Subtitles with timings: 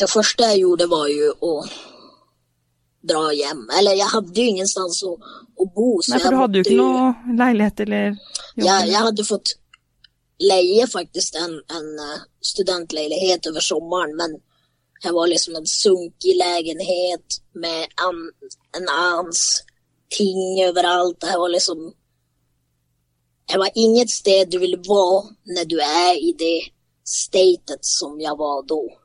[0.00, 1.70] det första jag gjorde var ju att
[3.08, 3.70] dra hem.
[3.78, 5.18] Eller jag hade ju ingenstans att,
[5.62, 6.00] att bo.
[6.08, 8.16] Nei, for du hadde jo ikke noe leilighet eller?
[8.54, 9.56] Jag, jag hade fått
[10.38, 11.88] leie faktiskt en, en
[12.40, 14.40] studentleilighet studentlägenhet över sommaren men
[15.02, 18.18] jeg var liksom en sunkig lägenhet med an,
[18.76, 19.62] en annans
[20.08, 21.22] ting överallt.
[21.22, 21.92] Jeg var liksom
[23.52, 26.60] det var inget sted du vill vara när du är i det
[27.04, 28.99] statet som jag var då.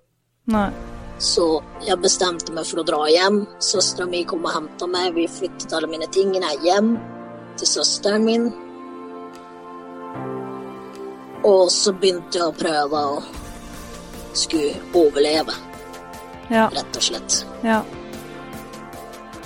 [0.52, 0.70] Nei.
[1.18, 1.46] Så
[1.86, 3.46] jeg bestemte meg for å dra hjem.
[3.64, 5.14] Søstera min kom og henta meg.
[5.16, 6.96] Vi flyttet alle mine tingene hjem
[7.58, 8.50] til søsteren min.
[11.46, 13.24] Og så begynte jeg å prøve å
[14.36, 15.54] skulle overleve,
[16.50, 16.68] Ja.
[16.70, 17.46] rett og slett.
[17.64, 17.82] ja.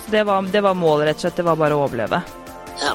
[0.05, 1.35] Så det var, det var målet, rett og slett.
[1.35, 2.23] Det var bare å overleve.
[2.81, 2.93] Ja.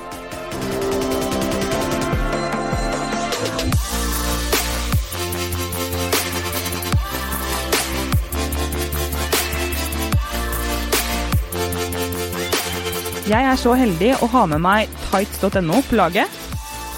[13.24, 16.28] Jeg er så heldig å ha med meg tights.no på laget,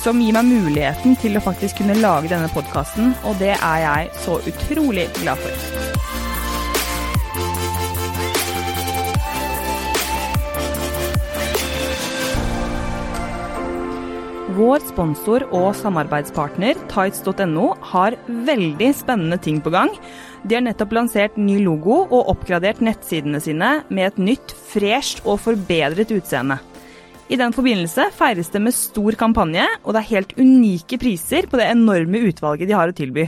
[0.02, 4.10] som gir meg muligheten til å faktisk kunne lage denne podkasten, og det er jeg
[4.24, 5.86] så utrolig glad for.
[14.56, 19.94] Vår sponsor og samarbeidspartner tights.no har veldig spennende ting på gang.
[20.46, 25.40] De har nettopp lansert ny logo og oppgradert nettsidene sine med et nytt, fresht og
[25.42, 26.60] forbedret utseende.
[27.26, 31.58] I den forbindelse feires det med stor kampanje, og det er helt unike priser på
[31.58, 33.26] det enorme utvalget de har å tilby.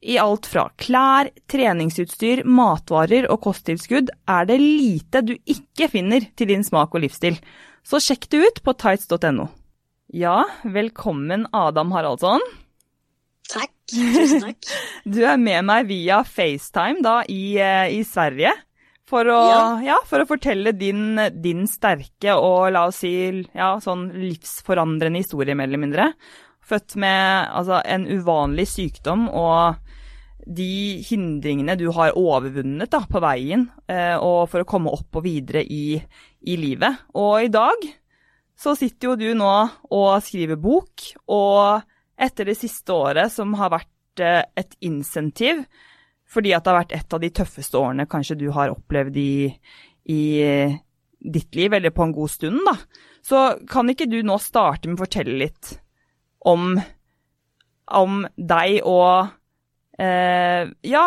[0.00, 6.48] I alt fra klær, treningsutstyr, matvarer og kosttilskudd er det lite du ikke finner til
[6.54, 7.36] din smak og livsstil.
[7.84, 9.50] Så sjekk det ut på tights.no.
[10.16, 12.40] Ja, velkommen Adam Haraldsson.
[13.52, 14.56] Tack, tusen.
[15.14, 18.52] Du er med meg via FaceTime da i, eh, i Sverige.
[19.10, 19.62] For å, ja.
[19.82, 19.96] Ja.
[20.06, 23.12] for å fortelle din, din sterke og la oss si
[23.56, 26.10] ja, sånn livsforandrende historie, mer eller mindre.
[26.62, 29.80] Født med altså, en uvanlig sykdom og
[30.46, 35.26] de hindringene du har overvunnet da, på veien, eh, og for å komme opp og
[35.26, 35.98] videre i,
[36.46, 37.02] i livet.
[37.18, 37.84] Og i dag
[38.60, 39.52] så sitter jo du nå
[39.90, 41.82] og skriver bok, og
[42.20, 45.64] etter det siste året som har vært eh, et insentiv,
[46.30, 49.32] fordi at det har vært et av de tøffeste årene kanskje du har opplevd i,
[50.12, 50.78] i eh,
[51.20, 52.76] ditt liv, eller på en god stund, da.
[53.26, 55.74] Så kan ikke du nå starte med å fortelle litt
[56.48, 56.78] om,
[58.00, 59.28] om deg og
[60.00, 61.04] eh, Ja,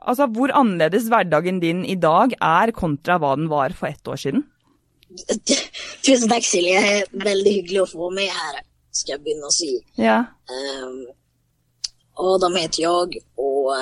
[0.00, 4.22] altså hvor annerledes hverdagen din i dag er kontra hva den var for ett år
[4.22, 4.46] siden?
[6.06, 7.04] Tusen takk, Silje.
[7.10, 8.60] det hyggelig å få meg med här.
[8.90, 9.80] Ska jag börja å säga.
[9.94, 10.18] Ja.
[10.84, 11.06] Um,
[12.14, 13.74] Adam heter jag och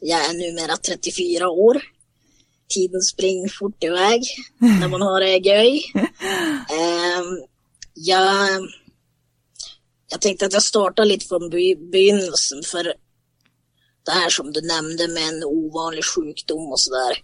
[0.00, 1.82] jeg jag är numera 34 år.
[2.68, 4.22] Tiden springer fort iväg
[4.58, 5.82] när man har det göj.
[5.94, 7.46] Um,
[7.94, 8.60] jag,
[10.10, 11.50] jag tänkte att jag startar lite från
[11.90, 12.84] begynnelsen för
[14.04, 17.18] det här som du nämnde med en ovanlig sjukdom och sådär.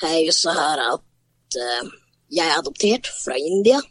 [0.00, 1.00] Det är ju så här att
[1.56, 1.90] uh,
[2.28, 3.82] jag är adopterad från Indien.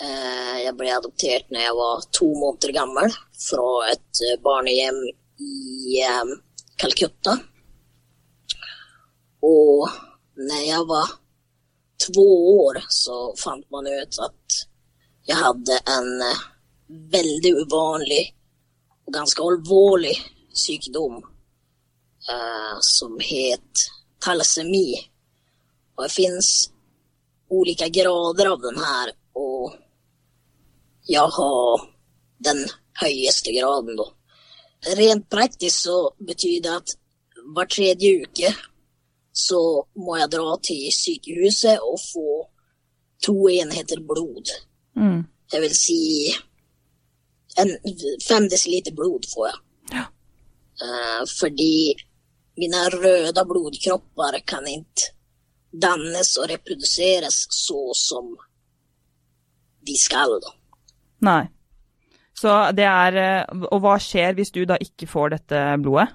[0.00, 5.00] Eh, jeg ble adoptert når jeg var to måneder gammel fra et eh, barnehjem
[5.44, 6.30] i eh,
[6.80, 7.34] Calcutta.
[9.44, 9.90] Og
[10.40, 11.12] når jeg var
[12.00, 12.24] to
[12.64, 14.56] år så fant man ut at
[15.28, 16.08] jeg hadde en
[17.12, 18.22] veldig uvanlig
[19.04, 20.14] og ganske alvorlig
[20.56, 21.20] sykdom
[22.84, 23.84] som het
[24.22, 24.96] talasemi.
[25.96, 26.50] Og det finnes
[27.52, 29.76] olika grader av den her, og
[31.10, 31.86] jeg har
[32.46, 32.64] den
[33.02, 34.08] høyeste graden da.
[34.96, 36.94] Rent praktisk så betyr det at
[37.54, 38.52] hver tredje uke
[39.36, 39.60] så
[39.98, 42.28] må jeg dra til sykehuset og få
[43.24, 44.52] to enheter blod.
[44.96, 45.22] Mm.
[45.50, 46.00] Det vil si
[47.60, 47.72] en,
[48.24, 49.58] fem deciliter blod får jeg.
[49.94, 50.04] Ja.
[50.80, 51.94] Uh, fordi
[52.60, 55.10] mine røde blodkropper kan ikke
[55.82, 58.32] dannes og reproduseres så som
[59.86, 60.38] de skal.
[60.40, 60.59] da.
[61.26, 61.42] Nei.
[62.40, 66.08] Så det er eh, Og hva skjer hvis du da ikke får dette blodet?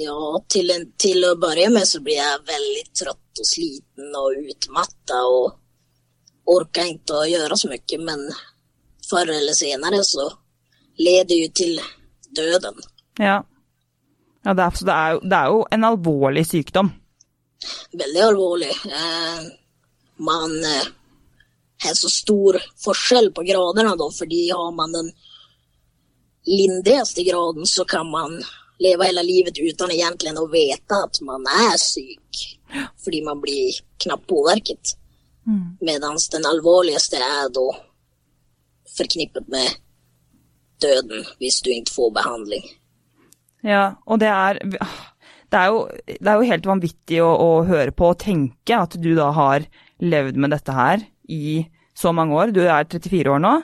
[0.00, 0.16] Ja,
[0.48, 5.18] til, en, til å begynne med så blir jeg veldig trøtt og sliten og utmatta
[5.28, 8.22] og orker ikke å gjøre så mye, men
[9.10, 10.28] før eller senere så
[11.00, 11.80] leder det jo til
[12.38, 12.78] døden.
[13.18, 13.40] Ja.
[14.46, 16.92] ja det, er, så det, er jo, det er jo en alvorlig sykdom.
[17.92, 18.70] Veldig alvorlig.
[18.70, 19.44] Eh,
[20.24, 20.88] man eh,
[21.82, 25.12] har så stor forskjell på gradene da, fordi har man den
[26.46, 28.40] lindrigste graden så kan man
[28.80, 32.46] leve hele livet uten egentlig å vite at man er syk.
[33.04, 34.94] Fordi man blir knappt påverket.
[35.46, 35.76] Mm.
[35.84, 37.66] Medan den alvorligste er da
[38.96, 39.80] forknippet med
[40.80, 42.64] døden hvis du ikke får behandling.
[43.66, 44.60] Ja, og det er
[45.50, 48.94] det er, jo, det er jo helt vanvittig å, å, høre på og tenke at
[49.02, 49.66] du da har
[49.98, 51.62] levd med dette her i
[51.96, 52.54] så mange år.
[52.54, 53.54] Du er 34 år nå,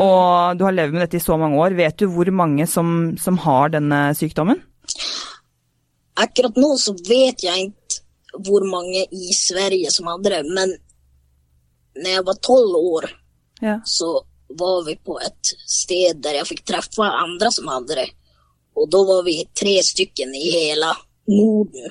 [0.00, 1.76] og du har levd med dette i så mange år.
[1.78, 4.60] Vet du hvor mange som, som har denne sykdommen?
[6.20, 10.76] Akkurat nå så vet jeg ikke hvor mange i Sverige som hadde det, men
[11.98, 13.06] når jeg var tolv år,
[13.60, 13.80] ja.
[13.84, 14.12] så
[14.58, 18.08] var vi på et sted der jeg fikk treffe andre som hadde det.
[18.78, 20.92] Og da var vi tre stykker i hele
[21.30, 21.90] Norden.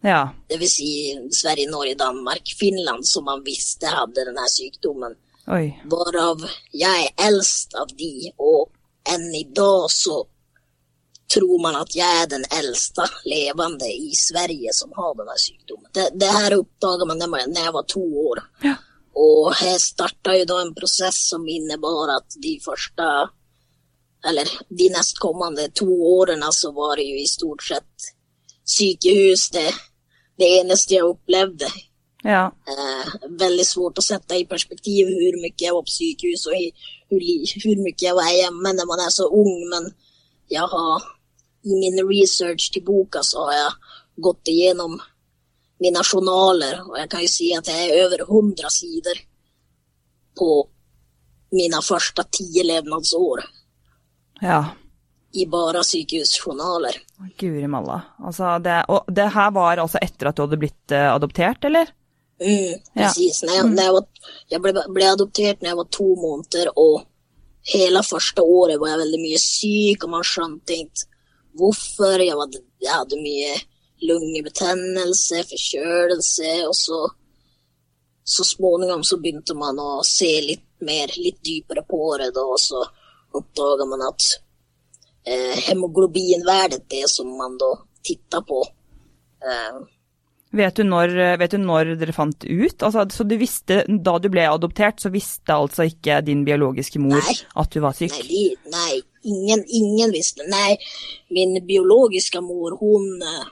[0.00, 0.30] Ja.
[0.48, 0.90] Det vil si
[1.32, 5.16] Sverige, Norge, Danmark, Finland, som man visste hadde denne sykdommen.
[5.50, 5.66] Oi.
[5.90, 8.70] Hvorav jeg er eldst av de, og
[9.08, 10.22] enn i dag så
[11.30, 15.90] tror man at jeg er den eldste levende i Sverige som har denne sykdommen.
[15.94, 17.28] Det, det her oppdaga man da
[17.64, 18.42] jeg var to år.
[18.64, 18.76] Ja.
[19.20, 23.06] Og her starta jo da en prosess som innebar at de første
[24.20, 28.10] Eller de nestkommende to årene så var det jo i stort sett
[28.68, 29.70] sykehus det,
[30.40, 31.68] det eneste jeg opplevde.
[32.24, 32.50] Ja.
[32.68, 36.56] Eh, veldig svårt å sette i perspektiv hvor mye jeg var på sykehus og
[37.08, 37.22] hvor,
[37.62, 39.88] hvor mye jeg var hjemme når man er så ung, men
[40.52, 41.06] jeg har
[41.64, 44.98] i min research til boka så har jeg gått igjennom
[45.80, 49.22] mine journaler, og jeg kan jo si at jeg er over 100 sider
[50.36, 50.50] på
[51.56, 53.42] mine første ti levnadsår.
[54.44, 54.60] Ja.
[55.32, 56.96] I bare sykehusjournaler.
[57.38, 58.00] Guri malla.
[58.18, 61.92] Altså det, og det her var altså etter at du hadde blitt uh, adoptert, eller?
[62.40, 63.42] Mm, presis.
[63.44, 63.60] Ja.
[63.60, 67.06] Jeg, jeg, var, jeg ble, ble adoptert når jeg var to måneder, og
[67.70, 71.06] hele første året var jeg veldig mye syk, og man skjønte ikke
[71.60, 72.16] hvorfor.
[72.24, 73.54] Jeg, var, jeg hadde mye
[74.10, 77.00] lungebetennelse, forkjølelse, og så
[78.30, 82.82] så småningom så begynte man å se litt mer, litt dypere på det, og så
[83.34, 84.26] oppdaga man at
[85.26, 87.72] eh, hemoglobinverdet, det som man da
[88.06, 88.64] titta på
[89.44, 89.80] eh,
[90.50, 92.82] Vet du, når, vet du når dere fant ut?
[92.82, 97.20] Altså, så du visste, Da du ble adoptert, så visste altså ikke din biologiske mor
[97.22, 98.16] nei, at du var syk?
[98.26, 100.42] Nei, nei ingen, ingen, visste.
[100.50, 100.76] Nei,
[101.28, 103.46] min biologiske mor, hun uh,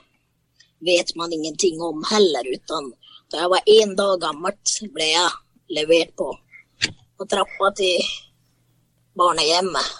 [0.85, 2.43] vet man ingenting om heller.
[2.53, 2.91] Utan
[3.31, 5.29] da jeg var én dag gammelt, ble jeg
[5.79, 6.31] levert på,
[7.17, 8.03] på trappa til
[9.19, 9.95] barnehjemmet.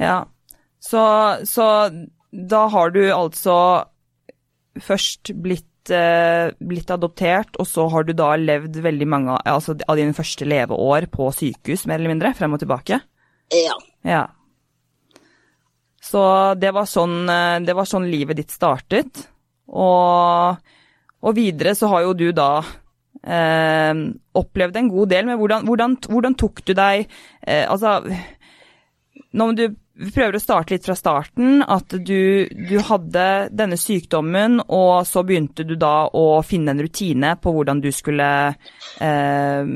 [0.00, 0.24] Ja,
[0.82, 1.02] så,
[1.48, 1.66] så
[2.30, 3.56] da har du altså
[4.82, 10.00] først blitt, eh, blitt, adoptert, og så har du da levd veldig mange altså, av
[10.00, 12.98] dine første leveår på sykehus, mer eller mindre, frem og tilbake?
[13.54, 13.76] Ja.
[14.04, 14.24] ja.
[16.04, 16.22] Så
[16.60, 17.22] det var, sånn,
[17.64, 19.22] det var sånn livet ditt startet.
[19.72, 20.58] Og,
[21.24, 22.50] og videre så har jo du da
[23.24, 23.94] eh,
[24.36, 28.00] opplevd en god del, men hvordan, hvordan, hvordan tok du deg eh, Altså,
[29.32, 29.64] når du
[29.94, 31.62] vi prøver å starte litt fra starten.
[31.62, 37.34] At du, du, hadde denne sykdommen, og så begynte du da å finne en rutine
[37.40, 39.72] på hvordan du skulle eh,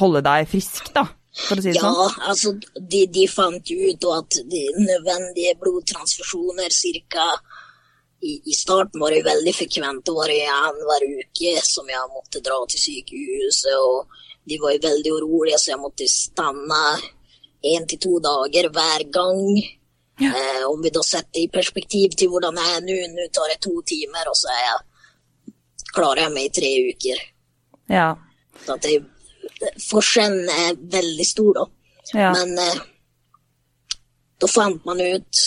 [0.00, 1.06] holde deg frisk, da.
[1.30, 2.00] For å si det ja, sånn.
[2.00, 6.74] Ja, altså de, de, fant ut at de nødvendige blodtransfusjoner
[7.14, 7.28] ca.
[8.26, 10.02] i, i, starten var det veldig frekvent.
[10.06, 14.10] Det var annenhver uke som jeg måtte dra til sykehuset, og
[14.50, 16.82] de var veldig urolige, så jeg måtte stanne
[17.62, 19.42] én til to dager hver gang.
[20.20, 20.30] Ja.
[20.36, 23.60] Eh, om vi da setter i perspektiv til hvordan jeg er nå, nå tar det
[23.64, 25.54] to timer, og så jeg,
[25.94, 27.22] klarer jeg meg i tre uker.
[27.90, 28.08] Ja.
[28.64, 28.98] Så at det,
[29.88, 31.64] forskjellen er veldig stor, da.
[32.12, 32.32] Ja.
[32.36, 32.82] Men eh,
[34.40, 35.46] da fant man ut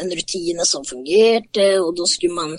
[0.00, 2.58] en rutine som fungerte, og da skulle man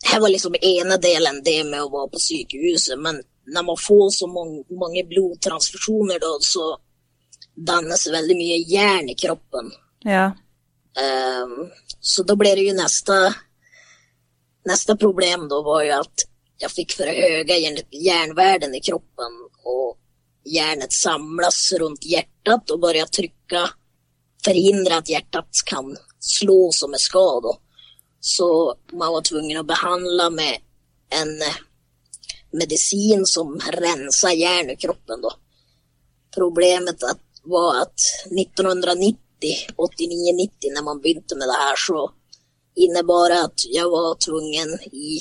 [0.00, 3.18] Her var liksom ene delen det med å være på sykehuset, men
[3.52, 6.70] når man får så mange, mange blodtransfusjoner, da, så
[7.54, 9.70] dannes veldig mye jern i kroppen.
[10.04, 10.30] Ja.
[10.96, 13.16] Um, så da ble det jo neste
[14.66, 16.24] Neste problem da var jo at
[16.60, 17.60] jeg fikk for høye
[17.96, 19.94] jernvärden i kroppen og
[20.44, 23.62] jernet samles rundt hjertet og börjar trykke
[24.44, 27.48] forhindre at hjertet kan slå som det skal.
[28.20, 30.60] Så man var tvungen å behandle med
[31.16, 31.32] en
[32.52, 35.20] medisin som renser jern i kroppen.
[35.20, 35.32] Då.
[36.34, 39.18] Problemet at var at 1990,
[39.76, 42.06] 89-90, når man begynte med det her, så
[42.76, 45.20] innebar det at jeg var tvungen i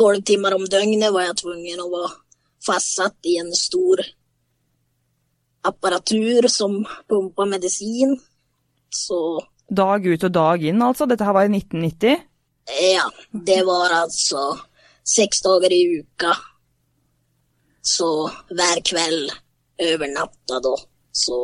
[0.00, 2.14] tolv timer om døgnet var jeg tvungen å være
[2.64, 4.00] fastsatt i en stor
[5.66, 8.16] apparatur som pumpa medisin.
[8.90, 11.06] Så Dag ut og dag inn, altså?
[11.06, 12.24] Dette her var i 1990?
[12.90, 14.56] Ja, det var altså
[15.06, 16.32] seks dager i uka.
[17.82, 18.08] Så
[18.50, 19.30] hver kveld
[19.86, 20.74] over natta da,
[21.12, 21.38] så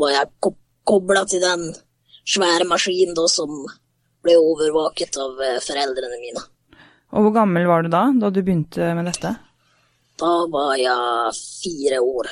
[0.00, 0.54] var jeg ko
[0.88, 1.68] kobla til den
[2.26, 3.50] svære maskinen da som
[4.22, 6.42] ble overvåket av eh, foreldrene mine.
[7.12, 9.34] Og hvor gammel var du da, da du begynte med dette?
[10.22, 12.30] Da var jeg fire år.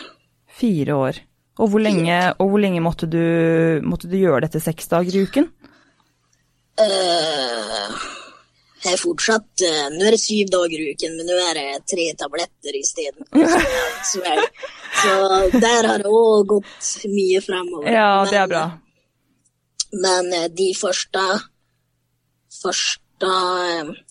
[0.61, 1.21] Fire år.
[1.61, 3.21] Og hvor lenge, og hvor lenge måtte, du,
[3.85, 5.51] måtte du gjøre dette seks dager i uken?
[6.81, 7.99] Uh,
[8.81, 11.83] jeg er fortsatt uh, Nå er det syv dager i uken, men nå er det
[11.93, 13.27] tre tabletter isteden.
[14.11, 14.23] Så,
[15.03, 15.17] så
[15.53, 17.91] der har det òg gått mye fremover.
[17.93, 18.65] Ja, det er bra.
[19.93, 21.25] Men uh, de første,
[22.57, 23.35] første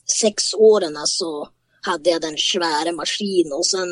[0.10, 1.32] seks årene så
[1.88, 3.86] hadde jeg den svære maskinen, og så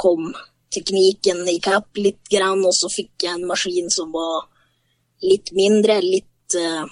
[0.00, 0.32] kom
[0.72, 4.48] teknikken i kapp litt grann, og så fikk jeg en maskin som var
[5.24, 6.84] litt mindre, litt uh,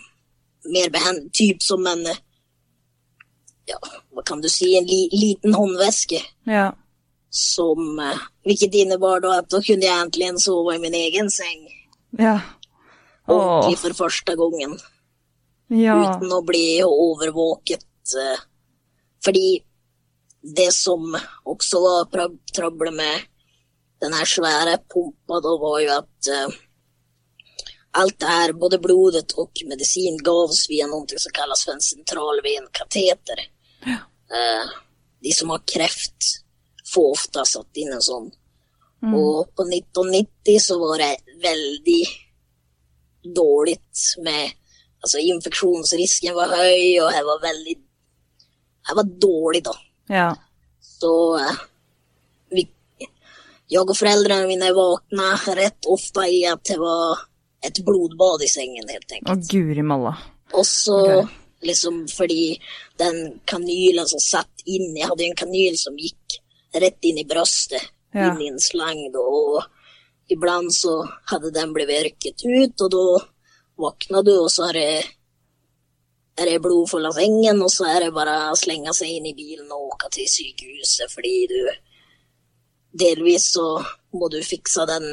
[0.73, 2.05] mer behendig, typ som en
[3.71, 3.79] ja,
[4.15, 6.21] hva kan du si, en li, liten håndveske.
[6.51, 6.71] Ja.
[7.31, 8.01] Som
[8.47, 11.67] Hvilket innebar da at da kunne jeg endelig sove i min egen seng.
[12.19, 12.39] Ja.
[13.31, 14.79] Ordentlig for første gangen.
[15.71, 15.99] Ja.
[16.01, 17.87] Uten å bli overvåket.
[18.17, 18.41] Uh,
[19.23, 19.61] fordi
[20.43, 21.13] det som
[21.47, 22.09] også var
[22.57, 23.29] trøbbelet med
[24.01, 26.59] den her svære pumpa, da var jo at alt
[27.91, 33.43] allt det her, både blodet og medicin gavs via noe som kalles for en centralvenkateter.
[34.31, 34.71] Uh,
[35.21, 36.31] de som har kreft,
[36.95, 38.31] får ofte satt inn en sånn.
[39.03, 39.15] Mm.
[39.17, 42.03] Og på 1990 så var det veldig
[43.37, 43.79] dårlig
[44.25, 44.57] med
[45.01, 49.73] Altså, infeksjonsrisken var høy, og jeg var veldig Jeg var dårlig, da.
[50.13, 50.27] Ja.
[50.85, 51.63] Så uh,
[52.53, 52.67] vi,
[53.71, 57.25] jeg og foreldrene mine våkna rett ofte i at det var
[57.65, 60.15] et blodbad i sengen, helt Å, guri malla.
[60.53, 61.37] Og så Ok.
[61.63, 62.61] Liksom fordi
[62.99, 66.41] den kanylen som satt inn Jeg hadde en kanyl som gikk
[66.73, 67.83] rett inn i brøstet,
[68.15, 68.31] Ja.
[68.31, 69.65] inn i en slang, og
[70.31, 73.27] iblant så hadde den blitt virket ut, og da
[73.79, 75.05] våkna du, og så er det
[76.39, 79.27] er det blod full av sengen, og så er det bare å slenge seg inn
[79.27, 81.71] i bilen og åke til sykehuset, fordi du
[82.93, 83.85] Delvis så
[84.19, 85.13] må du fikse den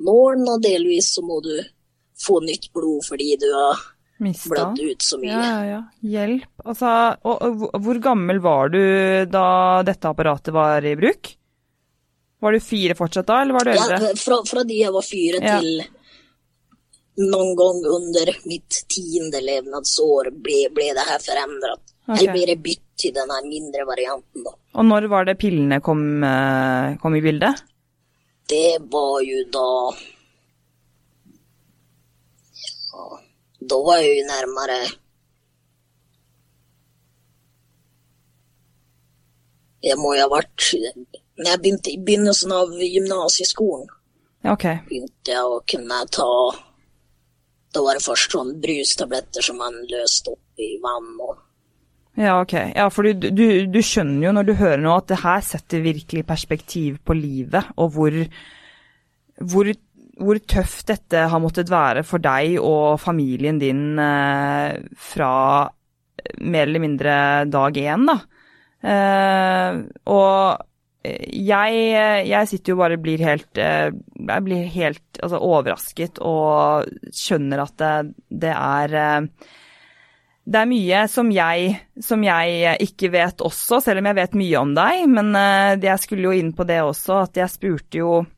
[0.00, 1.58] nålen, og delvis så må du
[2.16, 3.82] få nytt blod fordi du har
[4.22, 4.68] Mista.
[4.78, 5.34] ut så mye.
[5.34, 5.80] Ja, ja.
[6.14, 6.46] Hjelp.
[6.64, 6.90] Altså,
[7.24, 8.78] og, og hvor- gammel var du
[9.30, 9.46] da
[9.82, 11.32] dette apparatet var i bruk?
[12.42, 15.38] Var du fire fortsatt da, eller var du Ja, fra, fra de jeg var fire
[15.42, 15.58] Ja.
[15.60, 15.82] til
[17.22, 21.82] noen gang under mitt tiende levnadsår ble, ble det her forandret.
[22.08, 22.16] Okay.
[22.24, 24.54] Eller ble det bytt til den mindre varianten, da.
[24.74, 27.62] Og når var det pillene kom, eh, kom i bildet?
[28.48, 29.66] Det var jo da
[33.68, 34.78] Da var jeg jo nærmere
[39.82, 40.68] Jeg må jo ha vært
[41.38, 43.90] Når jeg begynte i begynnelsen av gymnasieskolen,
[44.42, 44.80] Okay.
[44.88, 46.28] begynte jeg å kunne ta
[47.74, 51.36] Da var det først sånn brustabletter som man løste opp i vann og
[52.18, 52.52] Ja, ok.
[52.74, 55.80] Ja, for du, du, du skjønner jo når du hører nå at det her setter
[55.80, 58.18] virkelig perspektiv på livet, og hvor,
[59.40, 59.70] hvor,
[60.20, 65.32] hvor tøft dette har måttet være for deg og familien din eh, fra
[66.44, 67.14] mer eller mindre
[67.50, 68.18] dag én, da.
[68.82, 69.80] Eh,
[70.12, 70.68] og
[71.02, 71.78] jeg,
[72.28, 77.62] jeg sitter jo bare og blir helt eh, Jeg blir helt altså, overrasket og skjønner
[77.64, 77.94] at det,
[78.44, 79.50] det er eh,
[80.42, 84.58] det er mye som jeg, som jeg ikke vet også, selv om jeg vet mye
[84.58, 85.04] om deg.
[85.10, 88.30] Men eh, jeg skulle jo inn på det også, at jeg spurte jo eh,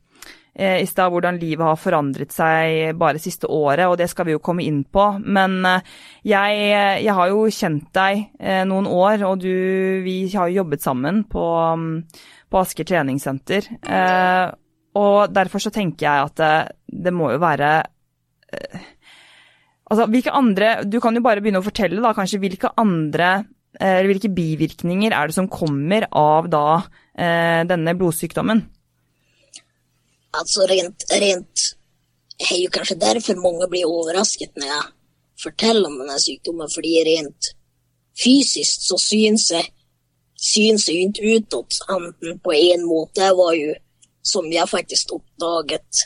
[0.55, 4.43] i stad hvordan livet har forandret seg bare siste året, og det skal vi jo
[4.43, 5.07] komme inn på.
[5.19, 5.95] Men eh,
[6.31, 6.61] jeg,
[7.03, 9.51] jeg har jo kjent deg eh, noen år, og du,
[10.05, 11.43] vi har jo jobbet sammen på,
[11.81, 11.89] mm,
[12.51, 13.67] på Asker treningssenter.
[13.83, 14.45] Eh,
[14.95, 16.53] og derfor så tenker jeg at det,
[17.05, 17.75] det må jo være
[19.85, 23.33] Altså, hvilke andre Du kan jo bare begynne å fortelle, da, kanskje hvilke andre
[23.81, 28.63] eh, hvilke bivirkninger er det som kommer av da eh, denne blodsykdommen?
[30.39, 31.65] Altså rent, rent
[32.35, 34.91] Det er jo kanskje derfor mange blir overrasket når jeg
[35.39, 37.51] forteller om denne sykdommen, fordi rent
[38.19, 39.69] fysisk så syns jeg
[40.45, 43.23] syns jeg ikke utåt annet på en måte.
[43.23, 43.75] Jeg var jo,
[44.23, 46.03] som jeg faktisk oppdaget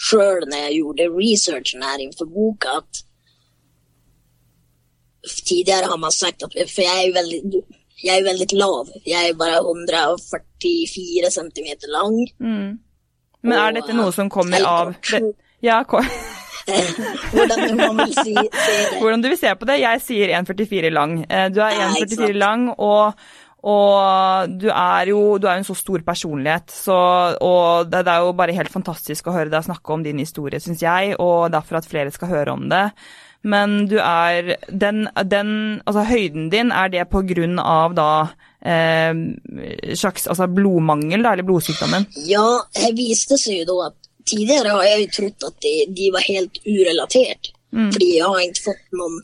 [0.00, 3.02] sjøl når jeg gjorde researchen her innenfor boka, at
[5.48, 7.62] tidligere har man sagt at For jeg er jo veldig,
[8.04, 8.92] jeg er jo veldig lav.
[9.06, 12.16] Jeg er bare 144 centimeter lang.
[13.42, 14.94] Men er dette noe som kommer av
[15.64, 16.02] Ja, ko-
[16.70, 18.34] Hvordan si.
[19.00, 19.78] Hvordan du vil se på det.
[19.82, 21.14] Jeg sier 1,44 lang.
[21.28, 23.16] Eh, Du er 1,44 lang, og,
[23.66, 26.70] og du er jo du er en så stor personlighet.
[26.70, 26.94] Så,
[27.40, 30.60] og det, det er jo bare helt fantastisk å høre deg snakke om din historie,
[30.62, 32.86] syns jeg, og derfor at flere skal høre om det.
[33.42, 35.52] Men du er den, den
[35.88, 38.10] Altså, høyden din, er det på grunn av da
[38.62, 42.06] eh, slags altså blodmangel, da, eller blodsykdommen?
[42.28, 43.98] Ja, det viste seg jo da at
[44.30, 47.52] tidligere har jeg jo trodd at de, de var helt urelatert.
[47.70, 49.20] Fordi jeg har ikke fått noen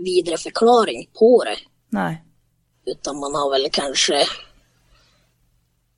[0.00, 1.56] videre forklaring på det.
[1.96, 2.12] Nei.
[2.86, 4.22] Utan man har vel kanskje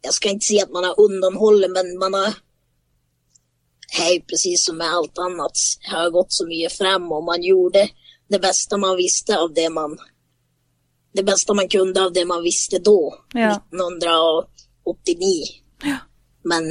[0.03, 2.39] Jeg skal ikke si at man har underholdt, men man har,
[3.93, 5.63] Hei, precis som med alt annet,
[5.93, 7.85] har gått så mye frem, og man gjorde
[8.33, 9.99] det beste man visste av det man,
[11.15, 13.51] det bästa man kunde av det man visste då, Ja.
[13.51, 15.45] 1989.
[16.45, 16.63] Men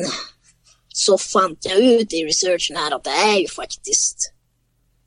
[0.87, 4.17] så fant jeg ut i researchen her at det er jo faktisk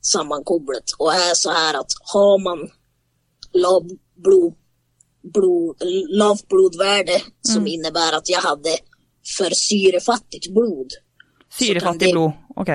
[0.01, 0.95] sammankoblet.
[0.99, 2.65] Og det er så her at har man
[3.53, 4.53] lav blod,
[5.33, 8.77] blod, lavt blodverde som innebär att jag hade
[9.37, 10.93] för syrefattigt blod.
[11.59, 12.31] Syrefattig blod.
[12.55, 12.69] Ok.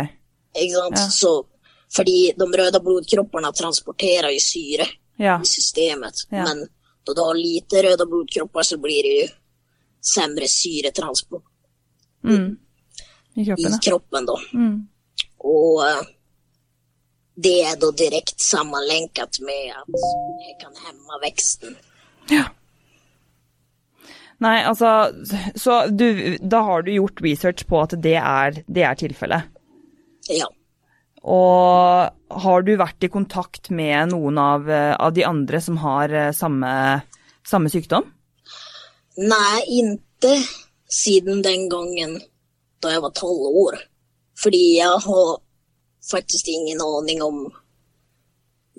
[0.59, 0.97] Ikke sant?
[0.97, 1.09] Ja.
[1.11, 1.45] Så,
[1.97, 4.87] fordi de røde blodkropparna transporterar ju syre
[5.21, 5.41] Ja.
[5.43, 6.15] i systemet.
[6.29, 6.45] Ja.
[6.45, 6.69] Men
[7.05, 9.29] då du har lite röda blodkroppar så blir det ju
[10.15, 11.45] sämre syretransport
[12.25, 12.57] Mm.
[13.35, 14.41] I kroppen, i kroppen då.
[14.53, 14.87] Mm.
[15.39, 16.03] Och eh,
[17.35, 21.77] det är då direkt sammanlänkat med att det kan hämma växten.
[22.29, 22.45] Ja.
[24.39, 25.12] Nei, altså
[25.55, 29.43] Så du, da har du gjort research på at det er, det er tilfellet.
[30.29, 30.49] Ja.
[31.21, 36.12] Og har du vært i kontakt med noen av, eh, av de andre som har
[36.12, 36.73] eh, samme,
[37.45, 38.07] samme sykdom?
[39.21, 40.39] Nei, ikke
[40.89, 42.17] siden den gangen
[42.81, 43.81] da jeg var 12 år.
[44.41, 45.39] Fordi jeg har
[46.11, 47.43] faktisk ingen aning om...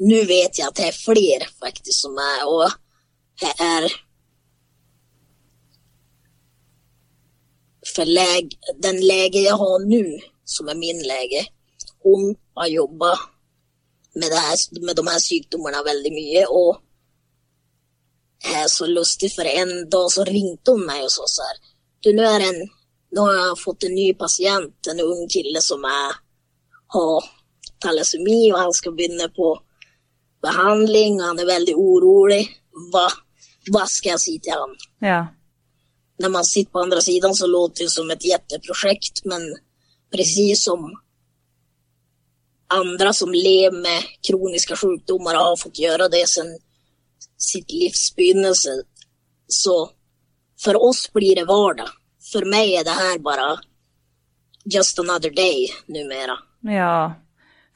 [0.01, 2.71] Nå vet jeg at det er flere faktisk som er Og
[3.43, 3.86] jeg er
[7.92, 10.01] For läge, den lege jeg har nå,
[10.48, 11.44] som er min läge,
[12.03, 13.11] hon har jobba
[14.16, 14.31] med,
[14.81, 16.46] med de her sjukdomarna veldig mye.
[16.50, 16.81] Og
[18.55, 21.50] er så lustig, for en dag så ringte hun meg og sa så.
[22.01, 22.61] Du nå er en,
[23.14, 26.16] nå har jeg fått en ny patient, en ung kille som er,
[26.96, 27.27] har
[27.81, 29.53] talasemi og han skal begynne på
[30.42, 32.42] behandling og han er veldig orolig.
[32.92, 33.05] Hva,
[33.70, 34.74] hva skal jeg si til han?
[35.05, 35.22] Ja.
[36.22, 39.46] Når man sitter på andre siden, så låter det som et jätteprojekt men
[40.11, 40.90] precis som
[42.72, 46.57] andra som lever med kroniska sjukdomar och har fått göra det sedan
[47.38, 48.70] sitt livs begynnelse.
[49.48, 49.90] Så
[50.64, 51.90] för oss blir det vardag.
[52.31, 53.60] För mig är det här bara
[54.66, 56.38] just another day numera.
[56.62, 57.14] Ja,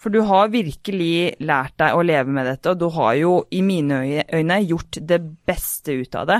[0.05, 3.63] for du har virkelig lært deg å leve med dette, og du har jo i
[3.65, 5.17] mine øyne gjort det
[5.49, 6.37] beste ut av det.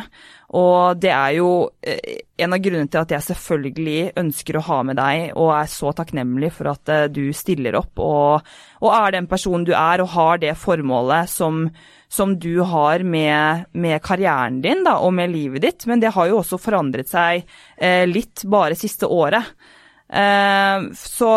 [0.54, 1.48] Og det er jo
[1.82, 5.72] eh, en av grunnene til at jeg selvfølgelig ønsker å ha med deg, og er
[5.74, 8.52] så takknemlig for at eh, du stiller opp og,
[8.86, 11.64] og er den personen du er, og har det formålet som,
[12.06, 15.88] som du har med, med karrieren din da, og med livet ditt.
[15.90, 17.42] Men det har jo også forandret seg
[17.82, 19.58] eh, litt bare siste året.
[20.06, 21.34] Eh, så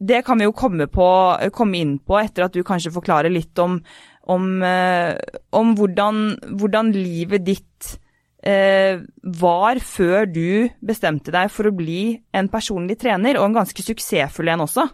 [0.00, 1.06] det kan vi jo komme, på,
[1.52, 3.76] komme inn på etter at du kanskje forklarer litt om,
[4.32, 5.12] om, eh,
[5.56, 6.22] om hvordan,
[6.56, 7.90] hvordan livet ditt
[8.42, 13.84] eh, var før du bestemte deg for å bli en personlig trener, og en ganske
[13.84, 14.88] suksessfull en også.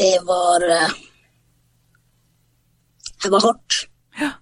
[0.00, 0.98] Det var eh,
[3.22, 3.82] Det var hardt.
[4.18, 4.32] Ja.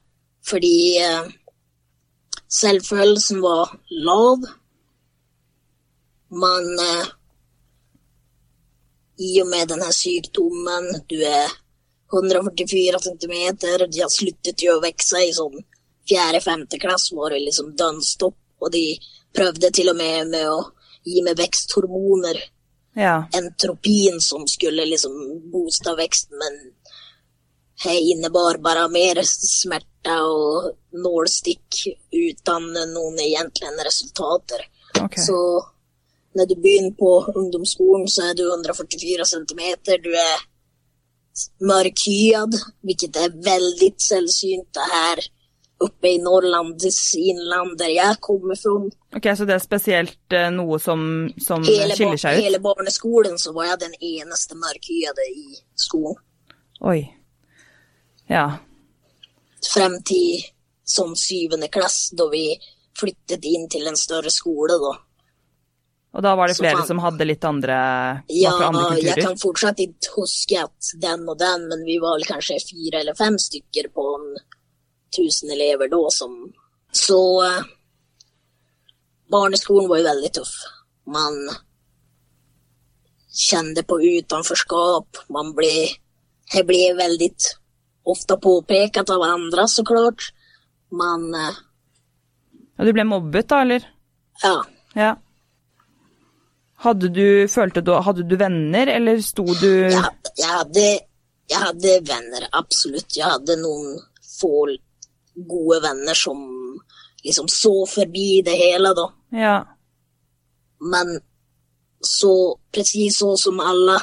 [0.47, 1.27] Fordi eh,
[2.49, 3.75] selvfølelsen var
[4.07, 4.47] lav.
[6.31, 6.79] Man
[9.21, 11.51] I og med denne sykdommen Du er
[12.11, 13.87] 144 centimeter.
[13.87, 15.61] De har sluttet å vokse i sånn
[16.11, 18.39] fjerde-femte klasse, var det liksom dønn stopp.
[18.61, 18.99] Og de
[19.37, 20.59] prøvde til og med med å
[21.07, 22.41] gi meg veksthormoner
[22.97, 23.29] Ja.
[23.33, 25.13] entropin som skulle liksom
[25.53, 26.73] boosta veksten, men
[27.85, 34.67] det innebar bare mer smerte og nålstikk uten noen egentlige resultater.
[35.01, 35.25] Okay.
[35.25, 35.39] Så
[36.35, 40.39] när du begynner på ungdomsskolen, så er du 144 centimeter, du er
[41.65, 45.23] mörkhyad, hvilket er veldig selvsynt her
[45.81, 48.75] oppe i Norrlands innland, der jeg kommer fra.
[49.17, 52.45] Ok, Så det er spesielt eh, noe som, som Hele, skiller seg ut?
[52.45, 56.21] hele barneskolen så var jeg den eneste mörkhyade i skolen.
[56.81, 57.01] Oi.
[58.29, 58.45] Ja.
[59.73, 60.45] Frem til
[60.85, 62.45] sånn syvende klass, da vi
[62.99, 64.93] flyttet inn til en større skole, da.
[66.11, 67.77] Og da var det flere som hadde litt andre,
[68.35, 72.27] Ja, andre jeg kan fortsatt ikke huske at den og den, men vi var vel
[72.27, 74.33] kanskje fire eller fem stykker på en
[75.15, 76.35] tusen elever da som
[76.93, 77.63] Så eh,
[79.31, 80.55] barneskolen var jo veldig tøff.
[81.07, 81.37] Man
[83.31, 85.23] kjente på utenforskap.
[85.31, 85.71] Man ble
[86.51, 87.31] Jeg ble veldig
[88.11, 90.33] ofte påpekt av andre, så klart.
[90.91, 93.87] Man Ja, du ble mobbet, da, eller?
[94.43, 94.57] Ja.
[94.99, 95.15] Ja.
[96.81, 100.05] Hadde du, følte du, hadde du venner, eller sto du Jeg,
[100.39, 100.85] jeg, hadde,
[101.51, 103.17] jeg hadde venner, absolutt.
[103.17, 103.99] Jeg hadde noen
[104.41, 104.71] få
[105.35, 106.41] gode venner som
[107.21, 109.07] liksom så forbi det hele, da.
[109.37, 109.59] Ja.
[110.81, 111.19] Men
[112.01, 113.99] så, precis så som alle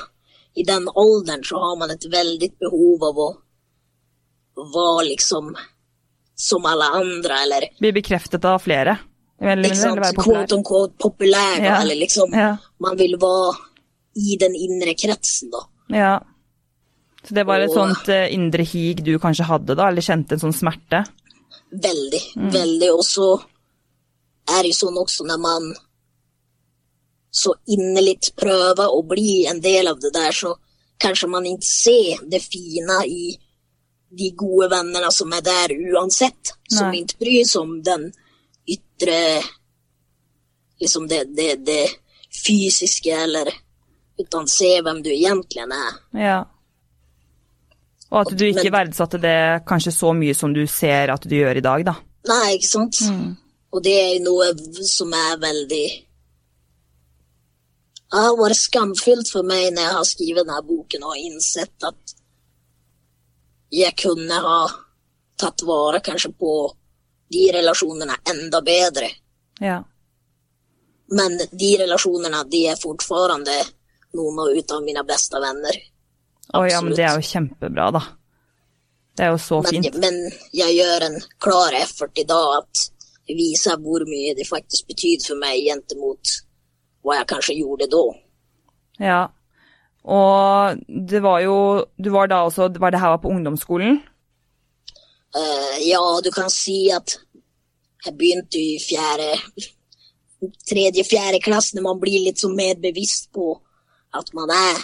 [0.54, 3.28] i den alderen, så har man et veldig behov av å
[4.58, 5.52] være liksom
[6.38, 8.98] som alle andre, eller Bli bekreftet av flere?
[9.40, 10.24] Eller, ikke sant, populær?
[10.48, 11.82] quote unquote populær, da, Ja.
[11.82, 12.58] eller liksom Ja.
[12.80, 13.56] Man vil være
[14.16, 15.60] i den indre kretsen, da.
[15.96, 16.20] ja.
[17.24, 19.90] Så det var et Og- sånt eh, indre hig du kanskje hadde, da?
[19.90, 21.06] Eller kjente en sånn smerte?
[21.74, 22.22] Veldig,
[22.54, 22.90] veldig.
[22.94, 23.44] Og så
[24.48, 25.74] er det jo sånn også når man
[27.32, 30.56] så innerlig prøver å bli en del av det der, så
[31.00, 33.38] kanskje man ikke ser det fine i
[34.18, 36.54] de gode vennene som er der uansett.
[36.70, 37.04] Som Nei.
[37.04, 38.08] ikke bryr seg om den
[38.98, 39.22] ytre
[40.78, 41.88] Liksom det, det, det
[42.46, 43.50] fysiske, eller
[44.18, 45.98] Utan se hvem du egentlig er.
[46.18, 46.38] Ja.
[48.10, 51.60] Og at du ikke verdsatte det kanskje så mye som du ser at du gjør
[51.60, 51.94] i dag, da.
[52.28, 53.02] Nei, ikke sant?
[53.74, 54.50] Og det er noe
[54.88, 55.86] som er veldig
[58.08, 62.16] Det har vært skamfullt for meg når jeg har skrevet denne boken og innsett at
[63.76, 64.60] jeg kunne ha
[65.38, 66.54] tatt vare kanskje på
[67.30, 69.10] de relasjonene enda bedre.
[69.60, 69.82] Ja.
[71.12, 73.56] Men de relasjonene de er fortfarande
[74.18, 75.78] noen ut av mine beste venner.
[76.56, 78.04] Oi, ja, men det er jo kjempebra, da.
[79.18, 79.96] Det er jo så Men, fint.
[80.00, 80.20] men
[80.54, 82.84] jeg gjør en klar effort i dag at
[83.28, 86.36] vise hvor mye det faktisk betyr for meg gjentemot
[87.04, 88.04] hva jeg kanskje gjorde da.
[89.04, 89.22] Ja.
[90.08, 91.58] Og det var jo
[92.00, 93.98] Du var da også Var det her var på ungdomsskolen?
[95.38, 97.18] Eh, ja, du kan si at
[98.06, 99.36] jeg begynte i fjerde
[100.70, 103.56] Tredje-fjerde klasse når man blir litt så mer bevisst på
[104.18, 104.84] at man er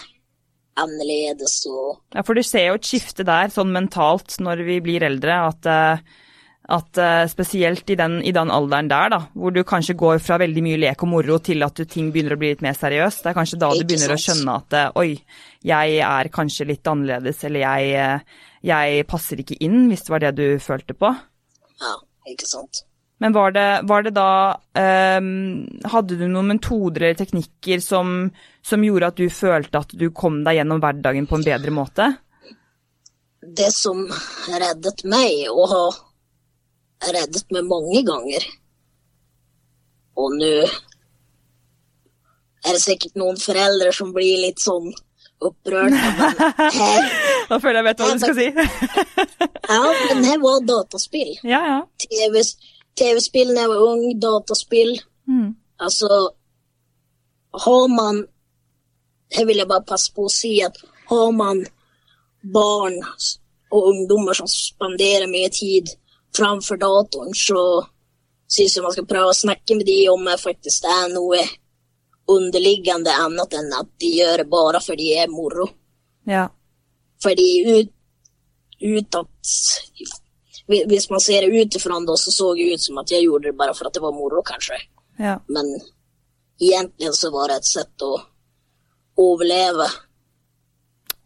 [0.82, 5.06] annerledes og Ja, for du ser jo et skifte der, sånn mentalt, når vi blir
[5.06, 6.02] eldre, at, eh,
[6.64, 10.38] at uh, spesielt i den, i den alderen der, da, hvor du kanskje går fra
[10.40, 13.20] veldig mye lek og moro til at du, ting begynner å bli litt mer seriøst,
[13.24, 15.10] det er kanskje da du begynner å skjønne at eh, oi,
[15.64, 20.24] jeg er kanskje litt annerledes, eller jeg, eh, jeg passer ikke inn, hvis det var
[20.24, 21.12] det du følte på.
[21.84, 21.94] Ja,
[22.32, 22.86] ikke sant.
[23.20, 24.30] Men var det, var det da
[25.16, 25.28] um,
[25.86, 28.26] Hadde du noen metoder eller teknikker som,
[28.58, 32.08] som gjorde at du følte at du kom deg gjennom hverdagen på en bedre måte?
[33.44, 34.02] Det som
[34.48, 36.02] reddet meg, og har
[37.12, 38.44] reddet meg mange ganger
[40.20, 40.52] Og nå
[42.64, 44.88] er det sikkert noen foreldre som blir litt sånn
[45.44, 45.92] opprørt.
[47.50, 48.46] Da føler jeg vet hva du skal si.
[49.74, 51.34] ja, men det var dataspill.
[51.44, 51.80] ja, ja.
[52.00, 52.40] TV
[52.96, 54.94] TV-spill når jeg var ung, dataspill.
[55.28, 55.50] Mm.
[55.82, 56.08] Altså
[57.64, 58.24] Har man
[59.34, 61.64] Her vil jeg bare passe på å si at har man
[62.54, 62.94] barn
[63.74, 65.90] og ungdommer som spanderer mye tid
[66.36, 67.84] framfor datoren, så
[68.50, 71.40] syns jeg man skal prøve å snakke med dem om det faktisk er noe
[72.30, 75.68] underliggende annet enn at de gjør det bare fordi det er moro.
[76.26, 76.48] ja.
[77.24, 77.92] Fordi ut,
[78.84, 79.26] utad
[80.66, 83.56] Hvis man ser det utifra, da, så så det ut som at jeg gjorde det
[83.56, 84.76] bare for at det var moro, kanskje.
[85.18, 85.38] ja.
[85.48, 85.66] Men
[86.60, 88.12] egentlig så var det et sett å
[89.20, 89.88] overleve.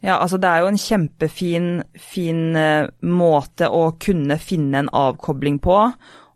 [0.01, 5.59] Ja, altså det er jo en kjempefin fin, eh, måte å kunne finne en avkobling
[5.59, 5.79] på,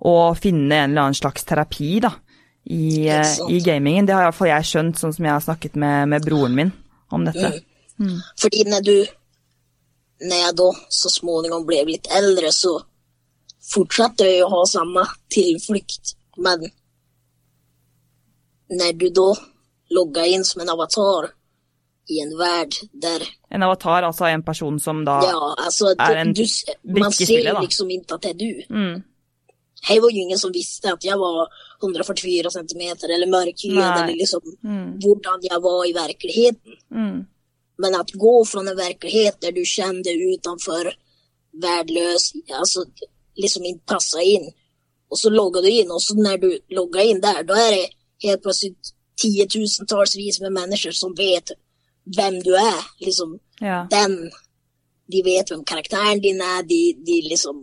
[0.03, 2.11] og finne en eller annen slags terapi, da,
[2.65, 4.07] i, eh, i gamingen.
[4.07, 6.73] Det har iallfall jeg skjønt, sånn som jeg har snakket med, med broren min
[7.15, 7.53] om dette.
[8.41, 8.97] Fordi når du,
[10.27, 12.81] når jeg da så småningom ble litt eldre, så
[13.73, 16.65] fortsatte jeg å ha samme tilflukt, Men
[18.73, 19.29] når du da
[19.93, 21.29] loggar inn som en avatar
[22.09, 26.35] i en verd der En avatar, altså en person som da ja, altså, er en
[26.35, 28.75] brikke man ser jo liksom ikke at det er du.
[28.75, 29.03] mm,
[29.85, 31.49] Här var jo ingen som visste at jeg var
[31.83, 36.73] 144 centimeter eller mörkhyad eller liksom mm, hvordan jeg var i virkeligheten.
[36.91, 37.25] mm,
[37.79, 40.93] Men å gå fra en virkelighet der du kände utenfor,
[41.53, 42.85] verdløs, altså
[43.37, 44.53] liksom ikke passa inn,
[45.11, 47.89] og så loggar du inn, og så når du loggar inn der, da er det
[48.23, 48.77] helt plutselig
[49.19, 51.53] tiotusentals med mennesker som vet
[52.17, 52.81] vem du er.
[53.01, 53.87] Liksom, Ja.
[53.91, 54.31] den,
[55.13, 57.63] de vet hvem karakteren din er, de, de liksom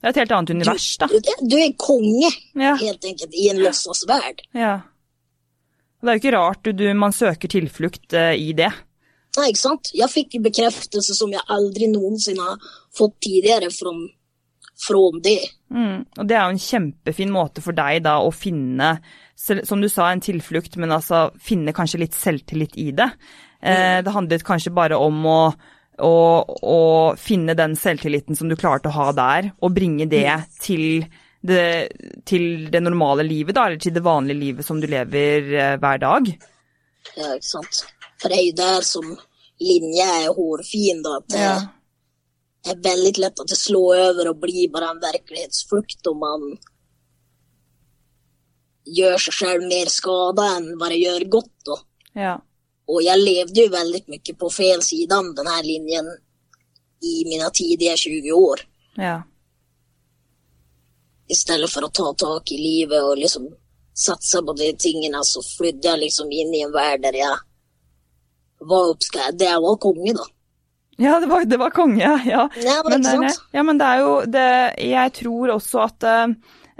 [0.00, 1.06] Det er et helt annet univers, da.
[1.08, 2.74] Du, du er konge, Ja.
[2.76, 4.42] helt enkelt, i en låtsasverd.
[4.54, 4.80] ja.
[6.04, 8.68] Det er jo ikke rart du, du, man søker tilflukt uh, i det.
[9.38, 9.88] Nei, ikke sant?
[9.96, 12.58] Jeg fikk bekreftelse som jeg aldri noensinne har
[12.92, 13.94] fått tidligere fra,
[14.84, 15.38] fra det.
[15.72, 16.04] Mm.
[16.18, 18.98] Og det er jo en kjempefin måte for deg da å finne,
[19.34, 23.08] som du sa, en tilflukt, men altså finne kanskje litt selvtillit i det.
[23.64, 25.40] Eh, det handlet kanskje bare om å,
[26.04, 26.80] å, å
[27.20, 30.28] finne den selvtilliten som du klarte å ha der, og bringe det
[30.60, 31.06] til
[31.44, 31.92] det,
[32.28, 36.02] til det normale livet, da, eller til det vanlige livet som du lever eh, hver
[36.02, 36.28] dag.
[37.14, 37.84] Ja, ikke sant?
[38.20, 39.16] For det er jo der som
[39.60, 41.18] linja er hårfin, da.
[41.20, 46.22] At det er veldig lett at det slår over og blir bare en virkelighetsflukt om
[46.24, 46.46] man
[48.84, 51.54] gjør seg selv mer skada enn bare gjør godt.
[51.68, 51.76] da.
[52.16, 52.34] Ja.
[52.88, 56.10] Og jeg levde jo veldig mye på feil side av denne linjen
[57.04, 58.60] i mine tidlige 20 år.
[59.00, 59.22] Ja.
[61.34, 63.48] Stedet for å ta tak i livet og liksom
[63.96, 67.38] satse på de tingene, så flydde jeg liksom inn i en verden der jeg
[68.68, 69.38] var oppskrevet.
[69.38, 70.26] Det var konge, da.
[71.00, 72.44] Ja, det var, det var konge, ja.
[72.60, 73.48] Ja, men ikke det- sant?
[73.56, 76.34] Ja, men det er jo det Jeg tror også at eh,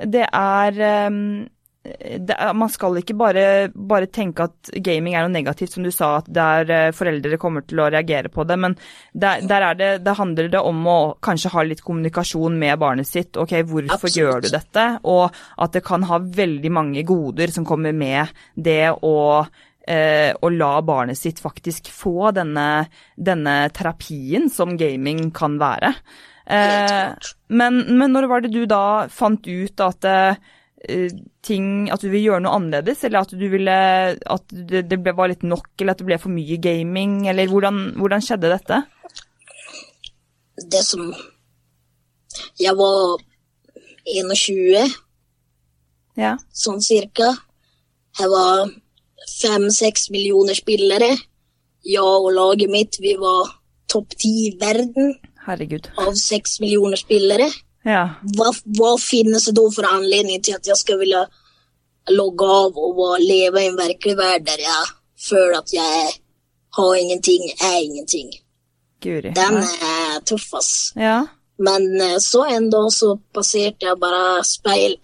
[0.06, 1.53] det er eh, det
[1.84, 3.44] er, man skal ikke bare,
[3.74, 7.66] bare tenke at gaming er noe negativt, som du sa, at der eh, foreldre kommer
[7.68, 8.56] til å reagere på det.
[8.60, 8.76] Men
[9.12, 13.08] der, der er det, det handler det om å kanskje ha litt kommunikasjon med barnet
[13.10, 13.36] sitt.
[13.36, 14.18] Ok, hvorfor Absolutt.
[14.20, 14.88] gjør du dette?
[15.12, 19.16] Og at det kan ha veldig mange goder som kommer med det å
[19.86, 25.94] eh, å la barnet sitt faktisk få denne, denne terapien som gaming kan være.
[26.46, 30.52] Eh, men, men når var det du da fant ut at eh,
[31.44, 33.74] ting At du vil gjøre noe annerledes, eller at du ville
[34.16, 37.48] At det, det ble, var litt nok, eller at det ble for mye gaming, eller
[37.50, 38.82] hvordan, hvordan skjedde dette?
[40.70, 41.08] Det som
[42.60, 43.18] Jeg var
[44.06, 44.94] 21,
[46.20, 46.36] Ja.
[46.54, 47.32] sånn cirka.
[48.18, 48.68] Jeg var
[49.40, 51.08] fem-seks millioner spillere.
[51.84, 53.48] Jeg og laget mitt, vi var
[53.90, 55.14] topp ti i verden
[55.46, 55.88] Herregud.
[55.98, 57.48] av seks millioner spillere.
[57.84, 58.04] Ja.
[58.36, 61.26] Hva, hva finnes det da for anledning til at jeg skal ville
[62.10, 64.92] logge av og leve i en virkelig verden der jeg
[65.28, 66.14] føler at jeg
[66.76, 68.32] har ingenting, er ingenting?
[69.04, 69.34] Guri.
[69.36, 69.68] Den Ja.
[70.14, 70.92] er tøff, ass.
[70.96, 71.26] ja.
[71.58, 74.96] Men eh, så en dag så passerte jeg bare speil,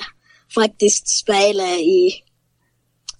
[0.55, 2.25] faktisk speilet i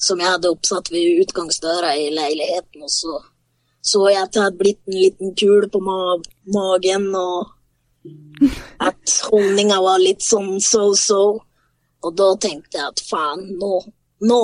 [0.01, 3.21] som jeg hadde oppsatt ved utgangsdøra i leiligheten, og så
[3.83, 6.17] så jeg at det hadde blitt en liten kule på ma
[6.53, 7.49] magen, og
[8.81, 11.41] at holdninga var litt sånn so-so.
[12.01, 13.73] Og da tenkte jeg at faen, nå,
[14.25, 14.39] nå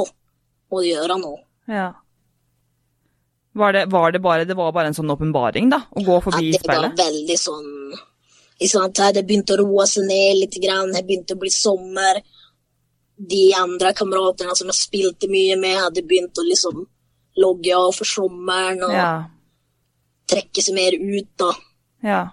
[0.71, 1.41] må du gjøre noe.
[1.69, 1.93] ja.
[3.57, 5.79] Var det, var det bare Det var bare en sånn åpenbaring, da?
[5.97, 7.71] Å gå At det det var veldig sånn
[8.61, 8.91] liksom?
[8.93, 10.93] Det begynte å roe seg ned litt, grann.
[10.93, 12.21] det begynte å bli sommer.
[13.17, 16.85] De andre kameratene som jeg spilte mye med, hadde begynt å liksom
[17.41, 19.25] logge av for sommeren og Ja.
[20.29, 21.29] trekke seg mer ut.
[21.39, 21.53] da.
[22.03, 22.31] Ja.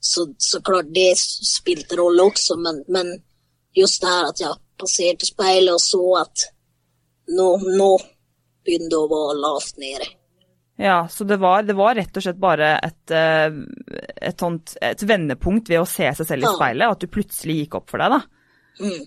[0.00, 3.14] Så, så klart det spilte rolle også, men, men
[3.74, 6.46] just det her at jeg passerte speilet og så at
[7.32, 7.90] nå, nå
[8.66, 10.12] begynte det å være lavt nede.
[10.76, 13.48] Ja, så det var, det var rett og slett bare et, eh,
[14.20, 17.78] et, sånt, et vendepunkt ved å se seg selv i speilet, at du plutselig gikk
[17.80, 18.82] opp for deg, da.
[18.84, 19.06] Mm.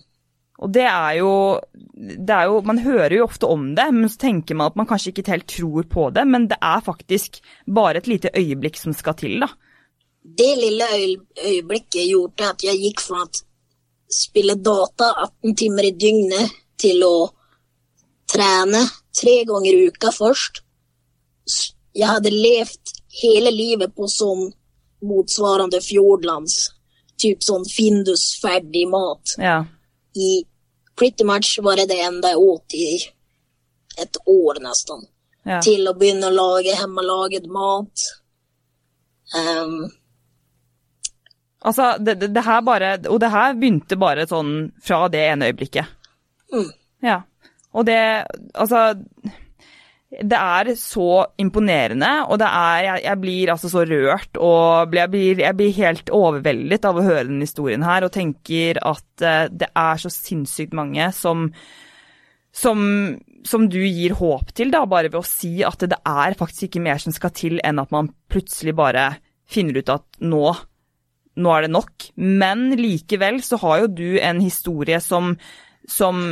[0.60, 1.32] Og det er jo
[1.94, 4.88] Det er jo Man hører jo ofte om det, men så tenker man at man
[4.90, 7.38] kanskje ikke helt tror på det, men det er faktisk
[7.70, 9.48] bare et lite øyeblikk som skal til, da.
[10.22, 10.86] Det lille
[11.44, 13.28] øyeblikket gjorde at jeg gikk fra å
[14.10, 17.14] spille data 18 timer i dygnet til å
[18.30, 18.82] trene
[19.16, 20.62] tre ganger i uka først.
[21.96, 24.50] Jeg hadde levd hele livet på sånn
[25.06, 26.68] motsvarende Fjordlands,
[27.20, 29.34] typ sånn Findus ferdig mat.
[29.40, 29.62] Ja.
[30.14, 30.44] I
[30.98, 32.90] pretty much var det det enda jeg åt i
[34.00, 35.06] et år nesten.
[35.48, 35.62] Ja.
[35.64, 38.06] Til å begynne å lage hjemmelaget mat.
[39.32, 39.88] Um,
[41.60, 45.50] Altså, det, det, det her bare Og det her begynte bare sånn fra det ene
[45.50, 45.90] øyeblikket.
[46.54, 46.70] Mm.
[47.04, 47.20] Ja.
[47.76, 48.00] Og det
[48.54, 48.94] Altså
[50.10, 55.10] det er så imponerende, og det er Jeg, jeg blir altså så rørt og jeg,
[55.12, 59.44] blir, jeg blir helt overveldet av å høre den historien her, og tenker at eh,
[59.54, 61.46] det er så sinnssykt mange som
[62.50, 62.80] som,
[63.46, 66.82] som du gir håp til, da, bare ved å si at det er faktisk ikke
[66.82, 69.12] mer som skal til enn at man plutselig bare
[69.50, 70.42] finner ut at nå
[71.38, 72.10] nå er det nok.
[72.16, 75.36] Men likevel så har jo du en historie som,
[75.86, 76.24] som,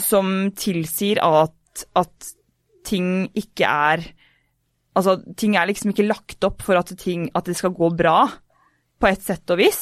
[0.00, 1.52] som tilsier at
[1.98, 2.34] at,
[2.84, 4.10] ting ikke er
[4.94, 8.28] Altså, ting er liksom ikke lagt opp for at, ting, at det skal gå bra,
[9.02, 9.80] på et sett og vis.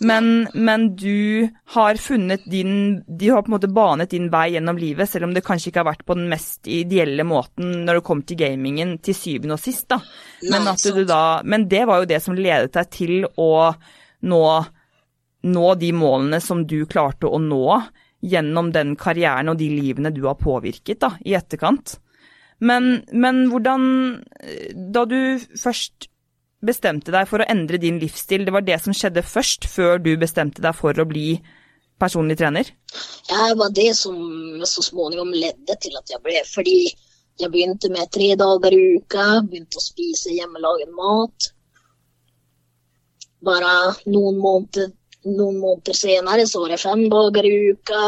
[0.00, 4.76] Men, men, du har funnet din Du har på en måte banet din vei gjennom
[4.76, 8.04] livet, selv om det kanskje ikke har vært på den mest ideelle måten når det
[8.04, 10.02] kom til gamingen til syvende og sist, da.
[10.52, 10.68] Men,
[11.08, 13.52] da, men det var jo det som ledet deg til å
[14.28, 14.42] nå,
[15.48, 17.78] nå de målene som du klarte å nå
[18.26, 21.96] gjennom den karrieren og de livene du har påvirket da, i etterkant.
[22.58, 23.82] Men, men hvordan
[24.92, 26.08] Da du først
[26.64, 30.14] bestemte deg for å endre din livsstil, det var det som skjedde først, før du
[30.20, 31.36] bestemte deg for å bli
[32.00, 32.70] personlig trener?
[33.30, 34.16] Ja, det var det som
[34.68, 36.78] så småningom ledde til at jeg ble Fordi
[37.40, 41.50] jeg begynte med tre dager i uka, begynte å spise hjemmelaget mat.
[43.44, 43.74] Bare
[44.08, 44.94] noen måneder,
[45.28, 48.02] noen måneder senere så var det fem dager i uka.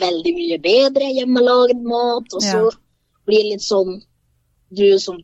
[0.00, 2.28] Veldig mye bedre hjemmelaget mat.
[2.36, 2.78] Og så ja
[3.26, 4.00] blir litt sånn
[4.72, 5.18] Du som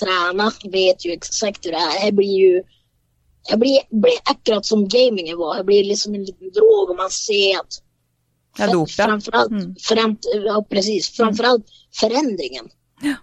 [0.00, 1.96] trener, vet jo exakt hur det er.
[2.06, 2.62] Jeg blir jo
[3.48, 5.56] jeg blir, blir akkurat som gamingen var.
[5.60, 7.80] Jeg blir liksom en liten drog, og man ser at
[8.58, 9.06] Ja, dop, ja.
[9.06, 9.74] Framförallt, mm.
[9.80, 11.08] fram, ja, precis.
[11.08, 11.66] Framförallt
[12.00, 12.68] förändringen.
[13.02, 13.14] Ja.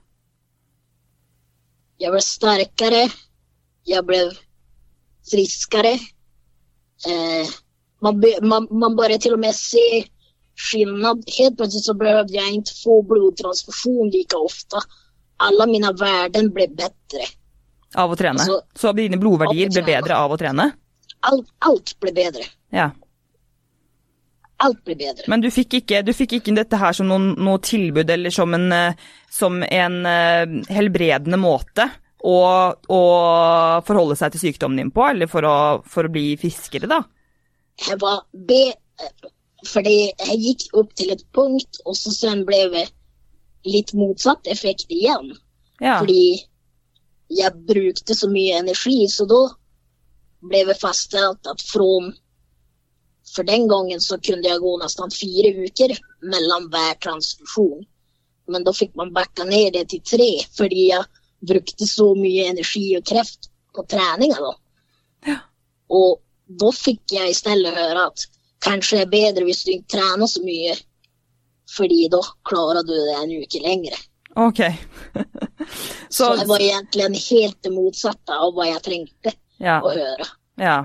[1.97, 3.09] Jag blev starkare.
[3.83, 4.31] Jag blev
[5.31, 5.91] friskare.
[7.07, 7.47] Eh,
[8.01, 10.05] man, man, man började till och med se
[10.71, 11.23] skillnad.
[11.37, 14.77] Helt plötsligt så behövde jag inte få blodtransfusion lika ofta.
[15.37, 17.27] Alla mina värden blev bättre.
[17.95, 18.41] Av å trene?
[18.41, 20.71] Altså, så dine blodverdier ble bedre av å trene?
[21.29, 22.47] Alt, alt ble bedre.
[22.73, 22.89] Ja.
[24.65, 25.27] Alt ble bedre.
[25.29, 28.53] Men du fikk ikke, du fikk ikke dette her som noen, noe tilbud eller som
[28.57, 31.85] en, eh, som en uh, helbredende måte
[32.25, 32.37] å,
[32.73, 33.01] å,
[33.85, 37.03] forholde seg til sykdommen din på, eller for å, for å bli friskere, da?
[37.85, 38.63] Jeg var be
[39.67, 42.87] fordi jeg gikk opp til et punkt, og så sen ble det
[43.69, 45.33] litt motsatt effekt igjen.
[45.79, 45.99] Ja.
[45.99, 46.43] Fordi
[47.27, 49.41] jeg brukte så mye energi, så da
[50.47, 52.13] ble det fastsatt at fra
[53.27, 55.91] For den gangen så kunne jeg gå nesten fire uker
[56.31, 57.83] mellom hver transfusjon.
[58.47, 61.03] Men da fikk man backa ned det til tre, fordi jeg
[61.43, 64.39] brukte så mye energi og kreft på treninga.
[64.39, 64.53] da.
[65.27, 65.37] Ja.
[65.89, 68.25] Og da fikk jeg i stedet høre at
[68.63, 70.77] kanskje det er bedre hvis du ikke trener så mye,
[71.71, 73.99] fordi da klarer du det en uke lengre.
[74.37, 74.59] Ok.
[76.09, 79.79] så, så det var egentlig en helt det motsatte av hva jeg trengte ja.
[79.81, 80.29] å høre.
[80.61, 80.83] Ja.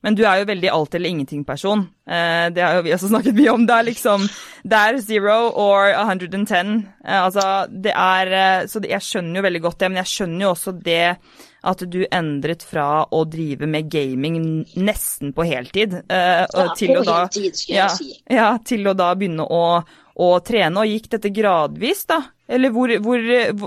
[0.00, 1.82] Men du er jo veldig alt eller ingenting-person.
[2.08, 3.66] Eh, det har jo vi også snakket mye om.
[3.68, 4.24] Det er liksom
[4.64, 6.72] Det er zero or 110.
[7.04, 10.46] Eh, altså, det er Så Så jeg skjønner jo veldig godt det, men jeg skjønner
[10.46, 11.16] jo også det
[11.60, 17.04] at du endret fra å drive med gaming nesten på heltid ja, til, på å
[17.04, 18.14] da, heltid, ja, si.
[18.24, 19.82] ja, til å da begynne å,
[20.14, 20.82] å, trene.
[20.82, 22.20] Og gikk dette gradvis, da?
[22.50, 23.22] Eller hvor, hvor,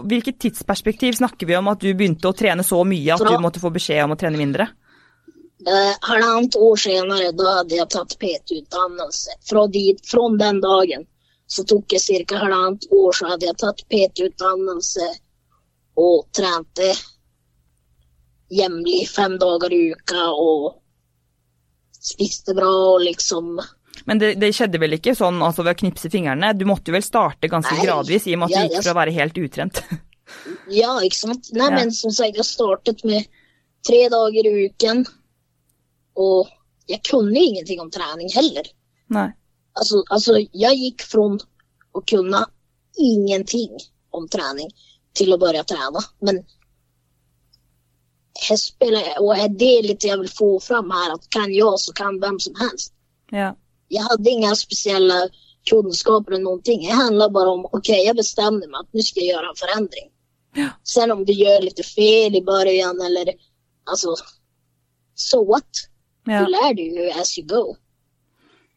[0.09, 3.61] hvilket tidsperspektiv snakker vi om at du begynte å trene så mye at du måtte
[3.63, 4.67] få beskjed om å trene mindre?
[5.63, 9.37] Uh, halvannet år senere, da hadde jeg tatt PT-utdannelse.
[9.47, 9.63] Fra,
[10.09, 11.05] fra, den dagen
[11.47, 12.41] så tok jeg ca.
[12.41, 15.07] halvannet år, så hadde jeg tatt PT-utdannelse
[16.03, 16.89] og trente
[18.53, 20.73] jevnlig fem dager i uka og
[22.03, 23.55] spiste bra og liksom
[24.05, 26.53] Men det, det, skjedde vel ikke sånn altså ved å knipse fingrene?
[26.57, 28.85] Du måtte jo vel starte ganske Nei, gradvis i og med at ja, du gikk
[28.85, 29.81] fra å være helt utrent?
[30.81, 31.51] ja, ikke sant.
[31.53, 31.77] Nei, ja.
[31.77, 33.29] men som sagt, jeg startet med
[33.87, 35.05] tre dager i uken.
[36.19, 36.49] Og
[36.89, 38.67] jeg kunne ingenting om trening heller.
[39.13, 39.29] Nei.
[39.79, 41.29] Altså, altså jeg gikk fra
[41.93, 42.43] å kunne
[42.99, 43.71] ingenting
[44.13, 44.69] om trening
[45.17, 46.03] til å begynne å trene.
[46.25, 46.41] Men
[48.49, 51.77] jeg spiller, og det er litt det jeg vil få fram her, at kan jeg,
[51.81, 52.93] så kan hvem som helst.
[53.33, 53.53] Ja.
[53.93, 55.29] Jag hade inga speciella
[55.69, 56.87] kunskaper eller någonting.
[56.87, 59.55] Det handlar bara om, okej okay, jag bestämde mig att nu ska jag göra en
[59.55, 60.07] förändring.
[60.55, 60.69] Ja.
[60.83, 63.33] Sen om du gör lite fel i början eller
[63.91, 64.15] alltså,
[65.15, 65.69] so what?
[66.25, 66.39] Ja.
[66.39, 67.75] Du lär dig ju as you go.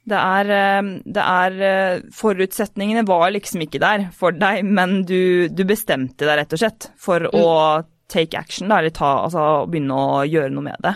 [0.07, 5.49] Det er, eh, det er, eh, Forutsetningene var liksom ikke der for deg, men du,
[5.49, 7.34] du bestemte deg rett og slett for mm.
[7.43, 10.95] å take action, da, eller ta, altså, begynne å gjøre noe med det.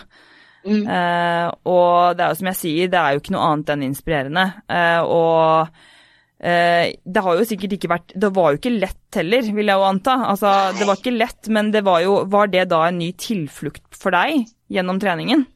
[0.61, 0.83] Mm.
[0.85, 3.85] Uh, og det er jo som jeg sier, det er jo ikke noe annet enn
[3.87, 4.43] inspirerende.
[4.69, 9.49] Uh, og uh, det har jo sikkert ikke vært Det var jo ikke lett heller,
[9.57, 10.17] vil jeg jo anta.
[10.29, 13.97] Altså, det var ikke lett, men det var jo Var det da en ny tilflukt
[13.97, 15.47] for deg gjennom treningen?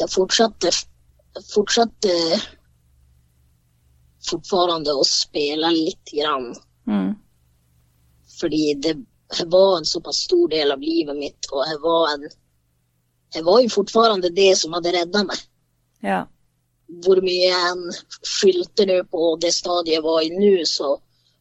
[0.00, 0.72] Jeg fortsatte,
[1.52, 2.14] fortsatte
[4.26, 6.48] fortfarande å spille litt grann.
[6.88, 7.12] Mm.
[8.40, 8.96] Fordi det
[9.38, 12.24] det var en såpass stor del av livet mitt og jeg var en
[13.32, 15.48] Det var jo fortfarande det som hadde redda meg.
[16.02, 16.24] Ja.
[17.04, 17.84] hvor mye jeg enn
[18.26, 20.96] skyldte nå på det stadiet jeg var i nå, så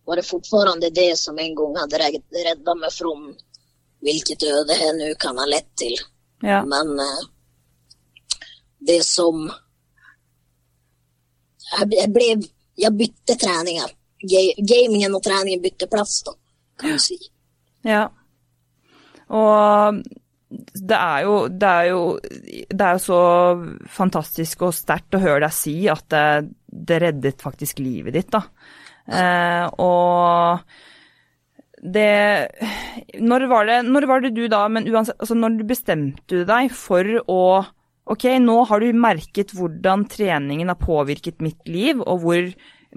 [0.07, 3.11] var det fortfarande det som en gang hadde räddat meg fra
[4.01, 5.97] hvilket øde jeg nå kan ha lett til.
[6.41, 6.61] Ja.
[6.65, 7.25] Men eh,
[8.79, 9.43] det som
[11.71, 12.31] jeg, ble
[12.81, 13.91] Jeg bytte treninger.
[14.57, 16.31] Gamingen og treningen bytte plass, da,
[16.79, 17.17] kan du si.
[17.85, 18.07] Ja.
[19.29, 19.99] Og
[20.51, 22.03] det er jo Det er jo,
[22.67, 23.19] det er så
[23.89, 28.43] fantastisk og sterkt å høre deg si at det, det reddet faktisk livet ditt, da.
[29.07, 30.59] Eh, og
[31.81, 32.51] det
[33.17, 36.69] når var det, når var det du da Men uansett, altså når du bestemte deg
[36.75, 37.43] for å
[38.11, 42.47] Ok, nå har du merket hvordan treningen har påvirket mitt liv, og hvor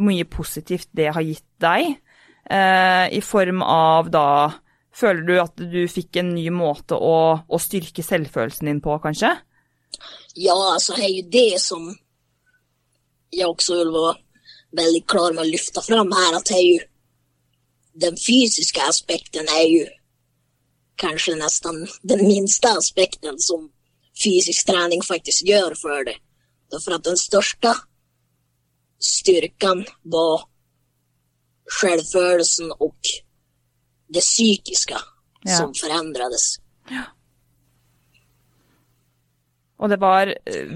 [0.02, 1.92] mye positivt det har gitt deg,
[2.50, 4.24] eh, i form av da
[4.94, 9.32] Føler du at du fikk en ny måte å, å styrke selvfølelsen din på, kanskje?
[10.38, 11.88] Ja, altså, det er jo det som
[13.34, 14.14] jeg også vil være
[14.78, 16.80] veldig klar med å lyfte fram her, at det er jo
[18.04, 19.84] den fysiske aspekten er jo
[20.98, 23.68] kanskje nesten den minste aspekten som
[24.18, 26.16] fysisk trening faktisk gjør for det.
[26.70, 27.74] Därför at den største
[29.02, 30.46] styrken var
[31.80, 32.94] selvfølelsen og
[34.08, 34.96] det psykiske
[35.44, 35.58] Ja.
[35.58, 36.58] som forandres.
[39.78, 40.30] Og det var,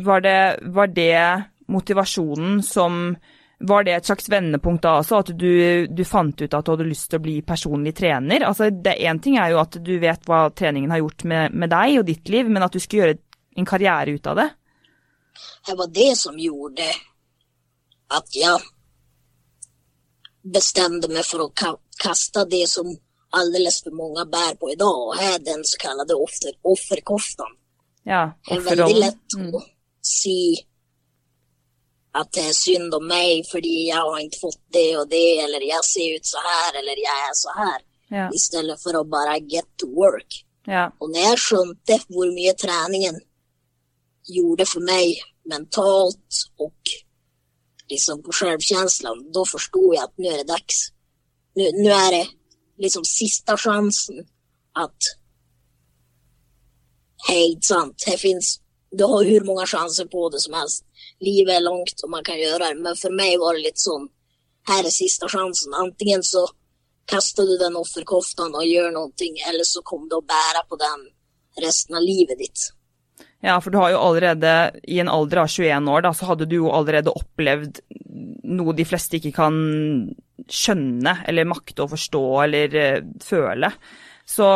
[0.04, 3.16] var det, var det motivasjonen som
[3.60, 6.84] Var det et slags vendepunkt da også, at du, du fant ut at du hadde
[6.86, 8.44] lyst til å bli personlig trener?
[8.46, 11.72] Altså, det Én ting er jo at du vet hva treningen har gjort med, med
[11.72, 13.18] deg og ditt liv, men at du skulle gjøre
[13.58, 14.46] en karriere ut av det?
[15.66, 16.86] Det var det som gjorde
[18.14, 18.62] at jeg
[20.54, 21.52] bestemte meg for å
[21.98, 22.94] kaste det som
[23.32, 27.56] alldeles for mange bærer på i dag, og er den kallade offer, offerkoftan.
[28.04, 29.54] Ja, Det er väldigt lett Mm.
[29.54, 29.60] å
[30.02, 30.56] si
[32.14, 35.60] at det er synd om meg fordi jeg har ikke fått det og det, eller
[35.60, 39.04] jeg ser ut så her, eller jeg er så her, Ja, i stedet for å
[39.04, 40.32] bare get to work.
[40.66, 43.20] ja, Og når jeg skjønte hvor mye treningen
[44.24, 46.72] gjorde for meg mentalt og
[47.90, 50.90] liksom på självkänslan, da förstod jeg at nå er det dags.
[51.56, 52.26] Nu, nå er det
[52.78, 54.26] liksom sista sjansen
[54.78, 55.14] at
[57.28, 58.60] Hei, sant, Det finns,
[58.90, 60.84] du har hur många chanser på det som helst.
[61.20, 64.06] Livet er langt og man kan gjøre det, men for meg var det litt sånn,
[64.70, 65.74] her er sista sjansen.
[65.74, 66.46] Antingen så
[67.10, 71.06] kaster du den offerkoftan og gjør noe, eller så kommer du å bære på den
[71.64, 72.68] resten av livet ditt.
[73.44, 74.54] Ja, for du har jo allerede,
[74.90, 77.78] i en alder av 21 år, da, så hadde du jo allerede opplevd
[78.48, 79.56] noe de fleste ikke kan
[80.48, 83.70] skjønne, eller makte å forstå, eller eh, føle.
[84.28, 84.46] Så,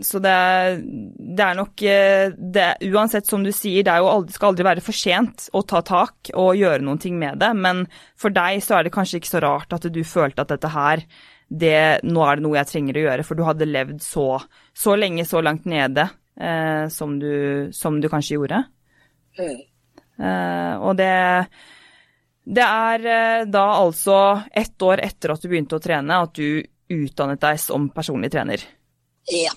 [0.00, 0.36] så det,
[0.80, 4.96] det er nok eh, det, Uansett, som du sier, det aldri, skal aldri være for
[4.96, 7.82] sent å ta tak og gjøre noen ting med det, men
[8.20, 11.04] for deg så er det kanskje ikke så rart at du følte at dette her
[11.50, 14.28] det, nå er det noe jeg trenger å gjøre, for du hadde levd så,
[14.70, 16.06] så lenge, så langt nede
[16.40, 18.62] eh, som, du, som du kanskje gjorde.
[19.38, 19.60] Mm.
[20.20, 21.12] Eh, og det,
[22.44, 24.18] det er eh, da altså
[24.52, 26.60] ett år etter at du begynte å trene, at du
[26.90, 28.64] utdannet deg som personlig trener.
[29.30, 29.52] Ja,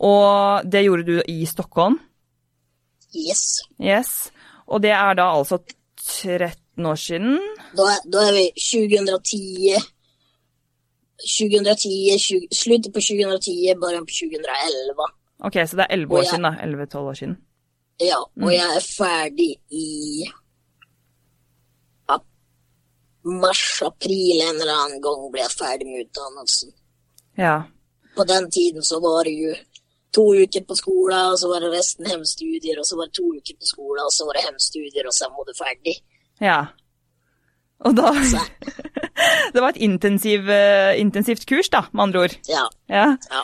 [0.00, 1.98] Og det gjorde du i Stockholm.
[3.14, 3.62] yes.
[3.78, 4.30] Yes.
[4.66, 5.58] Og det er da altså
[6.00, 7.36] 13 år siden.
[7.76, 9.76] Da, da er vi 2010
[11.24, 15.06] 2010, 20, slutet på 2010, början på 2011.
[15.44, 16.52] Ok, så det er elleve år jeg- siden, da.
[16.64, 17.36] 11-12 år siden.
[18.00, 20.24] Ja, og jeg er ferdig i
[23.24, 26.72] mars-april en eller annen gang ble jeg ferdig med utdannelsen.
[27.40, 27.54] Ja.
[28.16, 29.54] På den tiden så var det jo
[30.14, 33.24] to uker på skolen, og så var det resten hjemstudier, og så var det to
[33.32, 35.96] uker på skolen, og så var det hjemstudier, og så var det ferdig.
[36.44, 36.58] Ja.
[37.84, 38.12] Og da
[39.54, 42.36] Det var et intensiv, eh, intensivt kurs, da, med andre ord.
[42.48, 43.06] ja, Ja.
[43.32, 43.42] ja.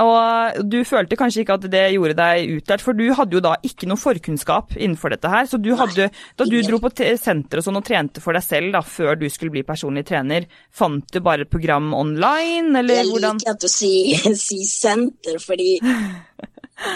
[0.00, 3.52] Og du følte kanskje ikke at det gjorde deg utlært, for du hadde jo da
[3.66, 5.44] ikke noe forkunnskap innenfor dette her.
[5.50, 6.06] Så du hadde,
[6.38, 9.26] da du dro på senter og sånn og trente for deg selv da, før du
[9.28, 13.42] skulle bli personlig trener, fant du bare et program online, eller Jeg hvordan?
[13.42, 15.76] liker at du sier si senter, fordi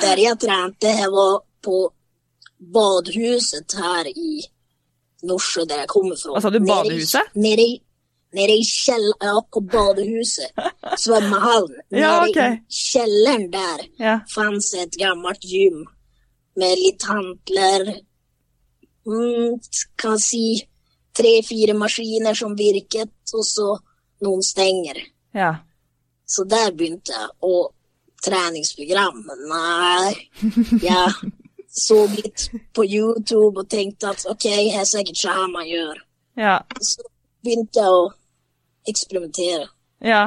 [0.01, 1.83] der jeg trente, jeg var på
[2.73, 4.41] badehuset her i
[5.27, 6.33] Norsjø, der jeg kommer fra.
[6.37, 7.37] Hva sa du, badehuset?
[7.37, 7.77] Nede i,
[8.37, 10.53] nede i kjelleren på badehuset.
[11.01, 11.81] Svømmehallen.
[11.91, 12.39] Ja, Nede ok.
[12.71, 14.15] i kjelleren der Ja.
[14.35, 15.85] fanns et gammelt gym
[16.57, 17.95] med litt hantler.
[19.07, 19.59] Mm,
[19.97, 20.63] kan si
[21.17, 23.69] tre-fire maskiner som virket, og så
[24.25, 24.99] noen stenger.
[25.35, 25.55] ja.
[26.27, 27.29] Så der begynte jeg.
[27.47, 27.69] Og
[28.25, 30.15] treningsprogram Nei.
[30.83, 31.13] Jeg
[31.71, 36.01] så litt på YouTube og tenkte at ok, det er sikkert så her man gjør.
[36.41, 36.57] Ja.
[36.83, 37.05] Så
[37.47, 38.09] begynte jeg å
[38.89, 39.69] eksperimentere.
[40.05, 40.27] ja.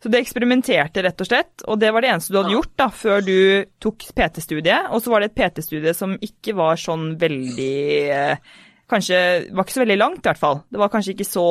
[0.00, 2.86] Så du eksperimenterte rett og slett, og det var det eneste du hadde gjort da,
[2.94, 3.38] før du
[3.82, 4.90] tok PT-studiet.
[4.94, 7.80] Og så var det et PT-studie som ikke var sånn veldig
[8.14, 8.54] eh,
[8.86, 9.18] Kanskje
[9.50, 10.60] var ikke så veldig langt, i hvert fall.
[10.70, 11.46] Det var kanskje ikke så,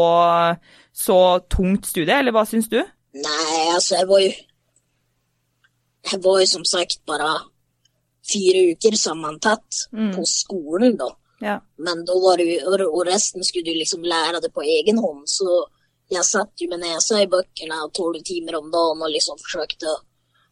[0.95, 1.17] så
[1.51, 2.77] tungt studie, eller hva syns du?
[3.19, 4.29] Nei, altså, jeg var jo
[6.13, 7.33] Jeg var jo som sagt bare
[8.25, 9.83] fire uker sammantatt
[10.15, 11.11] på skolen, da.
[11.43, 11.59] Ja.
[11.75, 15.27] Men da var det jo, og resten skulle du liksom lære det på egen hånd.
[15.27, 15.65] Så
[16.11, 19.95] jeg satt jo med nesa i bøkene tolv timer om dagen og liksom å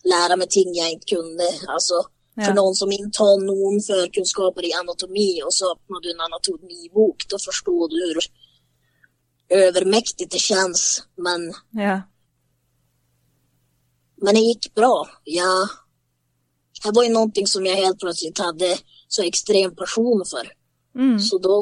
[0.10, 1.50] lære meg ting jeg ikke kunne.
[1.70, 2.46] Altså, Ja.
[2.48, 7.28] for noen som ikke har noen førkunnskaper i anatomi, og så åpner du en anatomibok,
[7.30, 8.28] da forstår du hvor
[9.52, 11.02] overmektig det kjennes.
[11.18, 12.02] Men, Ja.
[14.18, 15.08] men det gikk bra.
[15.28, 15.68] Jeg,
[16.84, 20.44] det var jo noe som jeg helt plutselig hadde så ekstrem passion for.
[20.96, 21.20] Mm.
[21.20, 21.58] Så da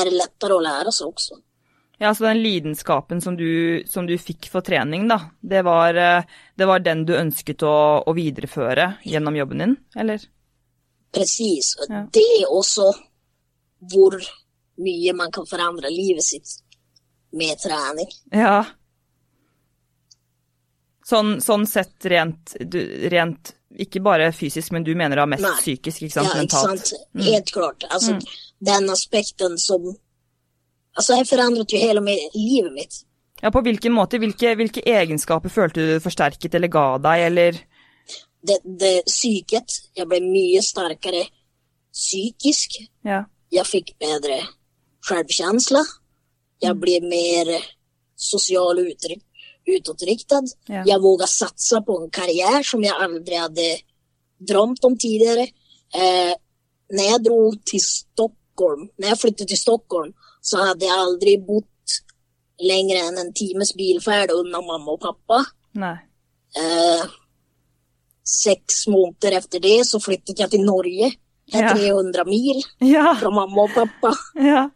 [0.00, 1.40] er det lettere å lære seg også.
[1.98, 6.22] Ja, så den lidenskapen som du, som du fikk for trening, da, det var, eh,
[6.54, 7.74] det var den du ønsket å,
[8.06, 10.22] å videreføre gjennom jobben din, eller?
[11.14, 11.72] Precis.
[11.80, 12.04] Og Ja.
[12.12, 12.92] Det er også
[13.90, 14.14] hvor
[14.78, 16.60] mye man kan forandre livet sitt
[17.34, 18.06] med trening.
[18.30, 18.64] Ja.
[21.08, 22.78] Sånn, sånn sett rent, du,
[23.08, 25.52] rent Ikke bare fysisk, men du mener da mest Nei.
[25.60, 26.26] psykisk, ikke sant?
[26.26, 26.86] Ja, ikke Mentalt.
[26.88, 27.24] sant?
[27.26, 27.84] Helt klart.
[27.92, 28.16] Altså,
[28.64, 29.84] Den aspekten som
[30.98, 32.02] Altså, jeg forandret jo hele
[32.34, 33.00] livet mitt.
[33.42, 34.18] Ja, på hvilken måte?
[34.18, 37.60] Hvilke, hvilke egenskaper følte du forsterket eller ga deg, eller
[38.48, 39.80] Det, det psyket.
[39.98, 41.24] Jeg ble mye sterkere
[41.94, 42.80] psykisk.
[43.06, 43.24] Ja.
[43.50, 44.40] Jeg fikk bedre
[45.06, 45.82] selvkjensle.
[46.62, 47.54] Jeg ble mer
[48.18, 49.24] sosial uttrykk
[49.68, 50.82] Ja.
[50.86, 53.66] Jeg våga satsa på en karriere som jeg aldri hadde
[54.40, 55.48] drømt om tidligere.
[55.94, 56.32] Eh,
[56.90, 60.14] når jeg dro til Stockholm, når jeg flyttet til Stockholm
[60.48, 61.98] så hadde jeg aldri bott
[62.64, 65.42] lenger enn en times bilferd unna mamma og pappa.
[66.58, 67.04] Eh,
[68.28, 71.12] seks måneder etter det så flyttet jeg til Norge.
[71.48, 71.74] Det er Ja.
[71.74, 73.14] 300 mil Ja.
[73.14, 74.12] fra mamma og pappa.
[74.36, 74.66] Ja.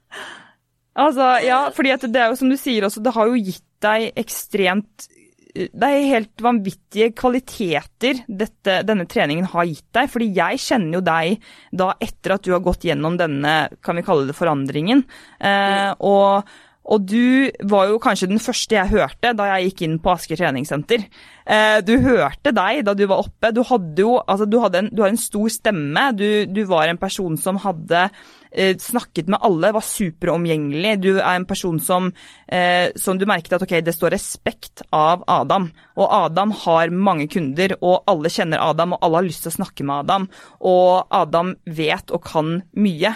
[0.96, 4.12] Altså, ja, fordi det er jo som du sier også, det har jo gitt deg
[4.16, 5.06] ekstremt
[5.52, 10.08] Det er helt vanvittige kvaliteter dette, denne treningen har gitt deg.
[10.12, 11.46] Fordi jeg kjenner jo deg
[11.76, 15.04] da etter at du har gått gjennom denne, kan vi kalle det forandringen.
[15.44, 16.48] Eh, og,
[16.88, 20.40] og du var jo kanskje den første jeg hørte da jeg gikk inn på Asker
[20.40, 21.04] treningssenter.
[21.44, 23.52] Eh, du hørte deg da du var oppe.
[23.52, 26.08] Du hadde jo altså, du hadde en, du har en stor stemme.
[26.16, 28.08] Du, du var en person som hadde
[28.54, 30.94] eh, snakket med alle, var superomgjengelig.
[31.02, 32.12] Du er en person som,
[32.48, 35.70] eh, som du merket at ok, det står respekt av Adam.
[35.96, 39.58] Og Adam har mange kunder, og alle kjenner Adam, og alle har lyst til å
[39.60, 40.28] snakke med Adam.
[40.60, 43.14] Og Adam vet og kan mye.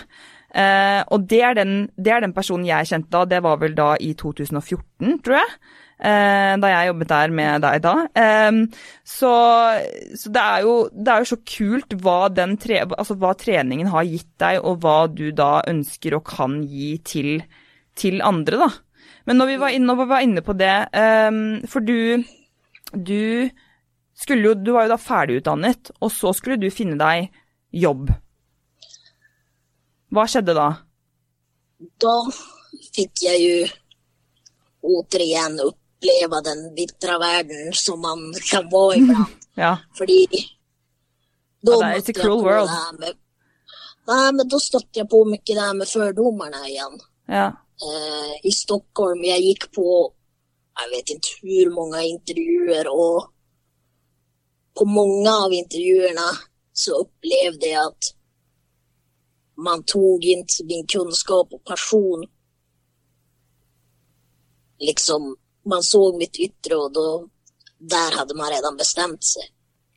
[0.57, 3.75] Eh, og det er, den, det er den personen jeg kjente da, det var vel
[3.77, 5.59] da i 2014, tror jeg.
[5.97, 7.95] Eh, da jeg jobbet der med deg da.
[9.01, 9.31] Så
[10.21, 12.19] så det, er jo, det er jo så kult hva,
[12.61, 16.97] tre, altså hva treningen har gitt deg, og hva du da ønsker og kan gi
[17.05, 17.31] til,
[17.97, 18.71] til andre, da.
[19.27, 20.75] Men når vi var inne, vi var inne på det,
[21.73, 22.23] for du,
[22.93, 23.49] du
[24.29, 27.33] jo, du var jo da ferdigutdannet, og så skulle du finne deg
[27.75, 28.13] jobb.
[30.15, 30.69] Hva skjedde da?
[32.01, 32.15] Da
[32.95, 33.67] fikk jeg jo
[34.87, 35.59] återigen
[36.07, 39.43] uppleva den bitre verden som man kan være iblant.
[39.57, 39.77] Ja.
[39.97, 40.27] Fordi
[41.65, 42.69] da Ja, mötte cruel på world.
[42.69, 43.15] det med,
[44.07, 46.99] Nei, men da stötte jeg på mye det her med fordommene igjen.
[47.29, 47.47] Ja.
[47.83, 50.13] Eh, I Stockholm, jeg gikk på,
[50.79, 53.33] jeg vet ikke hvor mange intervjuer og
[54.77, 56.29] på mange av intervjuene
[56.77, 58.13] så opplevde jeg at
[59.57, 62.27] man tog ikke min kunnskap og passion.
[64.85, 65.33] Liksom,
[65.67, 67.29] man såg mitt yttre och då,
[67.79, 69.43] där hade man redan bestämt sig.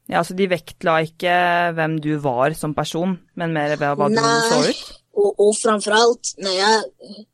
[0.05, 1.33] ja, så de vektla ikke
[1.77, 4.85] hvem du var som person, men mer hva du så ut?
[5.13, 7.25] Og, og framfor alt, når jeg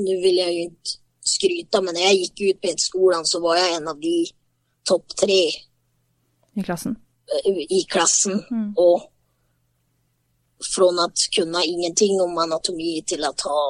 [0.00, 0.92] Nå vil jeg jo ikke
[1.28, 4.14] skryte, men når jeg gikk ut P1-skolan så var jeg en av de
[4.86, 5.40] topp tre
[6.56, 6.94] I klassen?
[7.68, 8.40] i klassen.
[8.50, 8.72] Mm.
[8.76, 9.02] Og
[10.74, 13.60] från å kunne ingenting om anatomi til å ha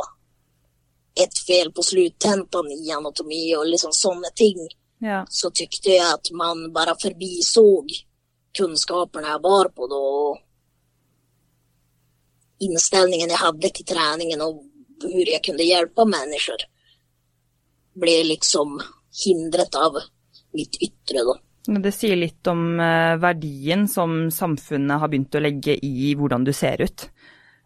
[1.23, 4.57] ett fel på sluttentan i anatomi och liksom sådana ting
[5.03, 5.27] Ja.
[5.29, 7.87] så tyckte jag att man bara förbisåg
[8.59, 9.97] kunskaperna jag var på då.
[9.97, 10.39] och
[12.59, 14.63] Inställningen jag hade till träningen och
[15.03, 16.57] hur jag kunde hjälpa människor
[18.01, 18.81] ble liksom
[19.25, 19.93] hindret av
[20.53, 21.39] mitt yttre da.
[21.81, 26.53] Det sier litt om eh, verdien som samfunnet har begynt å legge i hvordan du
[26.53, 27.09] ser ut.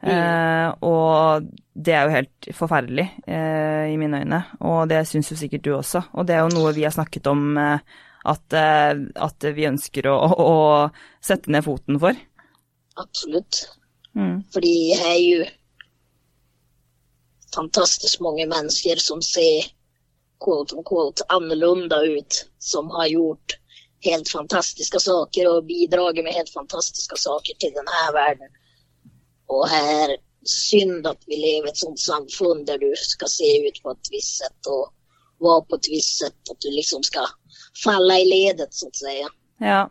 [0.04, 0.10] Mm.
[0.12, 5.38] Eh, og det er jo helt forferdelig eh, i mine øyne, og det syns jo
[5.38, 6.04] sikkert du også.
[6.12, 7.78] Og det er jo noe vi har snakket om eh,
[8.24, 8.92] at, eh,
[9.26, 10.52] at, vi ønsker å, å,
[11.24, 12.18] sette ned foten for.
[13.00, 13.64] Absolutt.
[14.14, 14.44] Mm.
[14.54, 15.48] Fordi jeg er jo
[17.54, 19.70] fantastisk mange mennesker som ser
[20.44, 23.56] quote unquote annerledes ut, som har gjort
[24.04, 28.36] helt fantastiske saker og bidratt med helt fantastiske saker til denne här
[29.62, 33.80] her här, synd at vi lever i et sånt samfunn der du skal se ut
[33.82, 34.92] på et visst sett og
[35.44, 36.38] være på et visst sett.
[36.50, 37.28] At du liksom skal
[37.84, 39.18] falle i ledet, så å si.
[39.64, 39.84] Ja.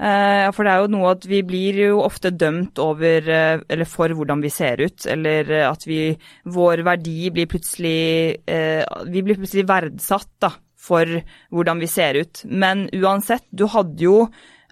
[0.00, 3.88] Uh, for det er jo noe at vi blir jo ofte dømt over, uh, eller
[3.88, 6.14] for hvordan vi ser ut, eller uh, at vi
[6.48, 11.04] Vår verdi blir plutselig Vi blir plutselig verdsatt, da, for
[11.52, 12.40] hvordan vi ser ut.
[12.48, 14.16] Men uansett, du hadde jo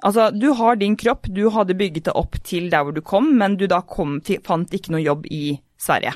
[0.07, 3.33] Altså, du har din kropp, du hadde bygget det opp til der hvor du kom,
[3.41, 6.15] men du da kom til, fant ikke noe jobb i Sverige.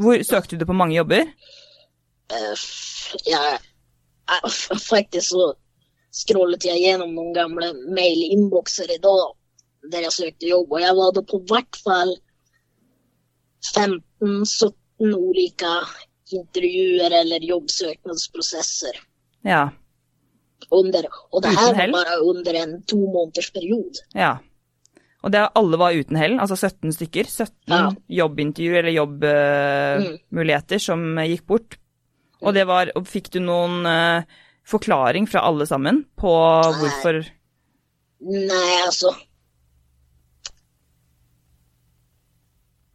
[0.00, 1.28] Hvor Søkte du på mange jobber?
[2.30, 2.62] Uh,
[3.26, 3.58] ja,
[4.90, 5.50] faktisk så
[6.14, 9.36] scrollet jeg gjennom noen gamle mailinnbokser i dag
[9.90, 12.10] der jeg søkte jobb, og jeg var da på hvert fall
[13.70, 15.70] 15-17 ulike
[16.36, 18.98] intervjuer eller jobbsøknadsprosesser.
[19.46, 19.70] Ja.
[20.70, 24.04] Under, og det her var bare under en to måneders periode.
[24.14, 24.36] Ja.
[25.20, 27.26] Og det, alle var uten hell, altså 17 stykker.
[27.26, 27.88] 17 ja.
[28.22, 30.86] jobbintervjuer eller jobbmuligheter uh, mm.
[30.86, 31.76] som gikk bort.
[32.40, 34.22] Og det var og Fikk du noen uh,
[34.70, 36.76] forklaring fra alle sammen på Nei.
[36.78, 37.20] hvorfor
[38.20, 39.14] Nei, altså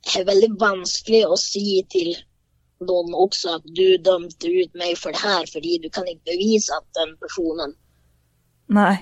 [0.05, 2.13] Det er veldig vanskelig å si til
[2.83, 6.75] noen også at du dømte ut meg for det her, fordi du kan ikke bevise
[6.75, 7.75] at den personen
[8.73, 8.95] Nei.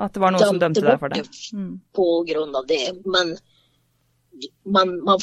[0.00, 1.24] At det var noen som dømte deg for det.
[1.52, 1.74] Mm.
[1.96, 2.94] På grunn av det.
[3.04, 3.34] Men
[4.64, 5.20] man, man,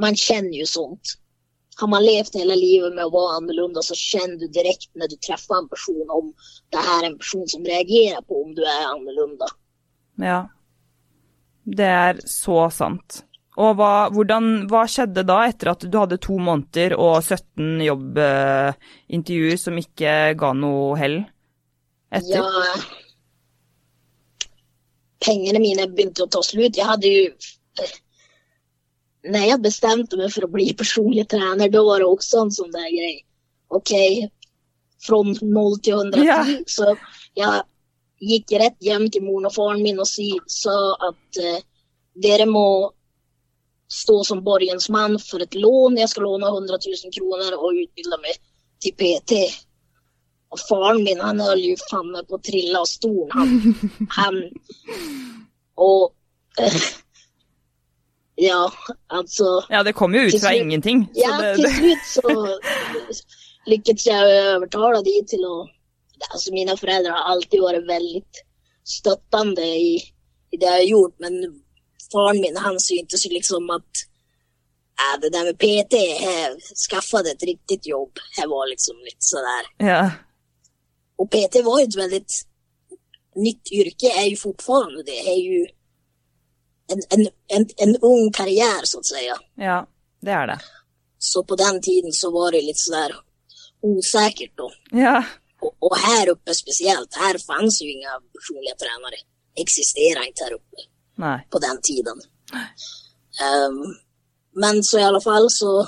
[0.00, 1.16] man, kjenner jo sånt.
[1.80, 5.16] Har man levd hele livet med å være annerledes, så kjenner du direkte når du
[5.24, 6.32] treffer en person om
[6.72, 9.54] det her er en person som reagerer på om du er annerledes.
[10.20, 10.40] Ja.
[11.64, 13.22] Det er så sant.
[13.60, 19.60] Og hva, hvordan, hva, skjedde da, etter at du hadde to måneder og 17 jobbintervjuer
[19.60, 21.18] som ikke ga noe hell?
[22.12, 22.40] Etter?
[22.40, 23.00] Ja
[25.22, 26.78] Pengene mine begynte å ta slutt.
[26.78, 27.26] Jeg hadde jo
[29.32, 32.72] Når jeg bestemte meg for å bli personlig trener, da var det også en sånn
[32.74, 33.20] der greie.
[33.70, 33.92] OK,
[35.06, 36.24] fra 0 til 110.
[36.26, 36.40] Ja.
[36.66, 36.96] Så
[37.38, 37.62] jeg
[38.32, 40.74] gikk rett hjem til moren og faren min og sa
[41.06, 41.62] at uh,
[42.26, 42.66] dere må
[43.92, 45.96] stå som borgensmann för ett lån.
[45.96, 46.74] Jag ska låna 100
[47.04, 48.32] 000 kronor och utbilda mig
[48.80, 49.32] till PT.
[50.48, 53.30] Och faren min han höll ju fan på att trilla av stolen.
[53.30, 53.74] Han,
[54.08, 54.34] han
[55.74, 56.14] och
[56.58, 56.72] äh,
[58.34, 58.72] ja,
[59.06, 59.64] alltså.
[59.68, 61.10] Ja, det kom ju ut från ingenting.
[61.14, 62.58] Ja, det, till slut så
[63.66, 65.70] lyckades jag övertala dig till att,
[66.32, 68.44] alltså mina föräldrar har alltid varit väldigt
[68.84, 70.02] stöttande i,
[70.50, 71.61] i det jag har gjort, men
[72.12, 73.92] faren min han syntes liksom att
[75.02, 75.92] äh, det där med PT,
[76.22, 76.60] jag
[76.90, 78.12] skaffade ett riktigt jobb.
[78.36, 79.88] Det var liksom lite sådär.
[79.90, 80.10] Ja.
[81.16, 82.46] Och PT var ju ett väldigt
[83.34, 85.30] nytt yrke, är ju fortfarande det.
[85.30, 85.66] är ju
[86.92, 89.36] en, en, en, en ung karriär så att säga.
[89.54, 89.86] Ja,
[90.20, 90.60] det är det.
[91.18, 93.14] Så på den tiden så var det lite sådär
[93.82, 94.72] osäkert då.
[94.90, 95.24] Ja.
[95.60, 99.16] Och, och här uppe speciellt, här fanns ju inga personliga tränare.
[99.56, 100.76] Existerar inte här uppe.
[101.14, 101.46] Nej.
[101.50, 102.20] på den tiden.
[103.68, 103.94] Um,
[104.54, 105.86] men så i alla fall så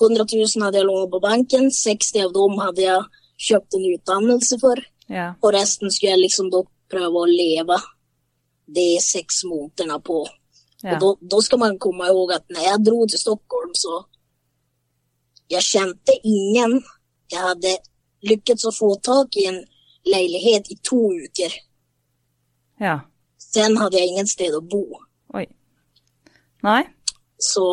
[0.00, 0.26] 100
[0.56, 3.04] 000 hade jag lånat på banken, 60 av dem hade jag
[3.36, 4.86] köpt en utdannelse för.
[5.06, 5.34] Ja.
[5.40, 7.76] Och resten skulle jag liksom då pröva att leva
[8.66, 10.28] de sex månaderna på.
[10.82, 10.94] Ja.
[10.94, 14.06] Och då, då ska man komma ihåg att när jag drog till Stockholm så
[15.48, 16.82] jag kände ingen.
[17.28, 17.78] Jag hade
[18.20, 19.64] lyckats att få tag i en
[20.04, 21.52] lägenhet i två veckor.
[22.78, 23.00] Ja.
[23.56, 24.84] Sen hadde jeg ingen sted å bo.
[25.36, 25.46] Oi.
[26.66, 26.82] Nei.
[27.40, 27.64] Så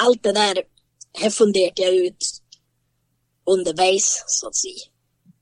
[0.00, 0.64] alt det der
[1.20, 2.28] her funderte jeg ut
[3.48, 4.74] underveis, så å si.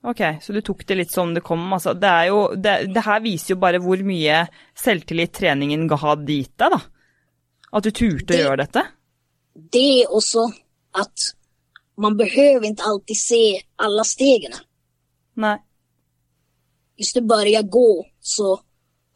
[0.03, 1.63] Ok, så du tok det litt som det kom.
[1.75, 4.43] Altså, det, jo, det, det her viser jo bare hvor mye
[4.79, 6.81] selvtillit treningen ga dit deg, da.
[7.73, 8.83] At du turte å gjøre dette.
[9.55, 10.45] Det er også
[10.99, 11.31] at
[12.03, 13.45] man behøver ikke alltid se
[13.83, 14.59] alle stegene.
[15.43, 15.57] Nei.
[16.99, 17.89] Hvis du begynner gå,
[18.21, 18.59] så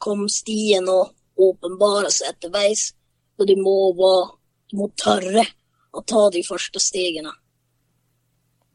[0.06, 1.00] kom stien å
[1.36, 2.92] åpenbare seg etterveis.
[3.36, 4.30] Og du må, være,
[4.70, 5.44] du må tørre
[5.96, 7.34] å ta de første stegene.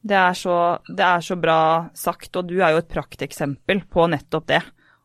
[0.02, 0.58] Det er, så,
[0.90, 1.62] det er så bra
[1.98, 4.62] sagt, og du er jo et prakteksempel på nettopp det.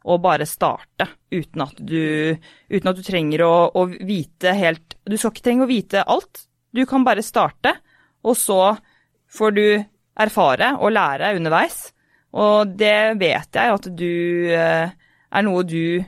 [0.07, 2.37] Å bare starte uten at du,
[2.71, 6.45] uten at du trenger å, å, vite helt Du skal ikke trenge å vite alt.
[6.71, 7.73] Du kan bare starte,
[8.23, 8.77] og så
[9.35, 9.67] får du
[10.23, 11.89] erfare og lære underveis.
[12.37, 14.13] Og det vet jeg at du
[14.55, 16.05] eh, er noe du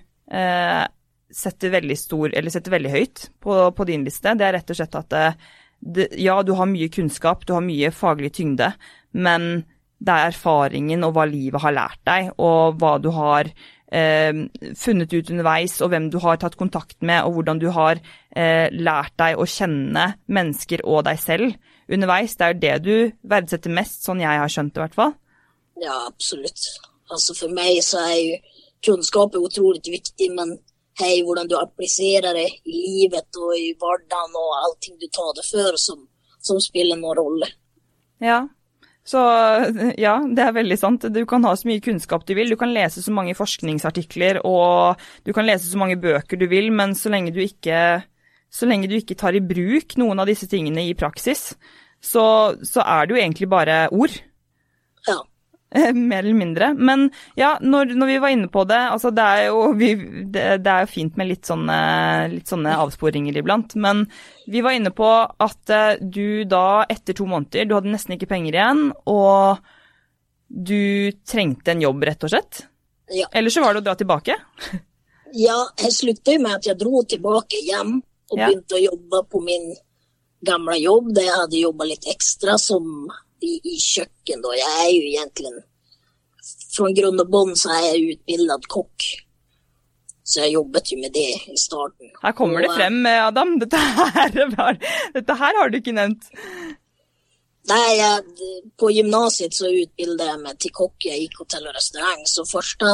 [1.29, 4.35] setter veldig stor, setter veldig høyt på, på din liste.
[4.39, 5.49] Det er rett og slett at eh,
[5.79, 8.73] det, ja, du har mye kunnskap, du har mye faglig tyngde,
[9.17, 9.49] men
[9.99, 14.43] det er erfaringen og hva livet har lært deg, og hva du har eh,
[14.79, 18.67] funnet ut underveis, og hvem du har tatt kontakt med, og hvordan du har eh,
[18.75, 21.57] lært deg å kjenne mennesker og deg selv
[21.89, 22.37] underveis.
[22.37, 22.95] Det er jo det du
[23.31, 25.17] verdsetter mest, sånn jeg har skjønt det i hvert fall.
[25.79, 26.71] Ja, absolutt.
[27.09, 28.39] Altså for meg så er jo
[28.85, 30.57] kunnskap utrolig viktig, men
[30.99, 35.47] hei, hvordan du appliserer det i livet og i hverdagen og allting du tar det
[35.47, 36.05] for, som,
[36.43, 37.51] som spiller noen rolle.
[38.23, 38.43] Ja,
[39.09, 39.21] så
[39.97, 41.07] ja, det er veldig sant.
[41.15, 42.51] Du kan ha så mye kunnskap du vil.
[42.53, 46.69] Du kan lese så mange forskningsartikler og du kan lese så mange bøker du vil,
[46.75, 48.03] men så lenge du ikke,
[48.53, 51.55] så lenge du ikke tar i bruk noen av disse tingene i praksis,
[52.05, 52.27] så,
[52.61, 54.13] så er det jo egentlig bare ord.
[55.09, 55.23] Ja.
[55.95, 56.75] Mer eller mindre.
[56.75, 59.91] Men ja, når, når, vi var inne på det altså Det er jo, vi,
[60.25, 61.81] det, det er fint med litt sånne,
[62.33, 63.77] litt sånne, avsporinger iblant.
[63.77, 64.07] Men
[64.47, 68.31] vi var inne på at eh, du da, etter to måneder, du hadde nesten ikke
[68.31, 69.61] penger igjen, og
[70.49, 72.63] du trengte en jobb, rett og slett?
[73.13, 73.29] Ja.
[73.37, 74.37] Eller så var det å dra tilbake?
[75.47, 77.99] ja, jeg sluttet med at jeg dro tilbake hjem
[78.29, 78.49] og ja.
[78.49, 79.71] begynte å jobbe på min
[80.45, 83.09] gamle jobb, der jeg hadde jobba litt ekstra som
[83.45, 84.55] i, i kjøkken da.
[84.59, 85.55] Jeg er jo egentlig
[86.75, 89.07] Fra grunn og bånn så er jeg utbildet kokk.
[90.29, 92.11] Så jeg jobbet jo med det i starten.
[92.21, 93.55] Her kommer og, det frem, Adam.
[93.63, 94.77] Dette her,
[95.15, 96.29] dette her har du ikke nevnt.
[97.69, 100.97] Nei, jeg, på gymnasiet så utbildet jeg meg til kokk.
[101.09, 102.29] Jeg gikk hotell og restaurant.
[102.29, 102.93] Så første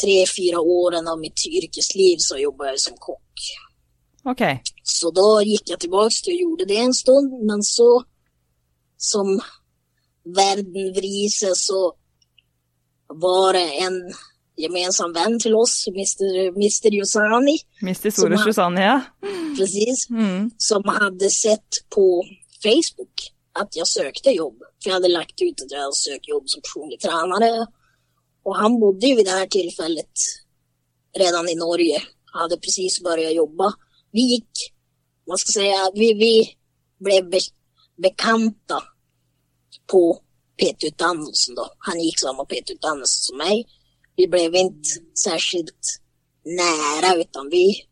[0.00, 3.46] tre-fire årene av mitt yrkesliv så jobba jeg som kokk.
[4.26, 4.58] Okay.
[4.82, 7.90] Så da gikk jeg tilbake til og gjorde det en stund, men så
[8.96, 9.40] som
[10.24, 11.94] verden vrir seg, så
[13.08, 14.00] var en
[14.56, 16.48] gemensam vän till oss, Mr.
[16.48, 16.94] Mr.
[16.94, 17.58] Yosani.
[17.82, 18.10] Mr.
[18.10, 19.00] Soros Yosani, ja.
[19.58, 20.10] Precis.
[20.10, 20.50] Mm.
[20.58, 22.24] Som hade sett på
[22.62, 24.58] Facebook att jag sökte jobb.
[24.82, 27.66] För jag hade lagt ut att jag hadde sökt jobb som personlig tränare.
[28.42, 30.12] Och han bodde ju vid det här tillfället
[31.18, 32.02] redan i Norge.
[32.24, 33.72] Han hade precis börjat jobba.
[34.12, 34.50] Vi gick,
[35.28, 36.56] man ska säga, vi, vi
[37.04, 37.30] blev
[37.96, 38.82] bekanta
[39.90, 40.20] på
[40.60, 41.66] PT-utdannelsen då.
[41.78, 43.66] Han gick samma PT-utdannelse som mig.
[44.16, 44.88] Vi blev inte
[45.24, 46.00] särskilt
[46.44, 47.82] nära utan vi,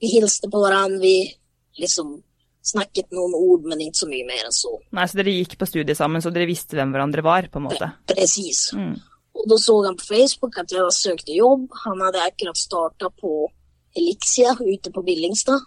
[0.00, 0.98] vi hilste på varandra.
[0.98, 1.34] Vi
[1.78, 2.22] liksom
[2.62, 4.72] snakket noen ord, men ikke så mye mer enn så.
[4.94, 7.48] Nei, Så dere gikk på studiet sammen, så dere visste hvem hverandre var?
[7.48, 7.90] på en måte?
[8.06, 8.68] Presis.
[8.76, 8.98] Mm.
[9.34, 11.68] Og da så han på Facebook at jeg søkte jobb.
[11.86, 13.48] Han hadde akkurat starta på
[13.96, 15.64] Elixia ute på Billingstad.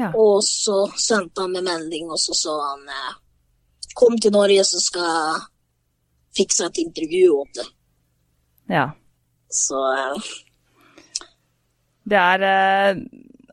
[0.00, 0.10] Ja.
[0.16, 3.16] Og så sendte han meg melding, og så sa han eh,
[3.98, 5.40] kom til Norge, så skal jeg
[6.40, 7.66] fikse et intervju om det.
[8.70, 8.86] Ja.
[9.50, 10.30] Så eh,
[12.10, 13.02] Det er eh,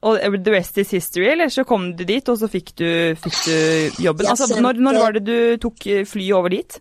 [0.07, 3.37] og the rest is history, eller så kom du dit, og så fikk du, fikk
[3.47, 4.29] du jobben?
[4.29, 5.37] Altså, sendte, når, når, var det du
[5.67, 6.77] tok flyet over dit?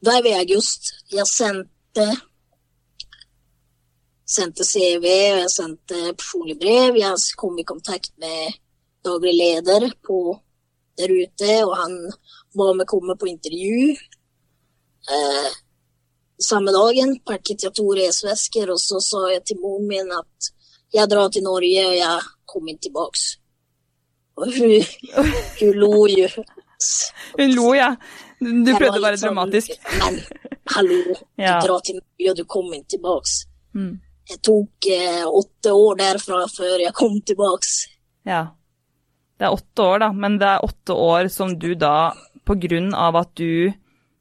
[0.00, 0.94] Det er i august.
[1.12, 2.06] Jeg sendte
[4.30, 5.04] sendte CV,
[5.34, 6.98] og jeg sendte personlig brev.
[7.00, 8.54] Jeg kom i kontakt med
[9.04, 10.20] daglig leder på
[10.98, 11.96] der ute, og han
[12.56, 13.90] ba meg komme på intervju.
[15.16, 15.50] Eh,
[16.40, 20.50] samme dagen pakket jeg to reisevesker, og så sa jeg til moren min at
[20.94, 23.24] jeg drar til Norge, og jeg kommer ikke tilbake.
[24.40, 24.74] Og hun,
[25.60, 26.28] hun lo jo.
[27.38, 27.94] Hun lo, ja.
[28.40, 29.74] Du prøvde å være sånn, dramatisk.
[30.00, 30.20] Men
[30.74, 31.58] hallo, du ja.
[31.60, 33.34] drar til Norge, og du kommer ikke tilbake.
[33.76, 33.92] Mm.
[34.30, 37.70] Jeg tok eh, åtte år derfra før jeg kom tilbake.
[38.28, 38.44] Ja.
[39.40, 42.12] Det er åtte år, da, men det er åtte år som du da,
[42.44, 43.72] på grunn av at du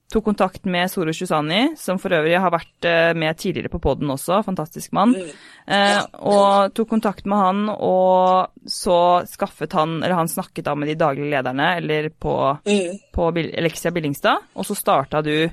[0.09, 4.09] tok kontakt med Soro Shusani, som for øvrig har vært eh, med tidligere på poden
[4.09, 5.35] også, fantastisk mann, mm.
[5.75, 8.97] eh, og tok kontakt med han, og så
[9.29, 13.11] skaffet han Eller han snakket da med de daglige lederne, eller på, mm.
[13.13, 15.49] på Elexia Billingstad, og så starta du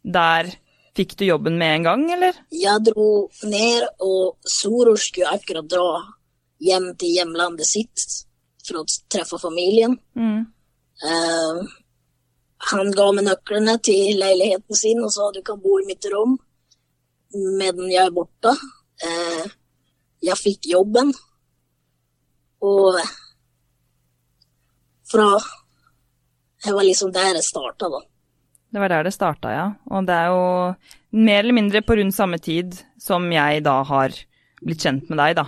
[0.00, 0.54] der
[0.96, 2.38] Fikk du jobben med en gang, eller?
[2.50, 6.00] Jeg dro ned, og Soros skulle akkurat dra
[6.60, 8.08] hjem til hjemlandet sitt
[8.70, 9.96] for å treffe familien.
[10.16, 10.42] Mm.
[11.04, 11.62] Uh,
[12.70, 16.36] han ga meg nøklene til leiligheten sin og sa du kan bo i mitt rom
[17.32, 18.54] medan jeg er borte.
[19.00, 19.46] Uh,
[20.24, 21.12] jeg fikk jobben.
[22.60, 22.98] Og
[25.10, 25.30] fra
[26.64, 28.02] det var liksom der det starta, da.
[28.70, 29.66] Det var der det starta, ja.
[29.90, 30.42] Og det er jo
[31.24, 34.14] mer eller mindre på rundt samme tid som jeg da har
[34.60, 35.46] blitt kjent med deg, da.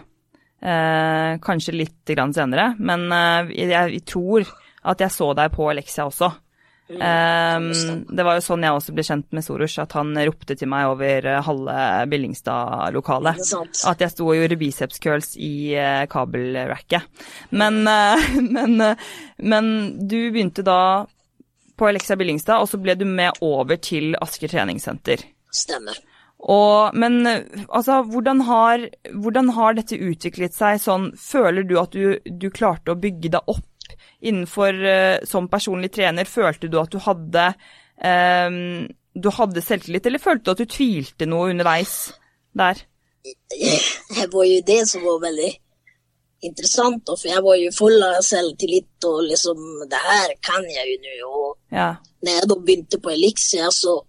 [0.63, 4.47] Eh, kanskje litt grann senere, men eh, jeg, tror
[4.87, 6.29] at jeg så deg på Alexia også.
[6.93, 7.65] Eh,
[8.07, 10.93] det var jo sånn jeg også ble kjent med Soros, at han ropte til meg
[10.93, 11.79] over uh, halve
[12.13, 13.43] Billingstad-lokalet.
[13.91, 17.11] At jeg sto og gjorde biceps curls i uh, kabelracket.
[17.51, 18.79] Men, uh, men,
[19.43, 21.09] men, du begynte da
[21.75, 25.27] på Alexia Billingstad, og så ble du med over til Asker treningssenter.
[25.51, 25.99] Stemmer.
[26.43, 27.21] Og, men
[27.69, 32.97] altså, hvordan har, hvordan har, dette utviklet seg sånn Føler du at du, du klarte
[32.97, 37.47] å bygge deg opp innenfor uh, som personlig trener, følte du at du hadde
[38.03, 42.13] um, du hadde selvtillit, eller følte du at du tvilte noe underveis
[42.57, 42.81] der?
[43.23, 45.51] Det var jo det som var veldig
[46.49, 50.97] interessant, for jeg var jo full av selvtillit og liksom Det her kan jeg jo
[51.05, 51.29] nå.
[51.29, 51.93] Og ja.
[52.25, 54.01] når jeg da begynte på Elixia, så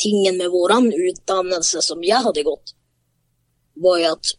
[0.00, 0.72] Tingen med vår
[1.10, 2.74] utdannelse som jeg hadde gått,
[3.78, 4.32] var jo at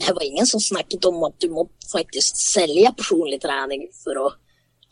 [0.00, 4.28] det var ingen som snakket om at du må faktisk selge personlig trening for å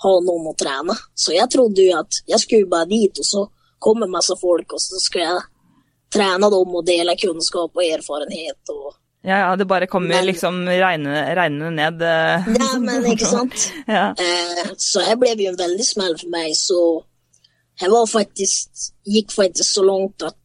[0.05, 0.95] ha noen å trene.
[1.15, 3.45] Så jeg trodde jo at jeg skulle bare dit, og så
[3.83, 5.45] kommer masse folk, og så skal jeg
[6.15, 8.61] trene dem og dele kunnskap og erfarenhet.
[8.75, 12.03] og ja, ja, det bare kommer men, liksom regnende ned.
[12.03, 12.49] Eh.
[12.61, 13.73] Ja, men ikke sant.
[13.87, 14.13] ja.
[14.15, 16.81] eh, så her ble jo en veldig smell for meg, så
[17.79, 20.37] jeg var faktisk, gikk faktisk så langt at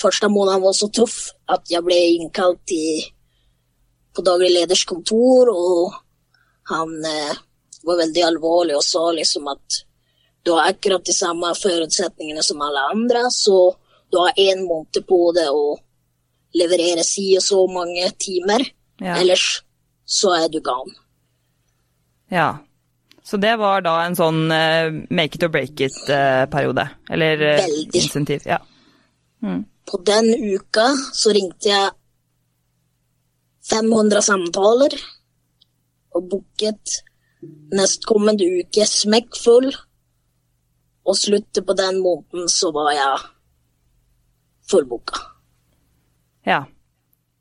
[0.00, 3.02] Første måneden var så tøff at jeg ble innkalt i,
[4.14, 5.96] på daglig leders kontor, og
[6.70, 7.40] han eh,
[7.82, 9.80] var veldig alvorlig og sa liksom at
[10.46, 13.74] du har akkurat de samme forutsetningene som alle andre, så
[14.10, 15.74] du har én måned på det å
[16.56, 18.64] leverere si og så mange timer.
[19.02, 19.18] Ja.
[19.18, 19.64] Ellers
[20.06, 20.88] så er du gal.
[22.30, 22.60] Ja.
[23.30, 26.86] Så det var da en sånn uh, make it or break it-periode?
[26.90, 28.00] Uh, eller uh, Veldig.
[28.02, 28.48] insentiv?
[28.50, 28.58] Ja.
[29.44, 31.90] Mm på den uka så ringte jeg
[33.70, 34.94] 500 samtaler
[36.14, 37.00] og booket
[37.74, 39.70] nestkommende uke smekkfull.
[41.08, 43.22] Og sluttet på den måneden så var jeg
[44.70, 45.22] fullbooka.
[46.46, 46.64] Ja.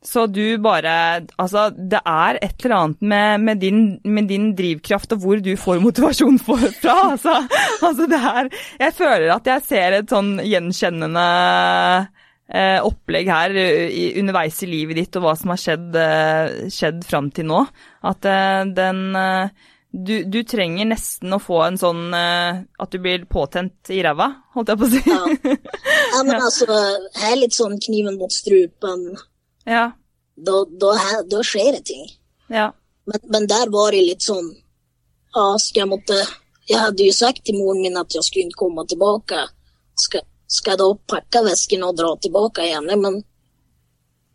[0.05, 0.91] Så du bare
[1.37, 5.51] Altså, det er et eller annet med, med, din, med din, drivkraft og hvor du
[5.59, 6.95] får motivasjon for, fra.
[7.11, 7.35] Altså,
[7.87, 11.25] altså, det er Jeg føler at jeg ser et sånn gjenkjennende
[12.47, 17.03] eh, opplegg her i, underveis i livet ditt og hva som har skjedd, eh, skjedd
[17.07, 17.65] fram til nå.
[18.07, 22.99] At eh, den eh, du, du, trenger nesten å få en sånn uh, at du
[23.01, 24.99] blir påtent i ræva, holdt jeg på å si.
[25.09, 25.55] Ja,
[26.13, 29.07] ja men altså, jeg er litt sånn kniven mot strupen.
[29.69, 29.85] Ja.
[30.39, 30.93] Da, da,
[31.29, 32.07] da skjer det ting.
[32.49, 32.71] Ja.
[33.09, 34.47] Men, men, der var det litt sånn
[35.35, 36.17] Ja, skal jeg måtte
[36.69, 39.43] Jeg hadde jo sagt til moren min at jeg skulle ikke komme tilbake.
[39.97, 42.89] Skal, skal jeg da pakke veskene og dra tilbake igjen?
[43.01, 43.19] Men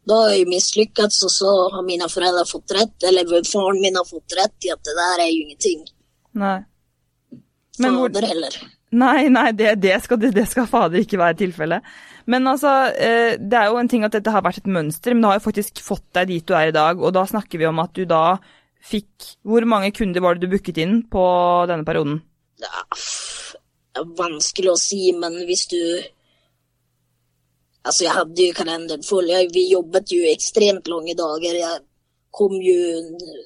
[0.05, 4.07] da har jeg mislykkes, og så har mine foreldre fått rett, eller faren min har
[4.09, 5.85] fått rett i at det der er jo ingenting.
[6.43, 6.59] Nei.
[7.79, 8.29] Men fader hvor...
[8.35, 8.59] heller.
[8.95, 11.95] Nei, nei, det, det, skal, det, skal, fader ikke være tilfellet.
[12.31, 15.25] Men altså, eh, det er jo en ting at dette har vært et mønster, men
[15.25, 17.01] det har jo faktisk fått deg dit du er i dag.
[17.01, 18.39] Og da snakker vi om at du da
[18.85, 21.23] fikk Hvor mange kunder var det du booket inn på
[21.71, 22.19] denne perioden?
[22.61, 22.83] Ja,
[24.19, 25.81] vanskelig å si, men hvis du
[27.85, 29.29] Altså, jeg hadde jo kalenderen full.
[29.53, 31.59] Vi jobbet jo ekstremt lange dager.
[31.61, 31.83] Jeg
[32.33, 32.77] kom jo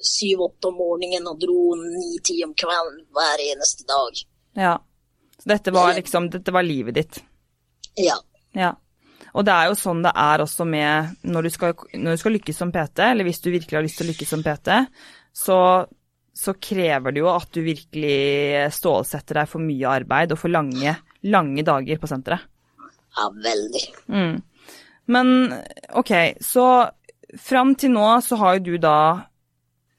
[0.05, 4.21] syv-åtte om morgenen og dro ni-ti om kvelden hver eneste dag.
[4.55, 4.77] Ja.
[5.39, 7.19] Så dette var liksom Dette var livet ditt?
[7.99, 8.15] Ja.
[8.57, 8.73] Ja.
[9.37, 12.33] Og det er jo sånn det er også med når du, skal, når du skal
[12.33, 14.77] lykkes som PT, eller hvis du virkelig har lyst til å lykkes som PT,
[15.37, 15.59] så
[16.39, 20.93] så krever det jo at du virkelig stålsetter deg for mye arbeid og for lange,
[21.27, 22.45] lange dager på senteret.
[23.17, 23.81] Ja, veldig.
[24.07, 24.37] Mm.
[25.11, 25.33] Men
[25.99, 26.65] OK, så
[27.41, 29.25] fram til nå så har jo du da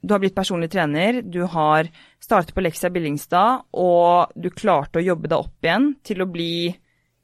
[0.01, 1.90] Du har blitt personlig trener, du har
[2.24, 6.70] startet på Lexia Billingstad, og du klarte å jobbe deg opp igjen til å bli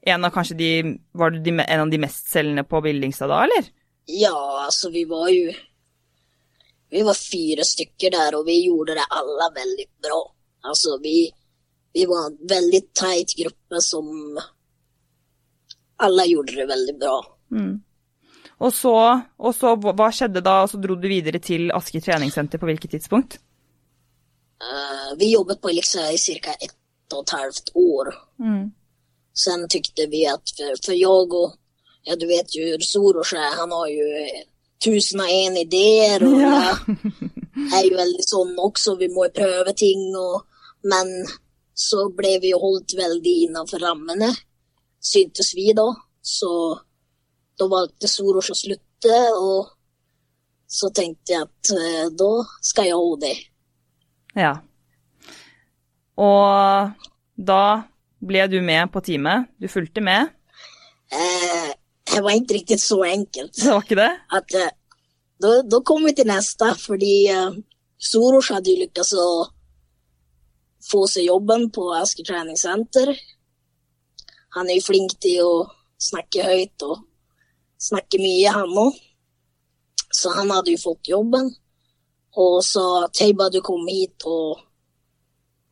[0.06, 0.68] en av kanskje de
[1.12, 3.70] Var du en av de mestselgende på Billingstad da, eller?
[4.06, 5.50] Ja, altså vi var jo
[6.90, 10.20] vi var fire stykker der, og vi gjorde det alle veldig bra.
[10.70, 11.26] Altså, vi,
[11.92, 14.38] vi var en veldig teit gruppe som
[15.96, 17.16] Alle gjorde det veldig bra.
[17.50, 17.74] Mm.
[18.58, 18.94] Og, så,
[19.36, 20.58] og så, hva skjedde da?
[20.64, 23.38] Og så dro du videre til Asker treningssenter på hvilket tidspunkt?
[24.60, 26.52] Uh, vi jobbet på Elixia i ca.
[26.60, 26.76] ett
[27.12, 28.12] og et halvt år.
[28.42, 28.62] Mm.
[29.36, 31.54] Sen tyckte vi at for, för jeg og
[32.08, 34.04] Ja, du vet jo hur Soros är, Han har jo
[34.84, 36.22] tusen og en ideer.
[36.22, 36.76] Og ja.
[37.72, 40.04] jeg er jo veldig sånn også, vi må prøve ting.
[40.14, 40.44] Og,
[40.86, 41.10] Men
[41.74, 44.30] så ble vi jo holdt veldig innenfor rammene,
[45.02, 45.88] syntes vi da.
[46.22, 46.50] Så
[47.58, 49.74] da valgte Soros å slutte, og
[50.66, 52.30] så tenkte jeg at eh, da
[52.64, 53.34] skal jeg ha det.
[54.36, 54.54] Ja.
[56.22, 57.04] Og
[57.36, 57.62] da
[58.22, 59.50] ble du med på teamet.
[59.60, 60.32] Du fulgte med.
[61.12, 61.70] Eh,
[62.12, 63.54] det var ikke riktig så enkelt.
[63.56, 64.12] Det var ikke det?
[64.38, 64.72] At, eh,
[65.42, 67.58] da, da kom vi til neste, fordi eh,
[67.98, 69.28] Soros hadde jo lykkes å
[70.86, 73.12] få seg jobben på Asker treningssenter.
[74.56, 75.54] Han er jo flink til å
[76.00, 77.02] snakke høyt og
[77.82, 79.00] snakke mye, han òg.
[80.16, 81.50] Så han hadde jo fått jobben.
[82.36, 84.62] Og sa at hei, bare du kom hit og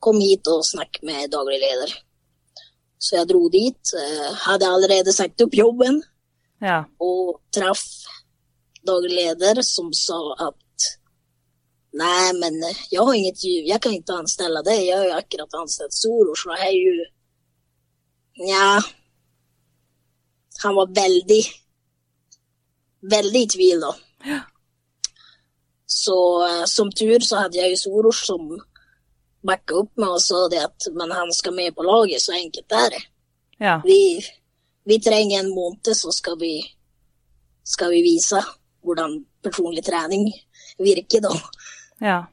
[0.04, 1.92] kom hit og snakk med daglig leder.
[3.04, 3.92] Så jeg dro dit.
[4.00, 6.02] eh, Hadde allerede sagt opp jobben
[6.62, 6.84] Ja.
[7.00, 7.82] og traff
[8.86, 10.60] daglig leder som sa at
[11.94, 12.54] Nei, men
[12.90, 13.68] jag har inget djur.
[13.68, 14.86] Jag kan inte anställa dig.
[14.86, 16.44] Jag har ju akkurat anställt Soros.
[16.44, 17.04] Det är ju...
[18.34, 18.82] Ja.
[20.62, 21.44] Han var veldig,
[23.10, 23.94] veldig i tvil då.
[25.86, 28.60] Så eh, som tur så hadde jeg ju Soros som
[29.46, 32.72] backade upp mig och sa det att men han ska med på laget, så enkelt
[32.72, 33.02] är det.
[33.58, 33.80] Ja.
[33.84, 34.20] Vi,
[34.84, 36.62] vi trenger en måned, så skal vi,
[37.64, 38.44] skal vi vise
[38.84, 40.32] hvordan personlig trening
[40.78, 41.32] virker, da.
[42.00, 42.26] ja.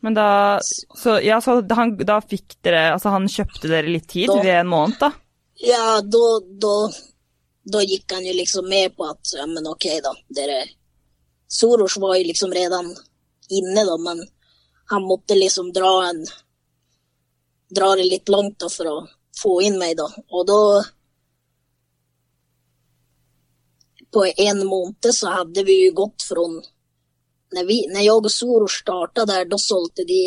[0.00, 0.60] Men da
[1.02, 4.60] Så, ja, så han, da fikk dere Altså, han kjøpte dere litt tid Da- ved
[4.60, 5.10] en måned, da?
[5.58, 6.26] Ja, da,
[6.62, 6.74] da,
[7.72, 10.12] da gikk han jo liksom med på at ja, men ok, da.
[10.30, 10.60] Dere
[11.50, 12.92] Soros var jo liksom redan
[13.50, 14.22] inne, da, men
[14.90, 16.26] han måtte liksom dra en
[17.70, 19.00] Dra det litt langt da, for å
[19.42, 20.06] få inn meg, da.
[20.32, 20.60] Og da
[24.08, 28.78] På en måned så hadde vi jo gått fra Når, vi, når jeg og Soros
[28.80, 30.22] starta der, da solgte de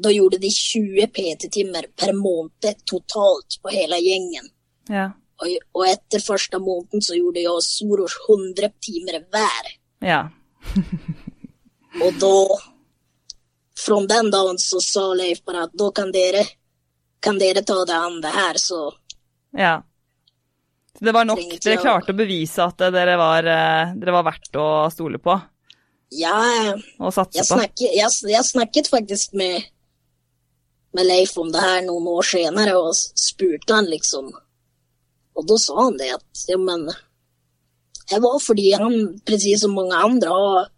[0.00, 4.48] Da gjorde de 20 PT-timer per måned totalt på hele gjengen.
[4.88, 5.10] Ja.
[5.44, 9.68] Og, og etter første måneden så gjorde jeg og Soros 100 timer hver.
[10.00, 10.22] Ja.
[12.00, 12.34] Og da
[13.80, 16.44] Fra den dagen så sa Leif bare at da kan dere,
[17.22, 18.90] kan dere ta det andre her, så
[19.56, 19.82] Ja.
[20.98, 21.40] Så det var nok.
[21.62, 25.38] Dere klarte å bevise at dere var, eh, dere var verdt å stole på
[26.10, 27.54] ja og satse Jeg på.
[27.54, 29.62] snakket, jeg, jeg snakket faktisk med,
[30.96, 34.32] med Leif om det her noen år senere, og spurte han liksom
[35.38, 36.88] Og da sa han det at ja, men
[38.10, 40.70] Det var fordi han, precis som mange andre, har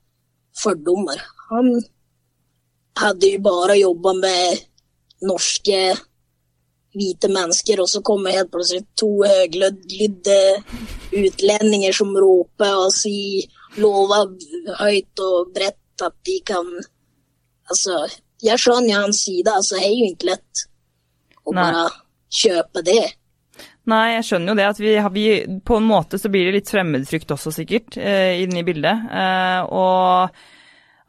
[0.52, 1.16] fordommer.
[1.48, 1.80] Han
[2.98, 4.64] hadde jo bare jobba med
[5.22, 5.82] norske
[6.92, 10.40] hvite mennesker, og så kommer helt plutselig to høglydde
[11.22, 13.48] utlendinger som roper og sier
[13.80, 14.34] lover
[14.82, 16.74] høyt og bredt at de kan
[17.72, 17.94] Altså,
[18.42, 20.62] jeg skjønner hans side, altså, det er jo ikke lett
[21.46, 21.84] å bare
[22.42, 23.04] kjøpe det.
[23.88, 24.66] Nei, jeg skjønner jo det.
[24.66, 25.24] at vi, vi
[25.64, 29.06] På en måte så blir det litt fremmedfrykt også, sikkert, eh, inni bildet.
[29.08, 30.36] Eh, og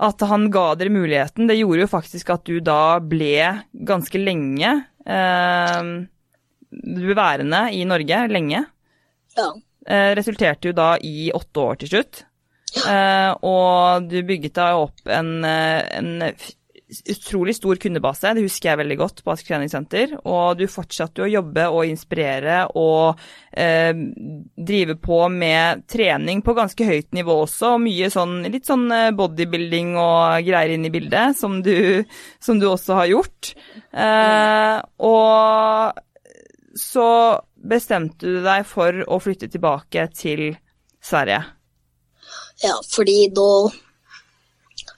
[0.03, 4.73] at han ga dere muligheten, det gjorde jo faktisk at du da ble ganske lenge
[5.05, 5.79] eh,
[6.73, 8.65] Du ble værende i Norge lenge.
[9.37, 9.49] Ja.
[9.87, 12.23] Eh, resulterte jo da i åtte år til slutt.
[12.89, 16.23] Eh, og du bygget da opp en, eh, en
[17.09, 20.15] utrolig stor kundebase, det husker jeg veldig godt på Ask treningssenter.
[20.29, 23.19] Og du fortsatte jo å jobbe og inspirere og
[23.51, 23.93] eh,
[24.55, 27.75] drive på med trening på ganske høyt nivå også.
[27.75, 32.03] Og mye sånn, litt sånn eh, bodybuilding og greier inn i bildet, som du,
[32.43, 33.53] som du også har gjort.
[33.91, 34.77] Eh,
[35.09, 36.03] og
[36.79, 37.09] så
[37.63, 40.51] bestemte du deg for å flytte tilbake til
[41.03, 41.43] Sverige.
[42.63, 43.49] Ja, fordi da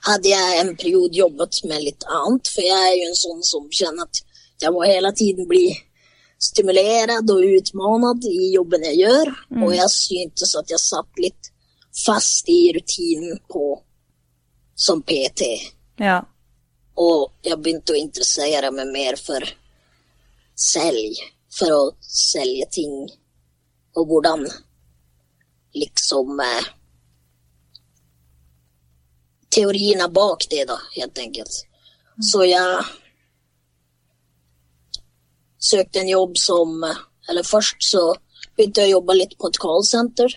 [0.06, 3.66] hadde jeg en periode jobbet med litt annet, for jeg er jo en sånn som
[3.72, 4.22] kjenner at
[4.62, 5.66] jeg må hele tiden bli
[6.40, 9.32] stimulert og utmannet i jobben jeg gjør,
[9.64, 11.50] og jeg syntes at jeg satt litt
[11.96, 13.66] fast i rutinen på
[14.76, 15.48] som PT.
[16.00, 16.20] Ja.
[17.00, 19.44] Og jeg begynte å interessere meg mer for
[20.56, 21.20] selg,
[21.52, 22.96] for å selge ting,
[23.96, 24.44] og hvordan
[25.76, 26.40] liksom
[29.56, 31.62] Teoriene bak det, da, helt enkelt.
[32.20, 32.84] Så jeg
[35.70, 36.82] søkte en jobb som
[37.28, 38.02] Eller først så
[38.56, 40.36] begynte jeg å jobbe litt på et callsenter.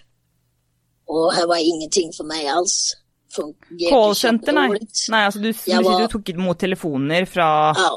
[1.09, 2.95] Og her var ingenting for meg alls.
[3.35, 4.65] Callsenter, nei.
[5.13, 7.45] Nei, altså du, du, var- du tok imot telefoner fra
[7.77, 7.91] Ja,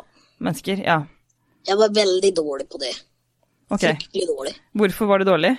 [0.45, 0.83] mennesker?
[0.85, 0.99] Ja.
[1.67, 2.93] jeg var veldig dårlig på det.
[3.73, 3.81] Ok.
[3.87, 4.55] Fryktelig dårlig.
[4.77, 5.53] Hvorfor var det dårlig?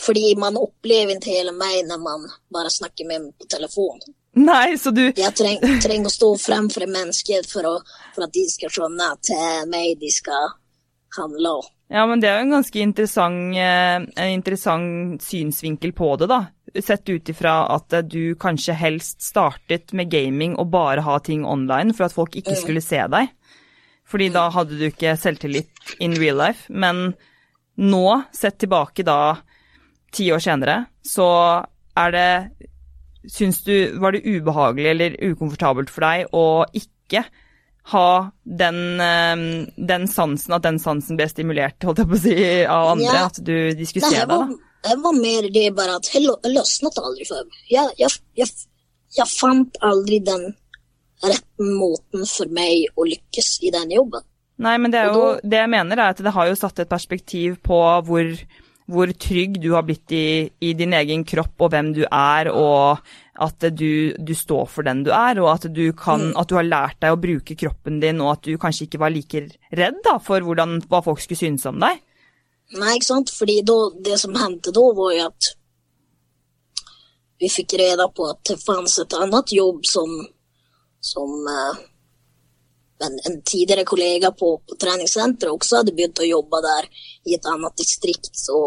[0.00, 3.98] Fordi man opplever ikke hele meg når man bare snakker med meg på telefon.
[4.38, 7.74] Nei, så du Jeg treng, trenger å stå fremfor en menneske for, å,
[8.14, 10.52] for at de skal skjønne at er meg de skal
[11.16, 11.68] handle om.
[11.90, 16.44] Ja, men det er jo en ganske interessant, eh, en interessant synsvinkel på det, da.
[16.78, 21.42] Sett ut ifra at eh, du kanskje helst startet med gaming og bare ha ting
[21.42, 23.32] online for at folk ikke skulle se deg.
[24.10, 26.70] Fordi da hadde du ikke selvtillit in real life.
[26.70, 27.10] Men
[27.82, 29.40] nå, sett tilbake da
[30.14, 31.26] ti år senere, så
[31.98, 32.30] er det
[33.28, 37.24] Syns du Var det ubehagelig eller ukomfortabelt for deg å ikke
[37.90, 39.42] ha den, eh,
[39.76, 43.12] den sansen, at den sansen ble stimulert, holdt jeg på å si, av andre?
[43.16, 43.26] Ja.
[43.26, 44.90] At du, de skulle Nei, se jeg deg, var, da?
[44.90, 47.62] jeg var mer det bare at det løsnet aldri for meg.
[47.72, 48.68] Jeg, jeg, jeg,
[49.18, 50.50] jeg fant aldri den
[51.24, 54.24] rette måten for meg å lykkes i den jobben.
[54.60, 56.90] Nei, men det er jo Det jeg mener, er at det har jo satt et
[56.90, 58.32] perspektiv på hvor,
[58.90, 63.00] hvor trygg du har blitt i, i din egen kropp og hvem du er, og
[63.40, 66.66] at du, du står for den du er, og at du, kan, at du har
[66.66, 69.46] lært deg å bruke kroppen din, og at du kanskje ikke var like
[69.78, 72.02] redd da, for hvordan, hva folk skulle synes om deg.
[72.78, 73.32] Nei, ikke sant?
[73.34, 73.78] Fordi da,
[74.10, 75.52] det som hendte da, var jo at
[77.40, 80.10] vi fikk reda på at det fanns et annet jobb som,
[81.00, 81.80] som eh,
[83.06, 86.88] en, en tidligere kollega på, på treningssenteret også hadde begynt å jobbe der
[87.26, 88.30] i et annet distrikt.
[88.36, 88.60] Så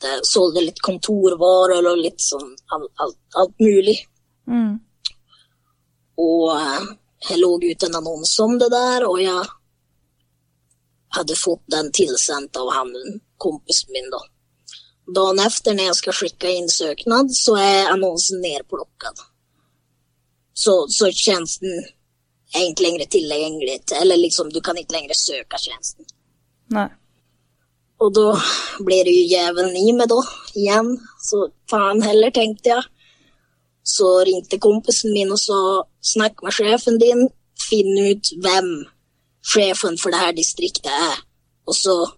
[0.00, 3.98] det solgte litt kontorvarer og litt sånn alt, alt, alt mulig.
[4.48, 4.78] Mm.
[6.20, 6.90] Og eh,
[7.28, 9.42] jeg lå ut en annonse om det der, og jeg
[11.16, 12.92] hadde fått den tilsendt av han
[13.40, 14.20] kompisen min da.
[15.10, 19.24] Dagen efter når jeg skal skicka inn søknad, så er annonsen nedplukket.
[20.54, 21.82] Så, så tjänsten
[22.54, 26.04] är inte längre tillgänglig, eller liksom du kan inte längre söka tjänsten.
[26.66, 26.88] Nei.
[27.98, 28.40] Och då
[28.80, 30.24] blir det ju djävulen i mig då,
[30.54, 30.98] igen.
[31.18, 32.84] Så fan heller tänkte jag.
[33.82, 37.28] Så ringte kompisen min och sa, snakk med chefen din,
[37.70, 38.86] finn ut vem
[39.54, 41.18] chefen för det här distriktet är.
[41.64, 42.12] Och så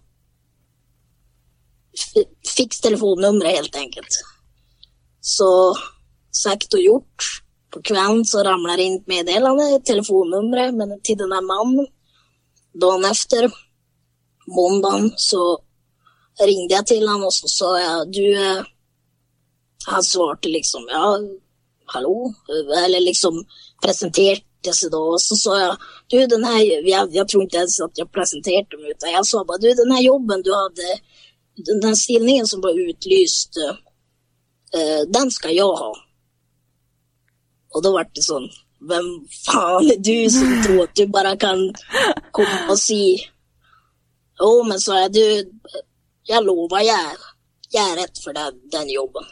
[2.13, 4.07] fiks fix telefonnumret helt enkelt.
[5.21, 5.77] Så
[6.31, 7.43] sagt och gjort.
[7.73, 11.87] På kvelden så ramlar in inn meddelende, telefonnumret, men til denne mannen.
[12.73, 13.49] Dagen efter,
[14.47, 15.57] måndagen, så
[16.41, 18.63] ringde jeg til han og så sa jeg du, eh,
[19.87, 21.17] han svarte liksom, ja,
[21.93, 22.31] hallo,
[22.85, 23.41] eller liksom
[23.83, 25.01] presenterte seg da.
[25.15, 25.75] Og så sa jeg
[26.09, 29.43] du den her, jeg, jeg tror ikke ens at jeg presenterte meg, utan jeg sa
[29.43, 30.97] bare du den her jobben du hadde,
[31.55, 33.57] den här stillningen som ble utlyst,
[34.73, 35.93] eh, den skal jeg ha.
[37.73, 38.47] Och da ble det sånn
[38.83, 39.07] Hvem
[39.45, 41.61] faen er du som tror at du bare kan
[42.35, 43.03] komme og si
[44.41, 45.23] Jo, men så er du,
[46.27, 47.21] Jeg lover jeg,
[47.73, 49.25] jeg er rett for deg den, den jobben.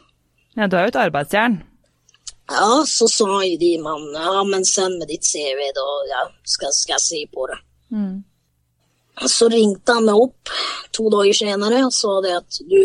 [0.58, 1.62] Ja, du er jo et arbeidsjern.
[2.52, 6.74] Ja, så sa jo de mannene ja men send med ditt CV da ja, skal,
[6.76, 7.60] skal jeg si på det.
[7.96, 8.18] Mm.
[9.30, 10.52] Så ringte han meg opp
[10.96, 12.80] to dager senere og sa det at du,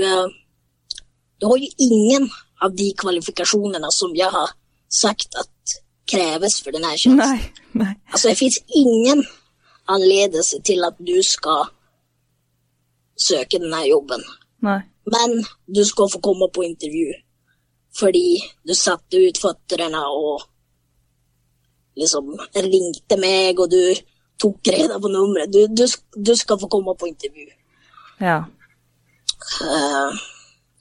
[1.40, 2.28] du har jo ingen
[2.62, 4.54] av de kvalifikasjonene som jeg har
[4.89, 5.51] sagt at
[6.07, 7.28] kreves for denne här tjänsten.
[7.28, 7.53] Nei.
[7.72, 7.95] Nei.
[8.12, 9.24] Altså, det fins ingen
[9.84, 11.66] anledning til at du skal
[13.16, 14.22] søke denne jobben.
[14.62, 14.80] Nei.
[15.07, 17.14] Men du skal få komme på intervju.
[17.99, 20.43] Fordi du satte ut føttene og
[21.97, 23.95] liksom ringte meg, og du
[24.41, 25.53] tok reda på numret.
[25.53, 25.87] Du, du,
[26.26, 27.47] du skal få komme på intervju.
[28.20, 28.43] Ja.
[29.62, 30.12] Uh,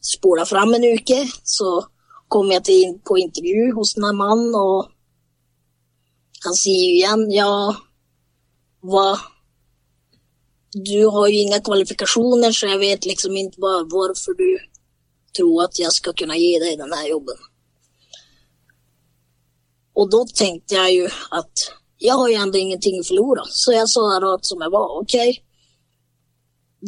[0.03, 1.86] spola fram en uke så
[2.27, 4.91] kom jag till, på intervju hos denne mannen och
[6.43, 7.76] han säger ju igen, ja,
[8.80, 9.19] vad,
[10.72, 14.60] du har ju inga kvalifikationer så jag vet liksom inte var, varför du
[15.38, 17.38] tror att jag ska kunna ge dig den här jobben.
[19.93, 21.52] Och då tänkte jag ju att
[21.97, 23.43] jag har ju ändå ingenting att förlora.
[23.49, 25.43] Så jag sa rakt som jag var, okej.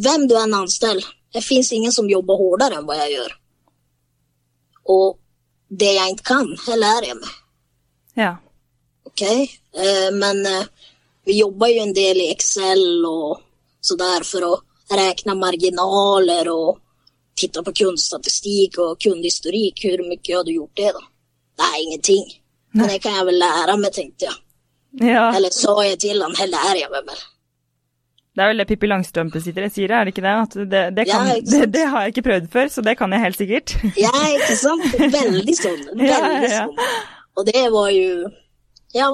[0.04, 1.02] Vem du än anställ,
[1.34, 3.34] det finns ingen som jobbar hårdare än vad jag gör.
[4.84, 5.20] Och
[5.70, 7.36] det jeg ikke kan, det lærer jeg meg.
[8.18, 8.32] Ja.
[9.06, 9.22] Ok?
[9.22, 10.66] eh, men eh,
[11.26, 13.42] vi jobber jo en del i Excel och
[13.82, 14.52] sådär for å
[14.96, 16.80] regne marginaler og
[17.36, 19.84] titta på kundstatistik og kundhistorik.
[19.84, 21.04] Hvor mye har du gjort det da?
[21.58, 22.28] Det er ingenting.
[22.72, 24.38] Men det kan jeg vel lære meg, tenkte jeg.
[25.12, 25.26] ja.
[25.36, 27.26] Eller sa jeg til han, det lærer jeg meg väl.
[28.38, 30.32] Det er vel det Pippi Langstrømpe sier, er det ikke det?
[30.38, 32.94] At det, det, kan, Ja, ikke det, det har jeg ikke prøvd før, så det
[33.00, 33.74] kan jeg helt sikkert.
[33.98, 34.86] Ja, ikke sant?
[35.16, 35.80] Veldig sånn.
[36.12, 36.60] Ja, Veldig ja.
[36.68, 36.92] sånn.
[37.38, 38.30] Og det var jo
[38.94, 39.08] Ja.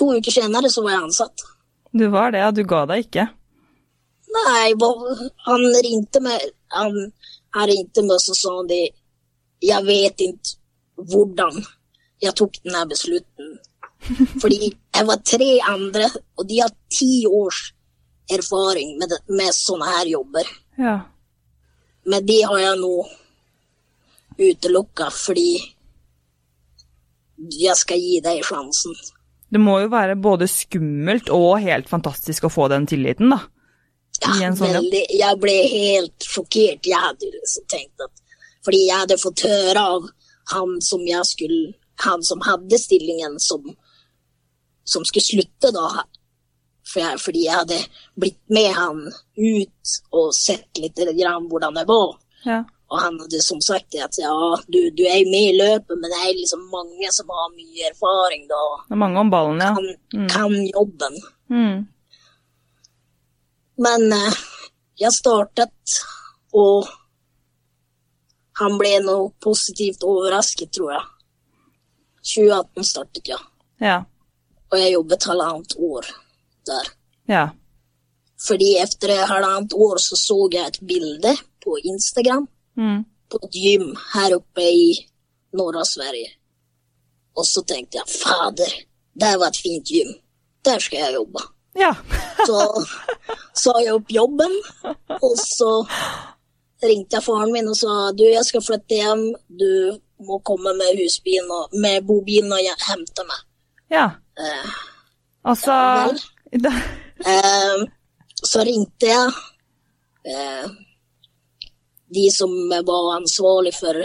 [0.00, 1.44] To uker senere så var jeg ansatt.
[1.92, 2.48] Du var det, ja.
[2.56, 3.28] Du ga deg ikke.
[4.36, 4.72] Nei,
[5.46, 6.42] han ringte meg
[6.72, 6.96] Han,
[7.56, 8.82] han ringte meg og så sa det
[9.64, 10.56] jeg vet ikke
[11.12, 11.60] hvordan
[12.22, 13.56] jeg tok denne beslutningen.
[14.42, 16.08] Fordi jeg var tre andre,
[16.38, 17.70] og de har ti års
[18.32, 20.48] erfaring med, med sånne her jobber.
[20.80, 20.96] Ja.
[22.06, 22.94] Men de har jeg nå
[24.36, 25.50] utelukka fordi
[27.56, 28.94] jeg skal gi deg sjansen.
[29.52, 33.40] Det må jo være både skummelt og helt fantastisk å få den tilliten, da.
[34.16, 34.76] Ja, sånn jobb.
[34.78, 36.86] veldig, jeg ble helt sjokkert.
[36.88, 38.22] Jeg hadde liksom tenkt at
[38.64, 40.06] Fordi jeg hadde fått høre av
[40.54, 41.74] han som jeg skulle
[42.06, 43.66] Han som hadde stillingen som,
[44.86, 46.06] som skulle slutte, da.
[46.86, 47.80] For jeg, fordi jeg hadde
[48.14, 52.14] blitt med han ut og sett litt grann hvordan det var.
[52.46, 52.62] Ja.
[52.86, 54.34] Og han hadde som sagt det at ja,
[54.70, 58.46] du, du er med i løpet, men det er liksom mange som har mye erfaring
[58.50, 58.62] da.
[58.86, 59.72] Det er mange om ballen, ja.
[59.74, 61.18] Kan, kan jobben.
[61.50, 61.80] Mm.
[63.82, 64.38] Men eh,
[65.02, 65.98] jeg startet,
[66.54, 66.86] og
[68.62, 71.04] han ble noe positivt overrasket, tror jeg.
[72.26, 73.40] 2018 startet ja.
[73.82, 73.98] Ja.
[74.76, 76.10] Og jeg jobbet halvannet år
[76.68, 76.90] der.
[77.32, 77.44] Ja.
[78.46, 81.32] Fordi etter halvannet år så så jeg et bilde
[81.64, 83.04] på Instagram Mm.
[83.32, 84.90] på et gym her oppe i
[85.56, 86.28] norra Sverige.
[87.36, 88.72] Og så tenkte jeg fader,
[89.16, 90.10] det var et fint gym.
[90.64, 91.40] Der skal jeg jobbe.
[91.78, 91.94] Ja.
[92.46, 92.58] Så
[93.56, 94.52] sa jeg opp jobben,
[95.08, 95.70] og så
[96.84, 99.96] ringte jeg faren min og sa du, jeg skal flytte hjem, du
[100.28, 103.42] må komme med husbilen og med bobilen og hente meg.
[103.90, 104.06] ja.
[104.38, 104.70] Eh,
[105.46, 105.72] Altså
[106.64, 106.72] da,
[107.22, 107.82] eh,
[108.42, 109.28] så ringte jeg
[110.26, 110.64] eh,
[112.14, 114.00] de som var ansvarlig for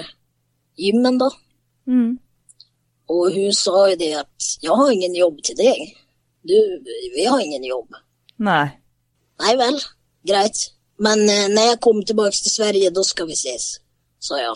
[0.78, 1.30] gymmen, da.
[1.90, 2.12] mm.
[3.12, 5.82] Og hun sa jo det at jeg har ingen jobb til deg.
[6.48, 6.56] Du,
[7.16, 7.98] vi har ingen jobb.
[8.40, 8.70] Nei.
[9.42, 9.82] Nei vel,
[10.30, 10.62] greit.
[11.02, 13.66] Men når jeg kommer tilbake til Sverige, da skal vi ses,
[14.22, 14.56] sa jeg.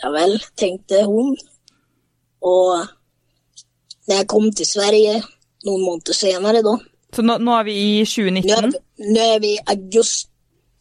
[0.00, 1.36] Ja vel, tenkte hun.
[2.40, 2.88] Og
[4.08, 5.14] når jeg kom til Sverige
[5.66, 6.76] noen måneder senere, da
[7.16, 10.28] Så nå, nå er vi i Nå er, 2019, vi- nå er vi i august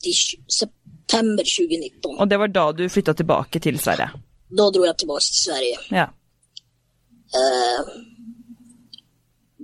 [0.05, 2.17] i september 2019.
[2.19, 4.09] og det var da du flytta tilbake til Sverige.
[4.57, 5.77] Da dro jeg tilbake til Sverige.
[5.91, 6.05] Ja.
[7.33, 7.81] Eh,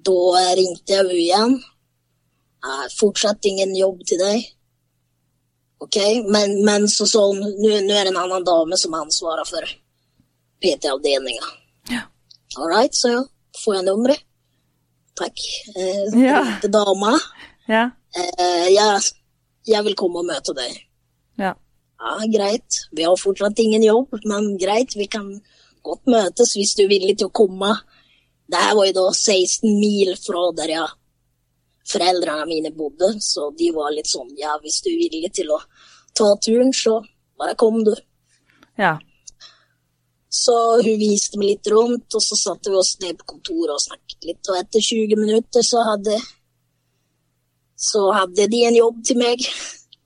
[0.06, 0.16] da
[0.58, 1.54] ringte jeg henne igjen.
[2.66, 4.48] Eh, fortsatt ingen jobb til deg.
[5.82, 5.98] Ok,
[6.30, 9.66] men, men så sa hun nå er det en annen dame som ansvarer for
[10.62, 11.48] PT-avdelinga.
[11.90, 12.02] Ja.
[12.58, 13.24] All right, sa jeg.
[13.60, 14.24] Får jeg nummeret?
[15.20, 15.42] Takk.
[15.76, 16.40] Eh, Ja.
[16.64, 17.18] Til dama.
[17.70, 17.90] Ja.
[18.16, 19.12] Eh, jeg,
[19.68, 20.78] jeg vil komme og møte deg.
[21.42, 21.54] Ja.
[22.02, 22.80] Ja, greit.
[22.96, 25.28] Vi har fortsatt ingen jobb, men greit, vi kan
[25.86, 27.76] godt møtes hvis du er villig til å komme.
[28.52, 30.90] Det her var jo da 16 mil fra der jeg
[31.92, 35.60] foreldrene mine bodde, så de var litt sånn ja, hvis du er villig til å
[36.18, 37.00] ta turen, så
[37.40, 37.94] bare kom du.
[38.80, 38.98] ja.
[40.32, 43.84] Så hun viste meg litt rundt, og så satte vi oss ned på kontoret og
[43.84, 44.42] snakket litt.
[44.48, 46.16] Og etter 20 minutter så hadde,
[47.76, 49.44] så hadde de en jobb til meg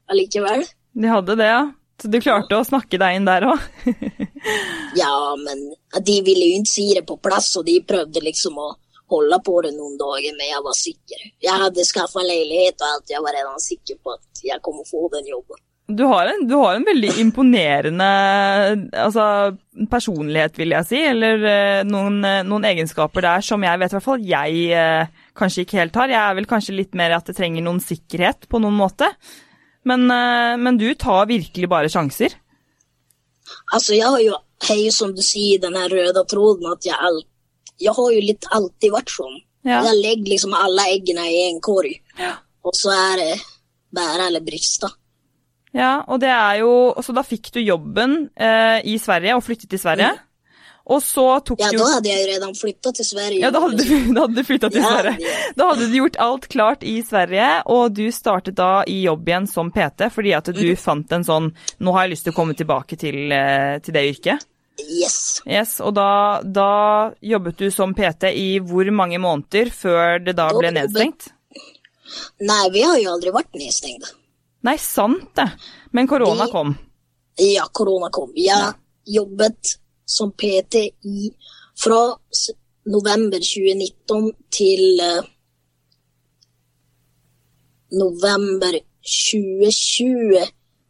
[0.09, 0.65] allikevel.
[0.95, 1.61] De hadde det, ja.
[2.01, 3.69] Så du klarte å snakke deg inn der òg?
[4.95, 5.61] Ja, men
[6.05, 8.67] de ville jo ikke si det på plass, og de prøvde liksom å
[9.09, 11.23] holde på det noen dager, men jeg var sikker.
[11.47, 14.85] Jeg hadde skaffa leilighet og alt, jeg var redan sikker på at jeg kom å
[14.85, 15.64] få den jobben.
[15.87, 18.05] Du har, en, du har en veldig imponerende
[18.97, 19.53] altså,
[19.89, 21.01] personlighet, vil jeg si.
[21.11, 25.11] Eller eh, noen, eh, noen egenskaper der som jeg vet i hvert fall jeg eh,
[25.37, 26.09] kanskje ikke helt har.
[26.09, 29.11] Jeg er vel kanskje litt mer at det trenger noen sikkerhet på noen måte.
[29.85, 32.33] Men, men du tar virkelig bare sjanser.
[33.69, 37.21] Altså, jeg har jo, hei, som du sier, den her røde tråden at jeg all,
[37.77, 39.37] Jeg har jo litt alltid vært sånn.
[39.67, 39.83] Ja.
[39.85, 41.93] Jeg legger liksom alle eggene i en korg,
[42.65, 43.33] og så er det
[43.93, 44.89] bære eller briste.
[45.75, 46.71] Ja, og det er jo
[47.03, 50.13] Så da fikk du jobben eh, i Sverige og flyttet til Sverige.
[50.85, 53.39] Og så tok Ja, du da hadde jeg jo redan flytta til Sverige.
[53.41, 55.31] Ja, da hadde du, da hadde du flytta til Ja, Sverige.
[55.57, 59.47] Da hadde du gjort alt klart i Sverige, og du startet da i jobb igjen
[59.49, 60.77] som PT fordi at du Mm.
[60.77, 61.47] fant en sånn
[61.81, 64.45] Nå har jeg lyst til å komme tilbake til, eh, til det yrket.
[64.85, 65.41] Yes.
[65.47, 70.49] Yes, Og da, da jobbet du som PT i hvor mange måneder før det Da
[70.53, 71.29] ble nedstengt?
[72.45, 74.13] Nei, vi har jo aldri vært nedstengt.
[74.65, 75.49] Nei, sant det.
[75.93, 76.73] Men korona kom.
[77.37, 78.31] Ja, korona kom.
[78.35, 78.73] Jeg
[79.05, 79.75] jobbet
[80.05, 80.75] som PT
[81.05, 81.29] i
[81.77, 82.01] fra
[82.89, 85.25] november 2019 til uh,
[87.93, 90.45] november 2020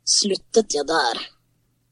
[0.06, 1.24] sluttet jeg der.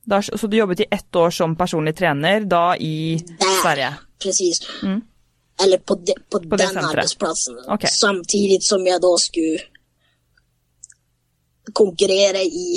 [0.04, 3.94] Da, så du jobbet i ett år som personlig trener, da i Der, Sverige?
[4.24, 4.62] precis.
[4.84, 5.02] Mm.
[5.64, 7.60] Eller på, de, på, på den arbeidsplassen.
[7.68, 7.90] Okej.
[7.90, 9.60] Samtidigt som jeg da skulle
[11.72, 12.76] konkurrera i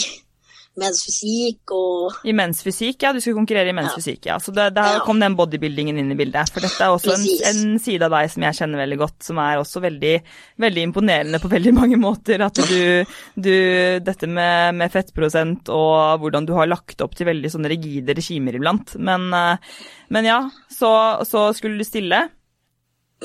[0.77, 3.13] mensfysikk og I mensfysikk, ja.
[3.17, 4.37] Du skulle konkurrere i mensfysikk, ja.
[4.43, 5.05] Så det, der Ja.
[5.07, 6.51] kom den bodybuildingen inn i bildet.
[6.53, 9.39] For dette er også en, en side av deg som jeg kjenner veldig godt, som
[9.41, 10.13] er også veldig,
[10.61, 12.45] veldig imponerende på veldig mange måter.
[12.45, 13.05] At du,
[13.41, 13.55] du
[14.05, 18.55] Dette med, med fettprosent og hvordan du har lagt opp til veldig sånne rigide regimer
[18.61, 18.99] iblant.
[19.01, 19.57] Men, eh,
[20.13, 22.29] men ja, så, så skulle du stille.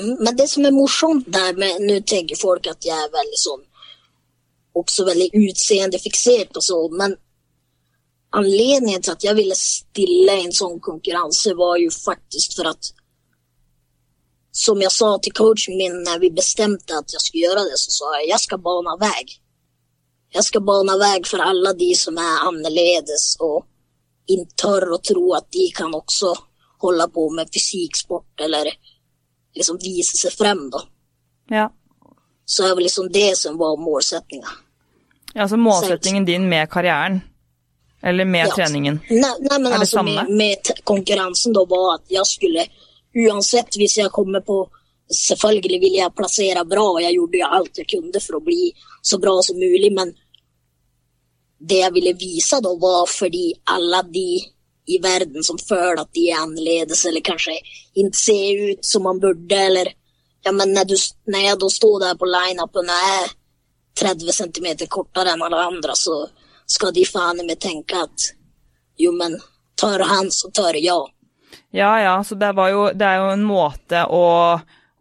[0.00, 3.38] Mm, Men det som er morsomt der med, Nå tenker folk at jeg er veldig
[3.44, 3.60] sån,
[4.72, 7.16] också väldigt utseendefixerad och så, men
[8.30, 12.92] anledningen till att jag ville stilla en sån konkurrens var ju faktiskt för att
[14.52, 17.90] som jag sa till coachen min när vi bestämde att jag skulle göra det så
[17.90, 19.38] sa jag, jag ska bana väg.
[20.28, 23.66] Jag ska bana väg för alla de som är annorledes och
[24.26, 26.34] inte tör att tro att de kan också
[26.78, 28.72] hålla på med fysiksport eller
[29.54, 30.82] liksom visa sig fram då.
[31.48, 31.72] Ja.
[32.44, 34.48] Så det var liksom det som var målsättningen.
[35.34, 37.20] Altså målsettingen din med karrieren.
[38.02, 38.54] Eller med Ja.
[38.54, 39.00] treningen.
[39.10, 40.22] nei, nei, men det alltså samma?
[40.22, 42.66] med, med konkurransen da var at jeg skulle,
[43.14, 44.70] Uansett hvis jeg kommer på,
[45.14, 48.72] selvfølgelig ville jeg plassere bra, og jeg gjorde jo alt jeg kunde for å bli
[49.02, 50.14] så bra som mulig, men
[51.60, 54.40] det jeg ville vise da, var fordi alle de
[54.86, 57.58] i verden som føler at de er annerledes, eller kanskje
[57.94, 59.92] ikke ser ut som man burde, eller
[60.44, 60.96] ja men når, du,
[61.60, 63.41] då står der på line-upen och är
[64.00, 66.28] 30 centimeter kortare än alla andra så
[66.66, 68.20] ska de fan i mig tänka att
[68.96, 69.40] jo men
[69.74, 71.10] tar han så tar jag.
[71.70, 74.24] Ja, ja, så det, var jo, det er jo en måte å,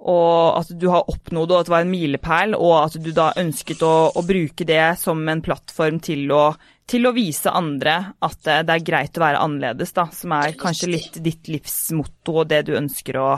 [0.02, 3.32] og At du har oppnådd, og at det var en milepæl, og at du da
[3.38, 6.46] ønsket å, å bruke det som en plattform til å,
[6.90, 10.08] til å vise andre at det, det er greit å være annerledes, da.
[10.16, 13.30] Som er kanskje litt ditt livsmotto og det du ønsker å,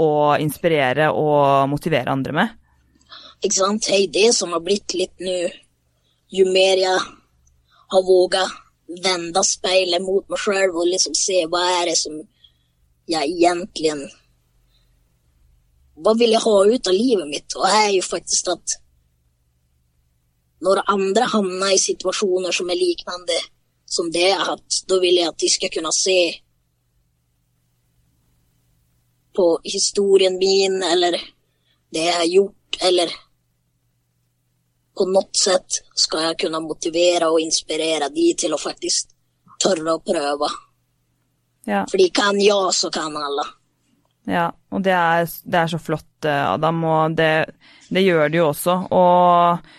[0.00, 0.08] å
[0.42, 2.56] inspirere og motivere andre med.
[3.42, 3.86] Ikke sant?
[3.86, 5.36] Det er det som har blitt litt nå.
[6.34, 6.98] Jo mer jeg
[7.92, 8.44] har våga
[9.04, 12.16] vende speilet mot meg sjøl og liksom se hva er det som
[13.08, 13.94] jeg egentlig
[15.98, 17.56] Hva vil jeg ha ut av livet mitt?
[17.56, 18.76] Og här er jo faktisk at
[20.62, 23.38] når andre havner i situasjoner som er liknande
[23.86, 26.18] som det jeg har hatt, da vil jeg at de skal kunne se
[29.34, 31.18] på historien min eller
[31.94, 33.14] det jeg har gjort eller
[34.98, 39.12] på noe sett skal jeg kunne motivere og inspirere de til å faktisk
[39.62, 40.50] tørre å prøve.
[41.68, 41.84] Ja.
[41.90, 43.44] Fordi kan jeg, så kan alle.
[44.28, 47.32] Ja, og det er, det er så flott, eh, Adam, og det,
[47.88, 48.76] det gjør det jo også.
[48.92, 49.70] Og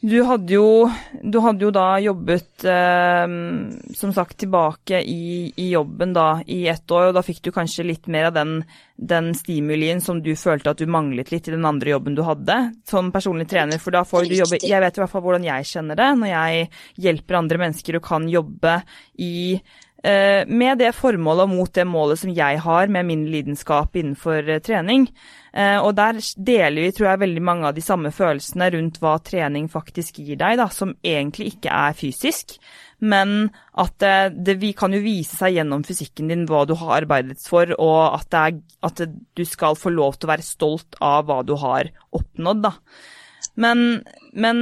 [0.00, 0.86] du hadde jo,
[1.22, 3.24] du hadde jo da jobbet, eh,
[3.98, 7.86] som sagt, tilbake i, i jobben da i ett år, og da fikk du kanskje
[7.88, 8.52] litt mer av den,
[8.94, 12.60] den stimulien som du følte at du manglet litt i den andre jobben du hadde
[12.86, 15.66] som personlig trener, for da får du jobbe Jeg vet i hvert fall hvordan jeg
[15.72, 16.70] kjenner det når jeg
[17.08, 18.78] hjelper andre mennesker og kan jobbe
[19.18, 19.36] i
[20.02, 24.46] Eh, med det formålet og mot det målet som jeg har med min lidenskap innenfor
[24.46, 25.08] eh, trening.
[25.58, 29.16] Eh, og der deler vi, tror jeg, veldig mange av de samme følelsene rundt hva
[29.24, 32.58] trening faktisk gir deg, da, som egentlig ikke er fysisk.
[32.98, 34.14] Men at det,
[34.46, 38.00] det vi kan jo vise seg gjennom fysikken din hva du har arbeidet for, og
[38.20, 39.04] at, det er, at
[39.38, 42.74] du skal få lov til å være stolt av hva du har oppnådd, da.
[43.58, 44.02] Men,
[44.38, 44.60] men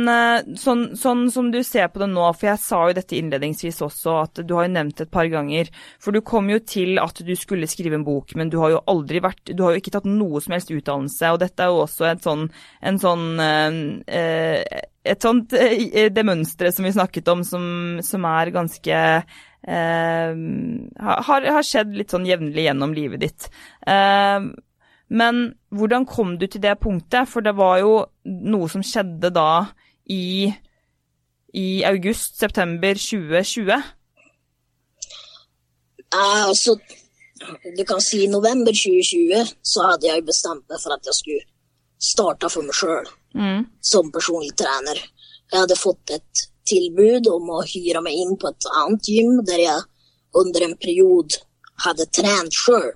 [0.56, 4.14] sånn, sånn, som du ser på det nå, for jeg sa jo dette innledningsvis også,
[4.22, 5.68] at du har jo nevnt det et par ganger.
[6.02, 8.82] For du kom jo til at du skulle skrive en bok, men du har jo
[8.90, 11.82] aldri vært Du har jo ikke tatt noe som helst utdannelse, og dette er jo
[11.84, 12.46] også et sånn,
[12.80, 14.62] en sånn eh,
[15.06, 17.66] Et sånt eh, Det mønsteret som vi snakket om, som,
[18.06, 19.00] som er ganske
[19.66, 20.36] eh,
[21.28, 23.50] har, har skjedd litt sånn jevnlig gjennom livet ditt.
[23.86, 24.40] Eh,
[25.08, 27.28] men hvordan kom du til det punktet?
[27.28, 29.66] For det var jo noe som skjedde da
[30.10, 30.48] i,
[31.54, 33.82] i august-september 2020.
[36.12, 36.76] Ja, altså
[37.76, 41.44] du kan si i november 2020 så hadde jeg bestemt meg for at jeg skulle
[42.02, 43.06] starte for meg sjøl
[43.36, 43.66] Mm.
[43.84, 44.96] som personlig trener.
[45.52, 49.60] Jeg hadde fått et tilbud om å hyre meg inn på et annet gym der
[49.60, 49.82] jeg
[50.40, 51.42] under en periode
[51.84, 52.94] hadde trent själv.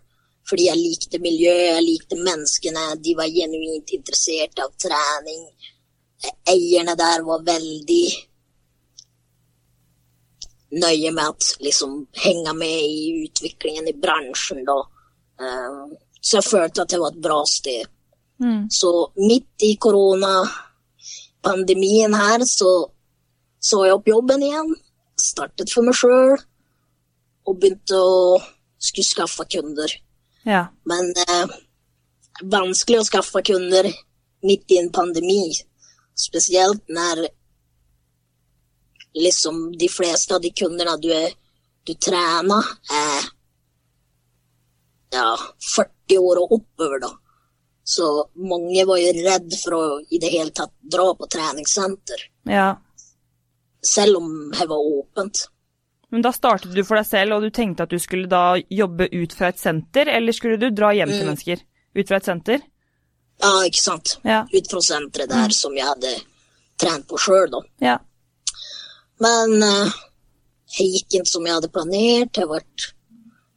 [0.51, 2.97] För jeg likte miljøet, jeg likte menneskene.
[2.99, 5.45] de var genuint interessert av trening.
[6.49, 8.07] Eierne der var veldig
[10.71, 14.89] nøye med at liksom hänga med i utviklingen i bransjen, då.
[15.41, 15.87] Eh,
[16.23, 17.87] Så jeg følte at det var et bra sted.
[18.43, 18.71] Mm.
[18.71, 22.91] Så midt i koronapandemien her, så
[23.61, 24.75] sa jeg opp jobben igjen.
[25.21, 26.39] startet for meg sjøl
[27.47, 28.41] og begynte å
[28.81, 30.01] skulle skaffe kunder.
[30.49, 30.67] Ja.
[30.89, 31.59] Men eh,
[32.43, 33.89] vanskelig å skaffe kunder
[34.47, 35.53] midt i en pandemi.
[36.17, 37.27] Spesielt når
[39.15, 41.33] liksom de fleste av de kundene du, er,
[41.85, 43.31] du trener, er
[45.11, 45.35] ja,
[45.77, 47.11] 40 år og oppover, da.
[47.91, 48.07] Så
[48.39, 49.85] mange var jo redd for å
[50.15, 52.23] i det hele tatt dra på treningssenter.
[52.47, 52.77] Ja.
[53.83, 55.49] Selv om det var åpent.
[56.11, 59.07] Men da startet du for deg selv, og du tenkte at du skulle da jobbe
[59.13, 61.63] ut fra et senter, eller skulle du dra hjem til mennesker?
[61.95, 62.65] Ut fra et senter?
[63.41, 64.17] Ja, ikke sant.
[64.27, 64.43] Ja.
[64.51, 66.13] Ut fra senteret der som jeg hadde
[66.81, 67.63] trent på sjøl, da.
[67.85, 67.97] Ja.
[69.23, 70.01] Men uh,
[70.77, 72.41] jeg gikk inn som jeg hadde planert.
[72.41, 72.61] Jeg, ble,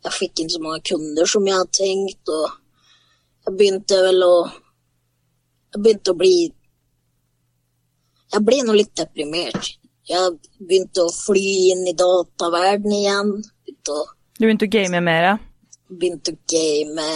[0.06, 2.46] jeg fikk inn så mange kunder som jeg hadde tenkt, og
[3.48, 4.36] jeg begynte vel å
[5.74, 6.36] Jeg begynte å bli
[8.34, 9.74] Jeg ble nå litt deprimert.
[10.10, 13.34] Jeg begynte å fly inn i dataverdenen igjen.
[13.64, 14.06] Begynte å,
[14.36, 15.28] Du begynte å game mer?
[15.30, 15.36] ja.
[15.88, 17.10] begynte å game.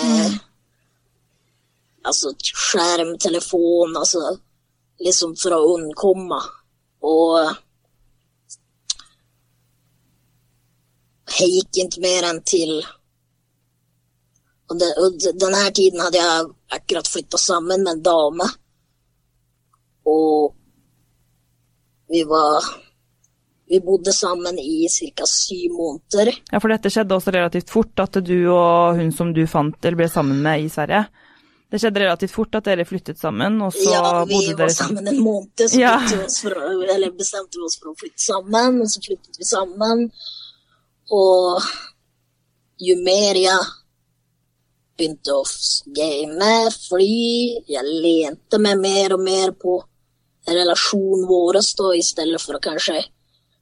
[2.08, 4.38] Altså skjermtelefon, altså
[4.98, 6.40] Liksom for å unnkomme.
[7.06, 7.36] Og
[11.38, 12.80] jeg gikk ikke mer enn til
[14.68, 18.48] og, det, og denne tiden hadde jeg akkurat flytta sammen med en dame.
[20.10, 20.57] Og
[22.10, 22.64] vi var
[23.68, 25.26] Vi bodde sammen i ca.
[25.28, 26.30] syv måneder.
[26.54, 29.98] Ja, for dette skjedde også relativt fort, at du og hun som du fant eller
[30.00, 31.02] ble sammen med i Sverige.
[31.68, 34.74] Det skjedde relativt fort at dere flyttet sammen, og så ja, vi dere var vi
[34.78, 35.02] sammen.
[35.04, 35.98] sammen en måned, så Ja.
[36.00, 36.56] vi for,
[36.96, 38.80] eller bestemte vi oss for å flytte sammen.
[38.82, 40.06] Og så flyttet vi sammen.
[41.12, 41.62] Og
[42.88, 43.68] jo mer jeg
[44.98, 45.44] begynte å
[45.92, 46.54] game,
[46.88, 47.12] fly,
[47.68, 49.82] jeg lente meg mer og mer på
[50.48, 53.02] relasjonen vår da, i stedet for å kanskje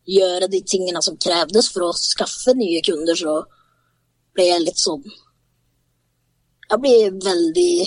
[0.06, 3.40] gjøre de tingene som krevdes for å skaffe nye kunder, så
[4.36, 5.06] ble jeg litt sånn
[6.66, 7.86] Jeg blir veldig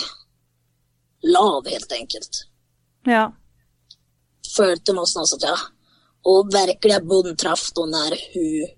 [1.29, 2.45] lav, helt enkelt.
[3.07, 3.25] Ja.
[4.55, 5.67] Følte sånn at jeg
[6.27, 8.75] Og virkelig bunntraff da når hun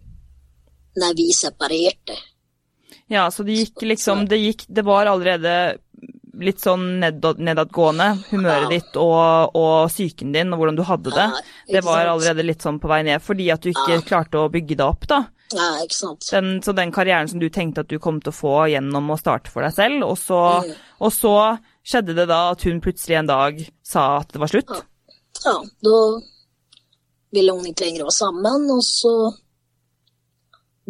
[1.01, 2.17] Når vi separerte.
[3.09, 5.79] ja, så det gikk liksom Det, gikk, det var allerede
[6.39, 8.69] litt sånn nedad, nedadgående, humøret Ja.
[8.79, 11.27] ditt og, og psyken din og hvordan du hadde det.
[11.33, 11.41] Ja,
[11.73, 14.01] Det var allerede litt sånn på vei ned, fordi at du ikke Ja.
[14.01, 15.25] klarte å bygge det opp, da.
[16.31, 19.19] Den, så den karrieren som du tenkte at du kom til å få gjennom å
[19.19, 20.75] starte for deg selv, og så, Mm.
[21.01, 24.71] og så skjedde det da at hun plutselig en dag sa at det var slutt.
[25.45, 26.21] Ja, da
[27.33, 29.35] ville hun ikke lenger være sammen, og så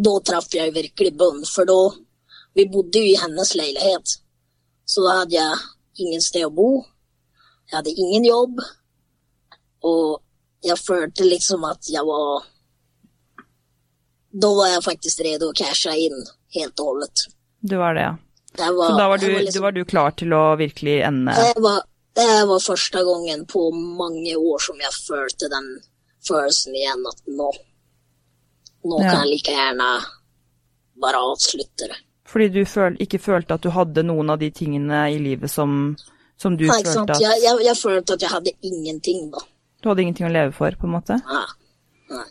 [0.01, 1.91] Da traff jeg virkelig bunn, for da
[2.57, 4.17] Vi bodde jo i hennes leilighet.
[4.91, 5.59] Så da hadde jeg
[6.03, 6.69] ingen sted å bo.
[7.71, 8.62] Jeg hadde ingen jobb.
[9.87, 10.19] Og
[10.67, 12.43] jeg følte liksom at jeg var
[14.31, 16.21] Da var jeg faktisk redd å cashe inn
[16.55, 17.23] helt og holdent.
[17.67, 18.17] Du var det, ja.
[18.59, 21.35] Var, Så da var du, var du liksom- var du klar til å virkelig ende
[21.39, 21.83] det var,
[22.19, 25.69] det var første gangen på mange år som jeg følte den
[26.27, 27.51] følelsen igjen at nå
[28.83, 29.11] Nå Ja.
[29.12, 29.89] kan jeg like gjerne
[31.01, 31.97] bare avslutte det.
[32.31, 35.97] Fordi du føl, ikke følte at du hadde noen av de tingene i livet som,
[36.39, 37.11] som du Ja, ikke sant?
[37.11, 39.43] følte at Jeg, jeg, jeg følte at jeg hadde ingenting, da.
[39.82, 41.16] Du hadde ingenting å leve for, på en måte?
[41.24, 41.43] Ja.
[42.15, 42.27] Nei.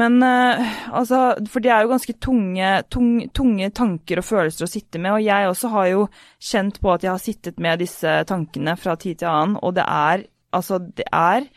[0.00, 0.60] Men eh,
[0.94, 1.18] altså,
[1.50, 5.24] for det er jo ganske tunge, tung, tunge tanker og følelser å sitte med, og
[5.24, 6.04] jeg også har jo
[6.38, 9.82] kjent på at jeg har sittet med disse tankene fra tid til annen, og det
[9.90, 10.22] er,
[10.54, 11.48] altså, det er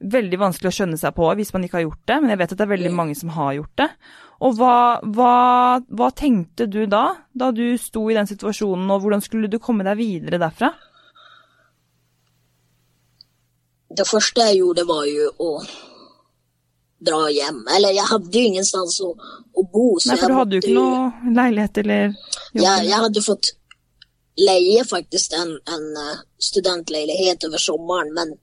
[0.00, 2.52] veldig vanskelig å skjønne seg på hvis man ikke har gjort det, men jeg vet
[2.54, 3.88] at det er veldig mange som har gjort det.
[4.40, 5.34] Og hva, hva,
[5.84, 7.04] hva tenkte du da,
[7.36, 10.72] da du sto i den situasjonen, og hvordan skulle du komme deg videre derfra?
[13.90, 15.52] Det første jeg gjorde, var jo å
[17.04, 17.64] dra hjem.
[17.74, 19.86] Eller jeg hadde jo ingenstans å, å bo.
[20.06, 22.62] Nei, for du hadde jo ikke noe leilighet eller jobb.
[22.62, 23.50] Jeg, jeg hadde fått
[24.40, 28.38] leie faktisk en, en eh, studentleilighet over sommeren, men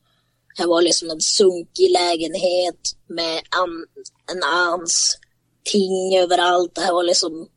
[0.58, 3.74] jeg var liksom en sunkig lägenhet med en,
[4.32, 5.18] en annens
[5.64, 6.76] ting overalt.
[6.76, 7.48] Det var liksom...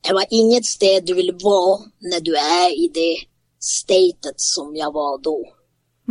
[0.00, 3.14] Det var inget sted du ville være når du er i det
[3.60, 5.34] statet som jeg var da.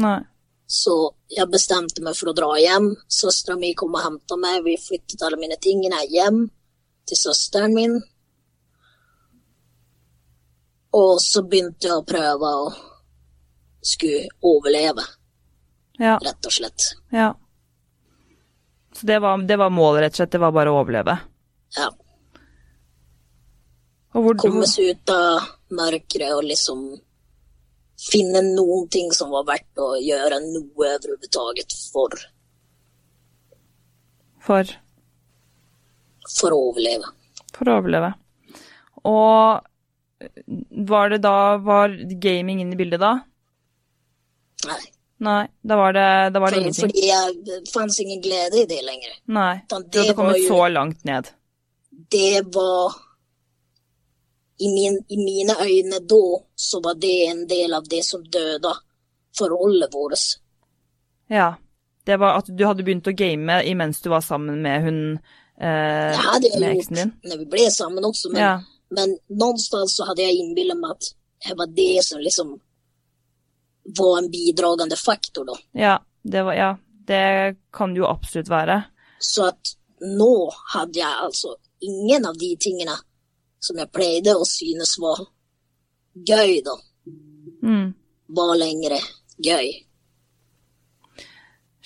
[0.03, 0.19] Nei.
[0.67, 2.91] Så jeg bestemte meg for å dra hjem.
[3.07, 4.65] Søstera min kom og henta meg.
[4.67, 6.43] Vi flyttet alle mine tingene hjem
[7.07, 7.95] til søsteren min.
[10.97, 12.67] Og så begynte jeg å prøve å
[13.87, 15.03] skulle överleva,
[15.97, 16.91] Ja, rett og slett.
[17.13, 17.33] ja.
[18.97, 20.31] Så det var, det var målet, rett og slett.
[20.33, 21.13] Det var bare å overleve.
[21.77, 21.91] Ja.
[24.15, 25.45] Hvor, Komme seg ut av
[25.77, 26.79] mørket og liksom
[28.01, 32.17] finne noen ting som var verdt å gjøre noe overhodet for,
[34.47, 34.73] for,
[36.39, 37.13] for å overleve.
[37.53, 38.11] for å overleve.
[39.05, 39.61] Og
[40.89, 43.19] var det da Var gaming inne i bildet da?
[44.65, 44.81] Nei.
[45.19, 46.89] Nei, da var det, da var det For, ingenting.
[46.89, 49.15] fordi jeg, fantes fanns ingen glede i det lenger.
[49.33, 51.27] Nei, Utan du hadde kommet jo, så langt ned.
[52.11, 52.93] det var
[54.59, 56.21] i, min, I mine øyne da
[56.55, 58.71] så var det en del av det som døde
[59.37, 60.19] forholdet vårt.
[61.29, 61.55] Ja.
[62.07, 64.99] Det var at du hadde begynt å game imens du var sammen med hun
[65.59, 67.11] eh, Det hade jag med eksen din.
[67.23, 68.61] när vi ble sammen også, Men, Ja.
[68.89, 71.03] men någonstans så hadde jeg innbilt meg at
[71.47, 72.59] det var det som liksom
[73.97, 75.55] var en bidragande faktor då.
[75.71, 76.77] Ja, det var Ja,
[77.07, 78.83] det kan det jo absolutt være.
[79.19, 82.97] Så at nå hadde jeg altså ingen av de tingene
[83.59, 85.23] som jeg pleide å synes var
[86.27, 86.75] gøy da,
[87.63, 87.93] Mm.
[88.27, 88.99] var lenger
[89.41, 89.71] gøy.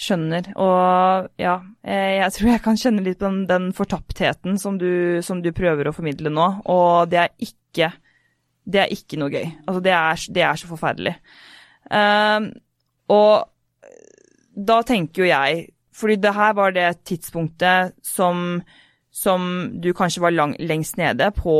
[0.02, 0.48] Skjønner.
[0.57, 5.22] Og ja, eh, jeg tror jeg kan kjenne litt på den, den fortaptheten som du,
[5.22, 7.91] som du prøver å formidle nå, og det er ikke
[8.72, 9.48] Det er ikke noe gøy.
[9.65, 11.15] Altså, det er, det er så forferdelig.
[11.89, 12.51] Ehm,
[13.11, 13.47] og
[14.51, 18.61] da tenker jo jeg Fordi det her var det tidspunktet som
[19.11, 21.53] som du kanskje var lang, lengst nede på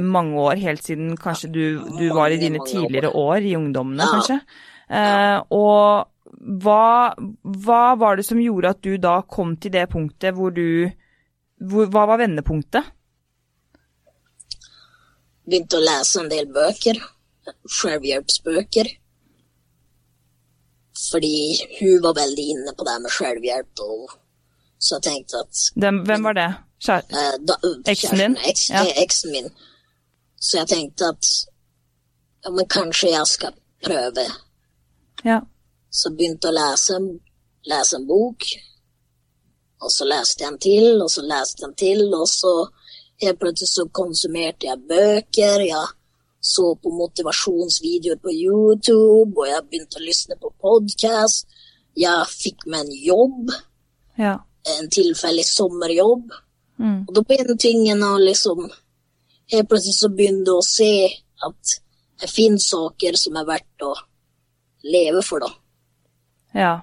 [0.00, 1.64] mange år, helt siden kanskje du,
[1.98, 4.38] du var i dine tidligere år i ungdommene, kanskje.
[4.88, 6.08] Eh, og
[6.64, 7.12] hva,
[7.66, 10.88] hva var det som gjorde at du da kom til det punktet hvor du
[11.56, 12.84] hvor, Hva var vendepunktet?
[15.46, 16.98] Begynte å lese en del bøker,
[17.78, 18.90] selvhjelpsbøker.
[21.10, 21.32] Fordi
[21.80, 24.14] hun var veldig inne på det med selvhjelp, og
[24.78, 26.46] så jeg tenkte at Hvem, hvem var det?
[26.86, 27.02] Kjær...
[27.10, 27.34] eh,
[27.92, 28.36] Eksen din?
[28.36, 28.82] kjæresten, Eks, Ja.
[28.84, 29.50] eh, eksen min.
[30.40, 31.28] Så jeg tenkte at
[32.44, 33.52] ja, men kanskje jeg skal
[33.84, 34.24] prøve.
[35.24, 35.40] Ja.
[35.90, 36.98] Så begynte å lese,
[37.66, 38.44] lese en bok.
[39.82, 42.52] Og så leste jeg en til, og så leste jeg en til, og så
[43.22, 45.64] helt plutselig så konsumerte jeg bøker.
[45.66, 45.86] Jeg
[46.46, 51.46] så på motivasjonsvideoer på YouTube, og jeg begynte å lysne på podkast.
[51.96, 53.54] Jeg fikk meg en jobb,
[54.18, 54.38] Ja.
[54.78, 56.30] en tilfeldig sommerjobb.
[56.78, 57.04] Mm.
[57.08, 58.68] Og da begynte tingene å liksom
[59.46, 60.86] Helt plutselig så begynte jeg å se
[61.46, 61.74] at
[62.18, 63.92] det finnes saker som er verdt å
[64.90, 65.52] leve for, da.
[66.52, 66.80] ja.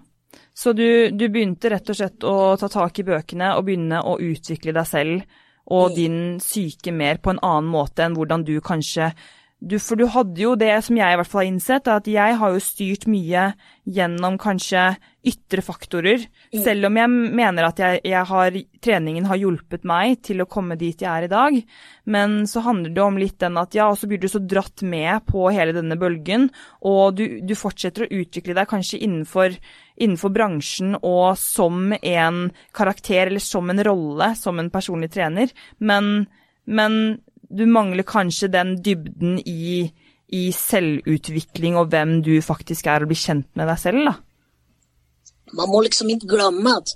[0.56, 4.16] Så du, du begynte rett og slett å ta tak i bøkene og begynne å
[4.22, 5.24] utvikle deg selv
[5.76, 9.10] og din syke mer på en annen måte enn hvordan du kanskje
[9.64, 12.38] du, For du hadde jo det som jeg i hvert fall har innsett, at jeg
[12.40, 13.46] har jo styrt mye
[13.84, 14.94] gjennom kanskje
[15.28, 16.26] ytre faktorer.
[16.52, 20.76] Selv om jeg mener at jeg, jeg har, treningen har hjulpet meg til å komme
[20.80, 21.58] dit jeg er i dag.
[22.12, 24.84] Men så handler det om litt den at ja, og så blir du så dratt
[24.84, 26.50] med på hele denne bølgen,
[26.84, 29.56] og du, du fortsetter å utvikle deg kanskje innenfor,
[29.96, 35.56] innenfor bransjen og som en karakter eller som en rolle, som en personlig trener.
[35.80, 36.26] Men,
[36.68, 37.22] men
[37.56, 39.92] du mangler kanskje den dybden i,
[40.34, 44.16] i selvutvikling og hvem du faktisk er, og bli kjent med deg selv, da.
[45.54, 46.96] Man må liksom ikke glemme at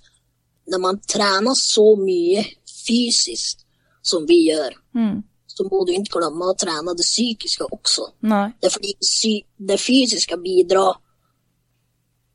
[0.71, 2.41] når man trener så mye
[2.87, 3.61] fysisk
[4.01, 5.23] som vi gjør, Mm.
[5.47, 8.07] så må du ikke glemme å trene det psykiske også.
[8.21, 8.47] Nei.
[8.61, 9.33] Det er fordi
[9.69, 10.97] det fysiske bidrar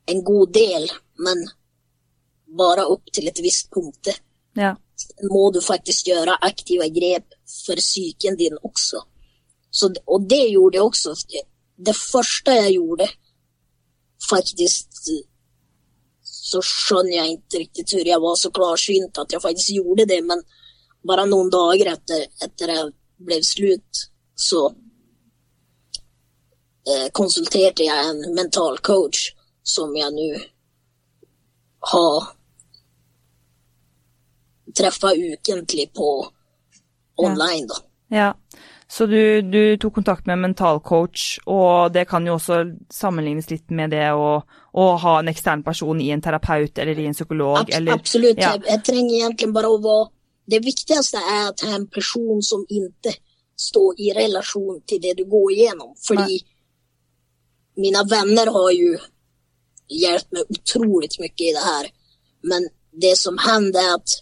[0.07, 0.87] en god del,
[1.19, 1.43] men
[2.57, 4.19] bare opp til et visst punkt.
[4.55, 4.75] Ja.
[5.31, 7.33] må du faktisk gjøre aktive grep
[7.65, 9.03] for psyken din også.
[9.73, 11.15] Så, og det gjorde jeg også.
[11.85, 13.07] Det første jeg gjorde,
[14.29, 15.13] faktisk
[16.53, 20.19] så skjønner jeg ikke riktig hvor jeg var så klarsynt at jeg faktisk gjorde det,
[20.25, 20.41] men
[21.07, 22.91] bare noen dager etter, etter jeg
[23.23, 24.03] ble slutt,
[24.37, 24.61] så
[26.87, 29.31] eh, konsulterte jeg en mental coach
[29.63, 30.29] som jeg nå
[31.93, 32.31] har
[34.77, 36.09] treffa ukentlig på
[37.31, 37.81] online, da.
[38.13, 38.29] Ja.
[38.87, 42.59] Så du, du tok kontakt med en mentalcoach, og det kan jo også
[42.93, 47.07] sammenlignes litt med det å, å ha en ekstern person i en terapeut eller i
[47.09, 48.37] en psykolog, Abs eller absolutt.
[48.37, 48.51] ja.
[48.53, 50.11] Jeg, jeg trenger egentlig bare å være
[50.53, 53.15] Det viktigste er at ha en person som ikke
[53.55, 55.93] står i relasjon til det du går igjennom.
[56.03, 56.41] Fordi
[57.79, 58.97] mine venner har jo
[59.87, 61.87] hjulpet meg utrolig mye i det her.
[62.51, 64.17] Men det som hender, er at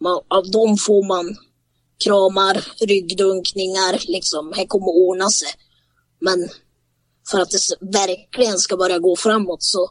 [0.00, 1.28] man, av dem får man
[2.04, 4.52] kramar, ryggdunkningar, liksom.
[4.56, 5.48] Det kommer att ordna sig.
[6.20, 6.48] Men
[7.30, 7.58] för att det
[7.98, 9.90] verkligen ska börja gå framåt så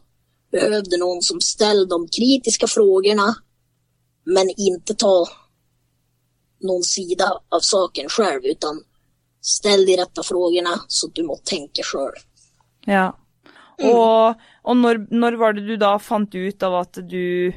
[0.52, 3.36] behövde någon som ställde de kritiska frågorna
[4.26, 5.28] men inte ta
[6.60, 8.82] någon sida av saken själv utan
[9.42, 12.16] ställ de rätta frågorna så att du må tänka själv.
[12.86, 13.18] Ja.
[13.80, 13.94] Mm.
[13.94, 17.54] Og, og når, når var det du da fant ut av at du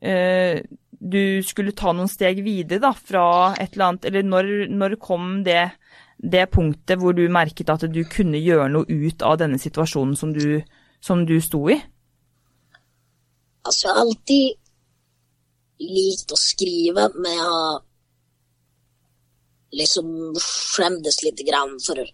[0.00, 0.60] eh,
[1.04, 3.26] du skulle ta noen steg videre da, fra
[3.60, 5.68] et eller annet, eller når, når kom det,
[6.16, 10.32] det punktet hvor du merket at du kunne gjøre noe ut av denne situasjonen som
[10.32, 10.62] du,
[11.04, 11.76] som du sto i?
[13.64, 17.82] Altså, jeg har alltid likt å skrive, men jeg har
[19.74, 20.08] liksom
[20.40, 22.04] skjemtes lite grann för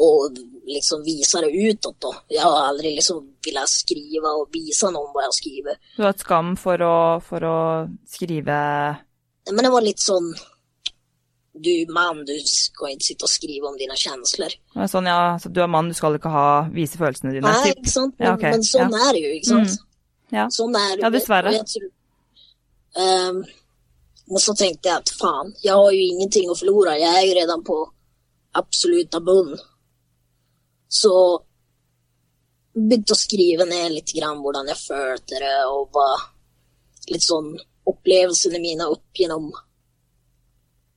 [0.00, 0.30] och
[0.66, 2.14] liksom visa det utåt då.
[2.28, 5.74] Jag har aldrig liksom velat skriva och visa någon vad jag skriver.
[5.96, 7.58] Du har et skam å, for å
[8.08, 8.56] skrive
[9.46, 10.34] Nej, Men det var lite sån,
[11.52, 14.52] du mann, man, du skal ikke sitte og skrive om dine kjensler.
[14.74, 17.48] det er Sånn, ja, så du er mann, du skal ikke ha, vise følelsene dine.
[17.48, 18.14] Nei, ikke sant?
[18.18, 18.50] Men, Ja, okay.
[18.56, 19.06] men sånn ja.
[19.08, 19.78] är det jo, ikke sant?
[19.80, 20.36] Mm.
[20.38, 20.44] Ja.
[20.54, 21.02] Sånn er det.
[21.04, 21.56] Ja, dessverre.
[21.74, 21.90] Tror-
[22.96, 23.44] Ehm,
[24.30, 26.96] och så tenkte jeg at faen, jeg har jo ingenting å forlore.
[26.98, 27.78] Jeg er jo redan på
[28.58, 29.56] absoluta bunn.
[30.90, 31.14] Så
[32.74, 36.08] begynte å skrive ned litt grann hvordan jeg følte det, og hva
[37.10, 37.52] litt sånn
[37.90, 39.50] opplevelsene mine opp gjennom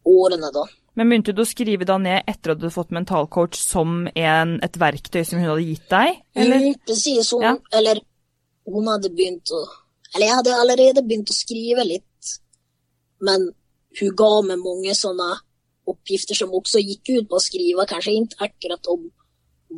[0.10, 0.66] årene, da.
[0.94, 4.58] Men begynte du å skrive da ned etter at du hadde fått mentalcoach som en,
[4.66, 6.20] et verktøy som hun hadde gitt deg?
[6.38, 6.68] Eller?
[6.68, 7.56] Mm, precis, hun, Ja.
[7.74, 8.02] eller
[8.70, 9.64] hun hadde begynt å
[10.14, 12.34] Eller jeg hadde allerede begynt å skrive litt,
[13.20, 13.48] men
[14.00, 15.40] hun ga meg mange sånne
[15.90, 19.08] oppgifter som også gikk ut på å skrive, kanskje ikke akkurat om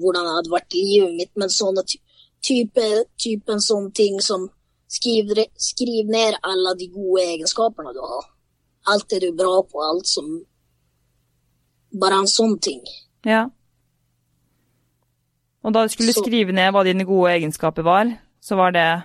[0.02, 1.98] hvordan det hadde vært livet mitt, men sånne ty
[2.46, 4.50] type, typen sånne ting som
[4.92, 8.28] skriv, skriv ned alle de gode egenskapene du har.
[8.88, 10.44] Alt det du er bra på, alt som
[11.96, 12.82] Bare en sånn ting.
[13.24, 13.46] Ja.
[15.64, 19.04] Og da du skulle Så- skrive ned hva dine gode egenskaper var, så var det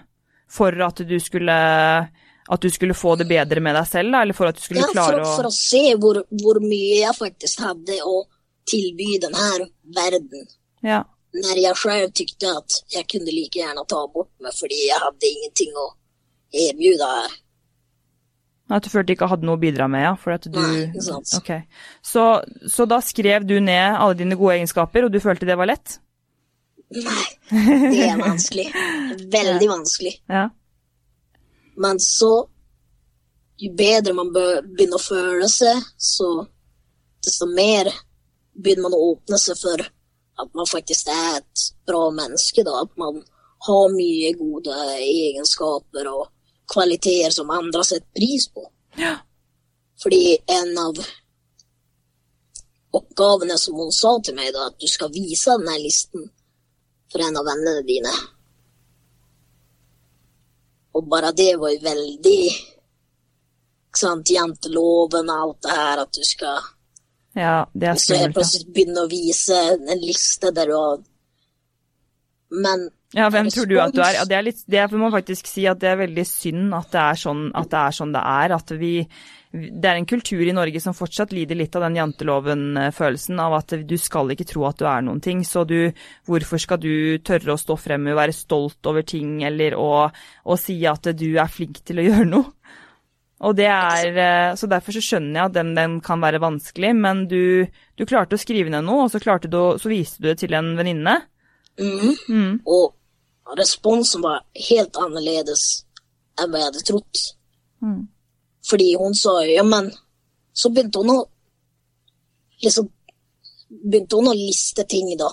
[0.49, 2.11] for at du skulle
[2.51, 4.23] at du skulle få det bedre med deg selv, da?
[4.23, 6.97] Eller for at du skulle Ja, klare å- å for å se hvor, hvor mye
[7.07, 8.25] jeg faktisk hadde å
[8.67, 10.49] tilby denne verden.
[10.87, 11.05] Ja.
[11.37, 15.31] Når jeg selv tykte at jeg kunne like gjerne ta bort meg fordi jeg hadde
[15.31, 15.87] ingenting å
[16.67, 17.39] erbjude her.
[18.71, 20.13] At du følte ikke hadde noe å bidra med, ja?
[20.19, 21.33] For at du Nei, ikke sant.
[21.41, 21.65] Okay.
[22.07, 22.23] Så,
[22.71, 25.99] så da skrev du ned alle dine gode egenskaper, og du følte det var lett?
[26.91, 28.69] Nei, det er vanskelig.
[29.31, 30.15] Veldig vanskelig.
[30.31, 30.49] Ja.
[31.81, 32.49] Men så
[33.61, 36.47] Jo bedre man begynner å føle seg, så
[37.21, 37.91] desto mer
[38.57, 39.83] begynner man å åpne seg for
[40.43, 42.65] at man faktisk er et bra menneske.
[42.67, 42.83] Da.
[42.85, 43.23] At man
[43.67, 46.29] har mye gode egenskaper og
[46.71, 48.65] kvaliteter som andre setter pris på.
[48.99, 49.17] Ja.
[50.03, 51.01] Fordi en av
[52.97, 56.27] oppgavene som hun sa til meg, da, at du skal vise denne listen
[57.11, 58.13] for en av vennene dine.
[60.97, 62.41] Og bare det var jo veldig
[63.91, 66.67] ikke sant, Janteloven og alt det her, at du skal
[67.39, 68.35] Ja, det er så skummelt.
[68.35, 68.37] Ja.
[68.41, 71.03] plutselig begynner å vise en liste der du har
[72.51, 74.17] Men Ja, hvem tror du at du er?
[74.19, 77.03] Ja, det er litt, det må faktisk si at det er veldig synd at det
[77.03, 77.95] er sånn, at det er.
[77.95, 78.93] Sånn det er at vi,
[79.51, 83.75] det er en kultur i Norge som fortsatt lider litt av den janteloven-følelsen av at
[83.87, 85.43] du skal ikke tro at du er noen ting.
[85.47, 85.93] Så du,
[86.27, 90.59] hvorfor skal du tørre å stå frem og være stolt over ting, eller å, å
[90.59, 92.51] si at du er flink til å gjøre noe?
[93.41, 96.93] Og det er, eh, så Derfor så skjønner jeg at den, den kan være vanskelig,
[96.97, 100.39] men du, du klarte å skrive ned noe, og så, du, så viste du det
[100.43, 101.17] til en venninne.
[101.81, 102.17] Mm.
[102.29, 102.55] Mm.
[102.69, 105.87] Og responsen var helt annerledes
[106.41, 107.23] enn hva jeg hadde trodd.
[107.81, 108.03] Mm.
[108.69, 109.87] Fordi hun sa ja, men
[110.53, 111.21] Så begynte hun å
[112.61, 112.91] liksom
[113.71, 115.31] Begynte hun å liste ting, da.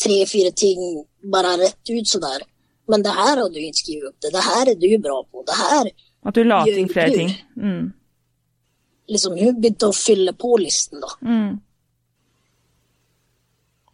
[0.00, 1.02] Tre-fire ting
[1.32, 2.44] bare rett ut sånn der.
[2.88, 4.18] Men det her har du ikke skrevet opp.
[4.22, 5.42] Det, det her er du bra på.
[5.46, 5.90] Det her
[6.22, 7.32] At du la til flere ting.
[7.56, 7.92] Mm.
[9.10, 11.10] Liksom, hun begynte å fylle på listen, da.
[11.26, 11.56] Mm.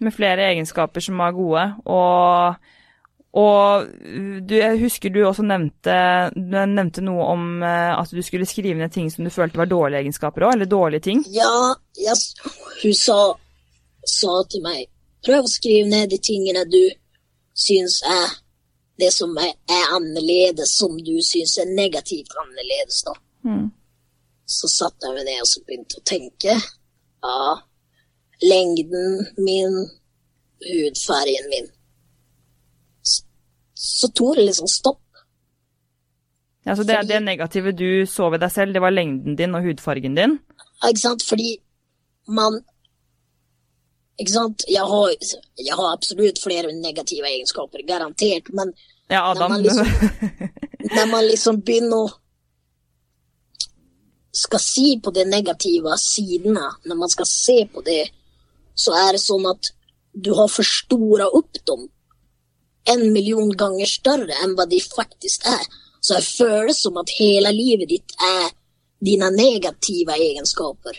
[0.04, 1.64] Med flere egenskaper som var gode.
[1.90, 2.68] Og,
[3.40, 3.88] og
[4.44, 5.96] du, jeg husker du også nevnte,
[6.36, 9.72] du nevnte noe om eh, at du skulle skrive ned ting som du følte var
[9.72, 11.24] dårlige egenskaper òg, eller dårlige ting.
[11.34, 12.20] Ja, jeg,
[12.84, 13.18] hun sa,
[14.06, 14.86] sa til meg
[15.24, 16.82] prøv å skrive ned de tingene du
[17.58, 18.36] syns er
[18.98, 23.02] det som er, er annerledes, som du syns er negativt annerledes.
[23.06, 23.14] da.
[23.46, 23.68] Mm.
[24.48, 26.54] Så satte jeg meg ned og så begynte å tenke.
[27.22, 27.56] Ja,
[28.42, 29.76] lengden min,
[30.64, 31.68] hudfargen min.
[33.02, 33.22] Så,
[33.74, 35.02] så tok det liksom stopp.
[36.66, 39.54] Ja, så det, Fordi- det negative du så ved deg selv, det var lengden din
[39.54, 40.38] og hudfargen din.
[40.82, 41.22] Ja, Ikke sant?
[41.26, 41.56] Fordi
[42.28, 42.60] man
[44.18, 44.64] Ikke sant?
[44.68, 45.12] Jeg har,
[45.58, 48.50] jeg har absolutt flere negative egenskaper, garantert.
[48.52, 48.72] Men
[49.10, 49.50] Ja, Adam.
[49.52, 49.86] man liksom-
[50.96, 52.08] når man liksom begynner å
[54.38, 58.10] skal si på de negative sidene, når man skal se på det,
[58.74, 59.70] så er det sånn at
[60.14, 61.88] du har forstora opp dem
[62.88, 65.64] en million ganger større enn hva de faktisk er.
[66.00, 68.50] Så det føles som at hele livet ditt er
[69.04, 70.96] dine negative egenskaper.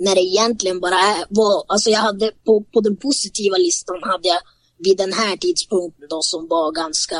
[0.00, 4.28] Når det egentligen bara är, var, alltså jag hade på, på den positiva listan hadde
[4.28, 4.40] jeg
[4.78, 7.16] vid den här tidpunkten då som var ganske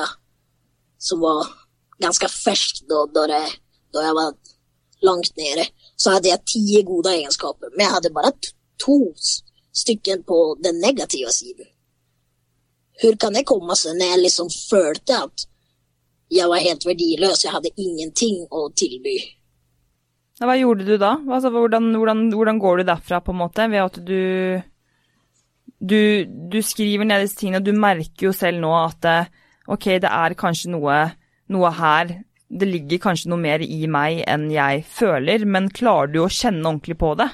[0.99, 1.47] som var
[1.99, 3.49] ganska färsk då, då, det,
[3.93, 4.35] då jag var
[5.01, 5.67] långt nere,
[5.97, 7.69] så hade jag tio goda egenskaper.
[7.77, 8.33] Men jag hade bara
[8.87, 9.15] två
[9.73, 11.67] stycken på den negativa sidan.
[12.93, 15.41] Hur kan det komma sig när jag liksom följde att
[16.29, 19.19] jag var helt värdelös, jag hade ingenting att tillby.
[20.41, 21.19] Hva gjorde du da?
[21.29, 24.63] Altså, hvordan, hvordan, hvordan, går du derfra, på en måte, ved at du
[25.81, 29.07] Du, du skriver ned disse tingene, og du merker jo selv nå at
[29.69, 30.97] ok, det er kanskje noe,
[31.49, 32.11] noe her
[32.51, 36.67] Det ligger kanskje noe mer i meg enn jeg føler, men klarer du å kjenne
[36.67, 37.31] ordentlig på det?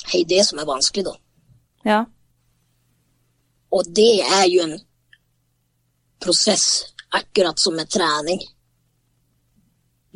[0.00, 1.14] Det er det som er vanskelig, da.
[1.84, 2.00] Ja.
[3.70, 4.78] Og det er jo en
[6.24, 8.40] prosess, akkurat som med trening.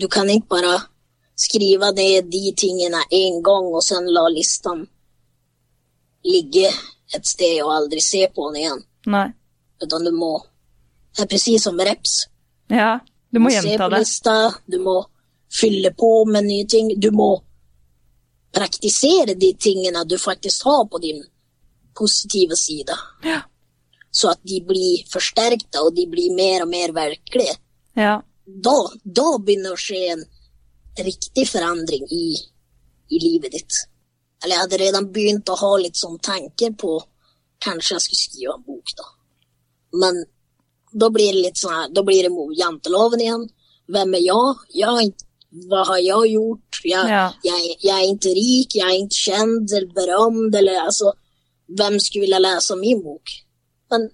[0.00, 0.78] Du kan ikke bare
[1.38, 4.82] skrive ned de tingene en gang og sen la listan
[6.26, 6.66] ligge
[7.14, 8.80] et sted og aldri se på den igjen.
[9.08, 9.28] Nei.
[9.82, 10.32] Utan du må
[11.14, 12.26] Det er precis som reps.
[12.70, 13.00] Ja,
[13.30, 13.98] du må Du må gjenta se på det.
[13.98, 14.34] lista,
[14.66, 14.96] du må
[15.50, 16.92] fylle på med nye ting.
[17.00, 17.30] Du må
[18.54, 21.22] praktisere de tingene du faktisk har på din
[21.98, 22.94] positive side.
[23.24, 23.40] Ja.
[24.10, 27.56] Så at de blir forsterket, og de blir mer og mer virkelige.
[27.96, 28.20] Ja.
[28.46, 30.22] Da, da begynner det å skje en
[31.06, 32.24] riktig forandring i,
[33.14, 33.84] i livet ditt.
[34.42, 36.98] Eller jeg hadde redan begynt å ha litt sånn tanker på
[37.64, 39.06] kanskje jeg skulle skrive en bok, da.
[39.98, 40.20] Men
[40.92, 43.48] da blir det litt sånn her, da blir det mot janteloven igjen.
[43.88, 44.54] Hvem er jeg?
[44.78, 45.14] jeg
[45.68, 46.80] hva har jeg gjort?
[46.84, 47.32] Jeg, Ja.
[47.42, 51.12] jeg, jeg er ikke rik, jeg er ikke kjent eller berømt, eller altså
[51.68, 53.28] Hvem skulle ville lese min bok?
[53.90, 54.06] Men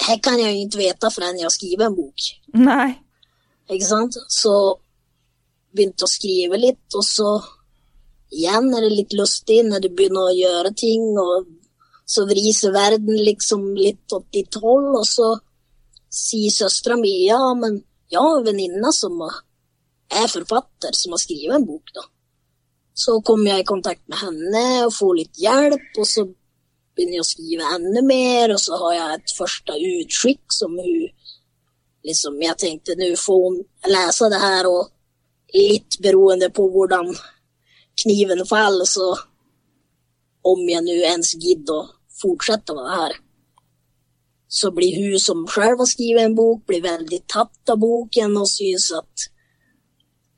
[0.00, 2.24] her kan jeg jo ikke vite før jeg skriver en bok.
[2.54, 2.94] Nei.
[3.68, 4.16] Ikke sant?
[4.32, 4.78] Så
[5.74, 7.30] begynte å skrive litt, og så
[8.34, 11.50] igjen er det litt lustig når du begynner å gjøre ting, og
[12.06, 15.32] så vriser verden liksom litt åt ditt hold, og så
[16.12, 17.80] sier søstera mi ja, men
[18.10, 22.06] jeg har en venninne som er forfatter, som har skrevet en bok, da.
[22.96, 26.24] Så kommer jeg i kontakt med henne og får litt hjelp, og så
[26.96, 31.08] begynner jeg å skrive enda mer, og så har jeg et første utskikk som hun
[32.06, 33.58] liksom, jeg tenkte nå får hun
[33.90, 34.95] lese det her, og
[35.54, 37.12] litt beroende på hvordan
[38.02, 39.14] kniven faller, så
[40.46, 41.88] om jeg nå ens gidder å
[42.20, 43.14] fortsette med det her,
[44.48, 48.48] så blir hun som selv har skrevet en bok, blir veldig tatt av boken og
[48.50, 49.26] synes at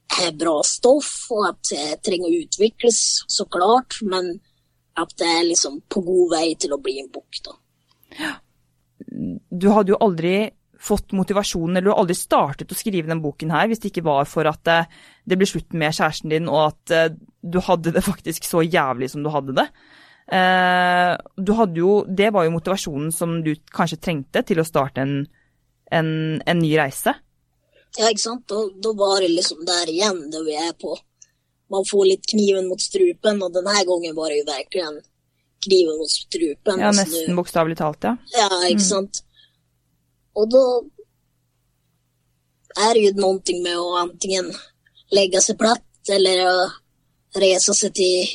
[0.09, 4.39] det er bra stoff, og at det trenger å utvikles, så klart, men
[4.99, 7.53] at det er liksom på god vei til å bli en bok, da.
[9.53, 10.33] Du hadde jo aldri
[10.79, 14.07] fått motivasjonen, eller du har aldri startet å skrive den boken her hvis det ikke
[14.07, 14.79] var for at det,
[15.27, 17.09] det ble slutt med kjæresten din, og at eh,
[17.43, 19.67] du hadde det faktisk så jævlig som du hadde det.
[20.29, 25.03] Eh, du hadde jo, det var jo motivasjonen som du kanskje trengte til å starte
[25.03, 25.19] en,
[25.91, 26.11] en,
[26.45, 27.17] en ny reise.
[27.97, 28.47] Ja, ikke sant?
[28.51, 30.95] Da, da var det liksom der igjen, det vi er på.
[31.73, 35.01] Man får litt kniven mot strupen, og denne gangen var det jo virkelig
[35.65, 36.79] kniven mot strupen.
[36.79, 38.15] Ja, Altså, nesten bokstavelig talt, ja.
[38.37, 39.25] Ja, ikke sant?
[40.39, 40.65] Og da
[42.87, 44.51] er det jo noe med å antingen
[45.17, 46.57] legge seg platt eller å
[47.43, 48.29] reise seg til,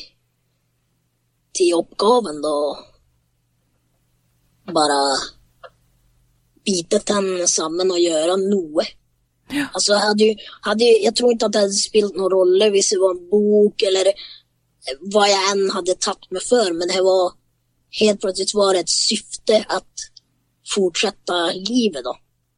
[1.56, 2.54] til oppgaven, da.
[4.74, 5.00] Bare
[6.64, 8.84] bite tennene sammen og gjøre noe.
[9.74, 12.88] Altså, hadde, jo- hadde, jo- jeg tror ikke at det hadde spilt noen rolle hvis
[12.94, 14.08] det var en bok eller
[15.12, 16.72] hva jeg enn hadde tatt meg før.
[16.72, 17.34] men det var
[18.00, 20.08] helt plötsligt var det et syfte at
[20.68, 22.14] fortsette livet, da.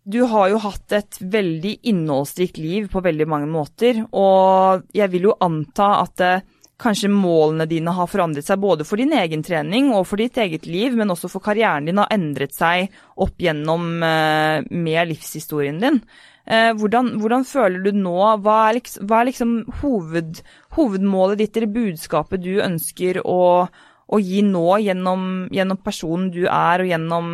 [0.06, 5.32] Du har jo hatt et veldig innholdsrikt liv på veldig mange måter, og jeg vil
[5.32, 6.44] jo anta at eh,
[6.78, 10.68] kanskje målene dine har forandret seg både for din egen trening og for ditt eget
[10.70, 16.00] liv, men også for karrieren din har endret seg opp gjennom eh, med livshistorien din.
[16.46, 18.14] Eh, hvordan, hvordan føler du nå?
[18.44, 20.42] Hva er, liksom, hva er liksom hoved,
[20.76, 23.66] hovedmålet ditt eller budskapet du ønsker å,
[24.06, 27.30] å gi nå gjennom, gjennom personen du er, og gjennom,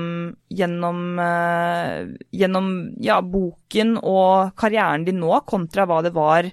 [0.48, 2.68] gjennom, eh, gjennom
[3.04, 6.48] ja, boken og karrieren din nå, kontra hva det var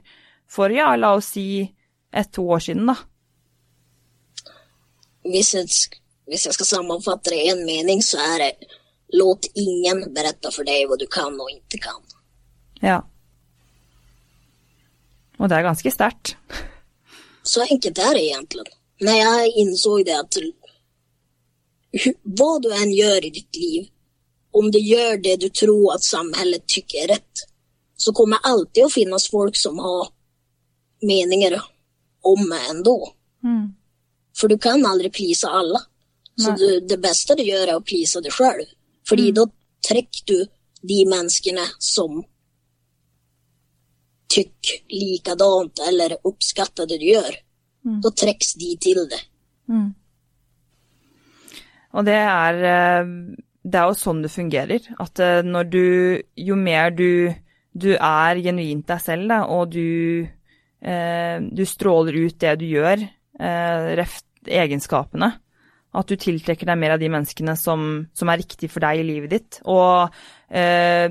[0.49, 1.63] for, ja, la oss si
[2.11, 2.97] ett-to år siden, da?
[5.29, 5.69] Hvis jeg,
[6.27, 8.75] hvis jeg skal sammenfatte det i en mening, så er det
[9.15, 12.01] låt ingen berette for deg hva du kan og ikke kan.
[12.83, 12.99] Ja.
[15.39, 16.35] Og det er ganske sterkt.
[17.47, 18.78] Så enkelt er det egentlig.
[18.99, 20.39] Når jeg innså det at
[21.89, 23.88] hva du enn gjør i ditt liv,
[24.51, 27.45] om du gjør det du tror at samfunnet tykker er rett,
[27.99, 30.09] så kommer alltid å finnes folk som har
[31.05, 31.57] meninger
[32.27, 32.97] om meg ändå.
[33.43, 33.65] Mm.
[34.35, 35.81] For du kan aldri please alle.
[36.39, 38.61] Så du, det beste du gjør, er å please deg sjøl.
[39.07, 39.43] Fordi da
[39.84, 40.38] trekker du
[40.88, 42.21] de menneskene som
[44.31, 47.35] tykker likadant eller oppskatter det du gjør,
[47.85, 47.99] Mm.
[48.03, 49.22] da trekkes de til det.
[49.72, 49.93] Mm.
[51.95, 53.11] Og det er eh,
[53.64, 54.89] Det er jo sånn det fungerer.
[54.99, 55.85] At eh, når du
[56.38, 57.34] Jo mer du,
[57.73, 60.27] du er genuint deg selv, da, og du,
[60.81, 63.03] eh, du stråler ut det du gjør,
[63.39, 65.34] eh, reft egenskapene,
[65.89, 69.06] at du tiltrekker deg mer av de menneskene som, som er riktig for deg i
[69.07, 69.60] livet ditt.
[69.65, 70.10] Og
[70.49, 71.10] eh,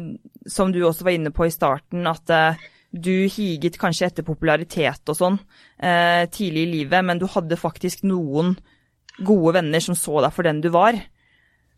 [0.48, 5.10] som du også var inne på i starten, at eh, du higet kanskje etter popularitet
[5.12, 5.36] og sånn
[5.76, 8.54] eh, tidlig i livet, men du hadde faktisk noen
[9.18, 10.96] gode venner som så deg for den du var.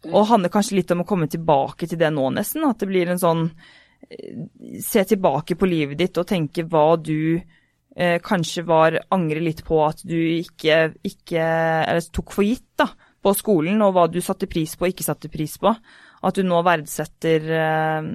[0.09, 2.65] Og handler kanskje litt om å komme tilbake til det nå, nesten.
[2.65, 3.49] At det blir en sånn
[4.09, 4.47] eh,
[4.81, 9.83] Se tilbake på livet ditt og tenke hva du eh, kanskje var Angre litt på
[9.85, 12.89] at du ikke, ikke Eller tok for gitt, da,
[13.21, 15.75] på skolen, og hva du satte pris på og ikke satte pris på.
[16.21, 18.09] At du nå verdsetter eh,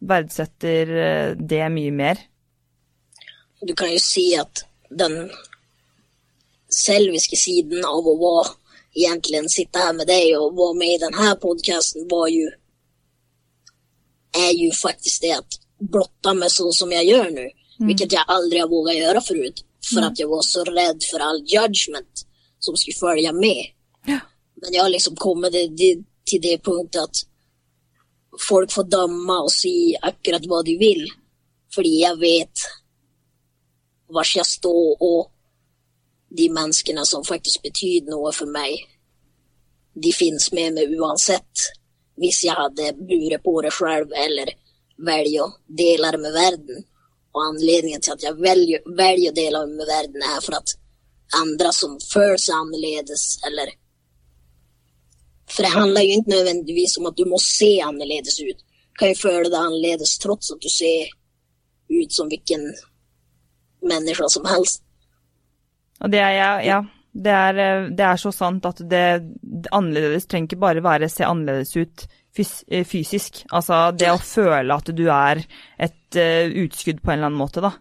[0.00, 2.20] verdsetter eh, det mye mer.
[3.60, 5.30] Du kan jo si at den
[6.70, 8.54] selviske siden av å være
[8.96, 12.48] egentligen sitte her med deg og være med i denne podcasten var jo
[14.74, 17.86] faktisk det at blotta meg sånn som jeg gjør nå, mm.
[17.86, 19.64] hvilket jeg aldri har våget gjøre förut.
[19.80, 22.24] for at jeg var så redd for all judgment
[22.60, 23.72] som skulle følge med.
[24.06, 24.20] Ja.
[24.62, 27.16] Men jeg har liksom kommet til det, punktet att
[28.38, 31.02] folk får dømme og si akkurat hva de vil.
[31.74, 32.64] Fordi jeg vet
[34.10, 35.30] vars jeg står og
[36.34, 38.78] de menneskene som faktisk betyr noe for meg,
[39.90, 41.64] De fins med meg uansett.
[42.14, 44.52] Hvis jeg hadde buret på det selv eller
[45.02, 46.84] velger å dele det med verden.
[47.34, 50.76] Og anledningen til at jeg velger, velger å dele det med verden, er for at
[51.40, 53.74] andre som føler seg annerledes, eller
[55.50, 58.60] för det handler jo ikke nødvendigvis om at du må se annerledes ut.
[58.60, 61.10] Du kan jo føle deg annerledes trots at du ser
[61.90, 62.68] ut som hvilken
[63.82, 64.82] menneske som helst.
[66.00, 66.80] Og det er, ja, ja
[67.12, 69.04] det, er, eh, det er så sant at det,
[69.42, 72.06] det annerledes trenger ikke bare være se annerledes ut
[72.36, 73.44] fys, eh, fysisk.
[73.50, 75.42] Altså det å føle at du er
[75.78, 77.74] et uh, utskudd på en eller annen måte, da.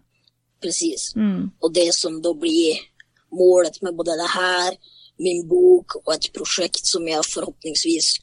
[0.61, 1.13] Precis.
[1.15, 1.51] Mm.
[1.61, 2.79] Og det som da blir
[3.35, 4.75] målet med både det här,
[5.19, 8.13] min bok og et prosjekt som jeg forhåpningsvis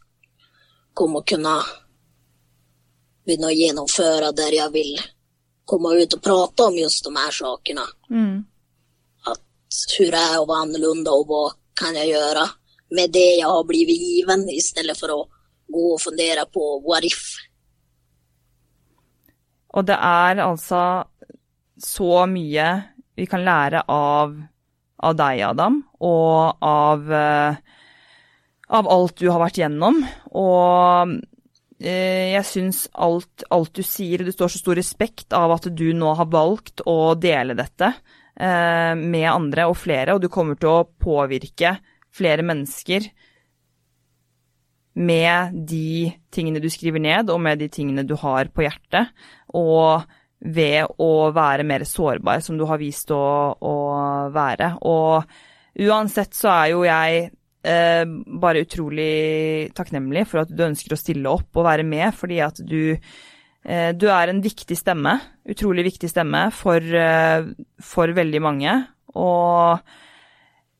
[0.97, 1.57] kommer å kunne
[3.27, 4.93] begynne å gjennomføre, der jeg vil
[5.67, 7.87] komme ut og prate om just de her sakene.
[8.09, 8.37] Mm.
[9.27, 9.43] At
[9.97, 12.47] hvordan det å være annerledes, annorlunda hva vad kan jeg gjøre
[12.97, 15.21] med det jeg har blivit given stedet for å
[15.67, 17.35] gå og fundere på what if.
[19.77, 20.83] Og det er altså
[21.77, 22.69] så mye
[23.17, 24.33] vi kan lære av,
[25.05, 27.57] av deg, Adam, og av, eh,
[28.69, 30.01] av alt du har vært gjennom.
[30.33, 31.17] Og
[31.81, 35.91] eh, jeg syns alt, alt du sier, det står så stor respekt av at du
[35.97, 40.73] nå har valgt å dele dette eh, med andre og flere, og du kommer til
[40.73, 41.77] å påvirke
[42.17, 43.11] flere mennesker
[44.97, 49.13] med de tingene du skriver ned, og med de tingene du har på hjertet,
[49.53, 50.07] og
[50.41, 53.25] ved å være mer sårbar, som du har vist å,
[53.57, 53.77] å
[54.35, 54.75] være.
[54.85, 55.25] Og
[55.87, 57.23] uansett så er jo jeg
[57.67, 58.05] eh,
[58.41, 62.61] bare utrolig takknemlig for at du ønsker å stille opp og være med, fordi at
[62.61, 65.17] du eh, du er en viktig stemme,
[65.49, 67.49] utrolig viktig stemme, for, eh,
[67.83, 68.77] for veldig mange.
[69.17, 69.81] Og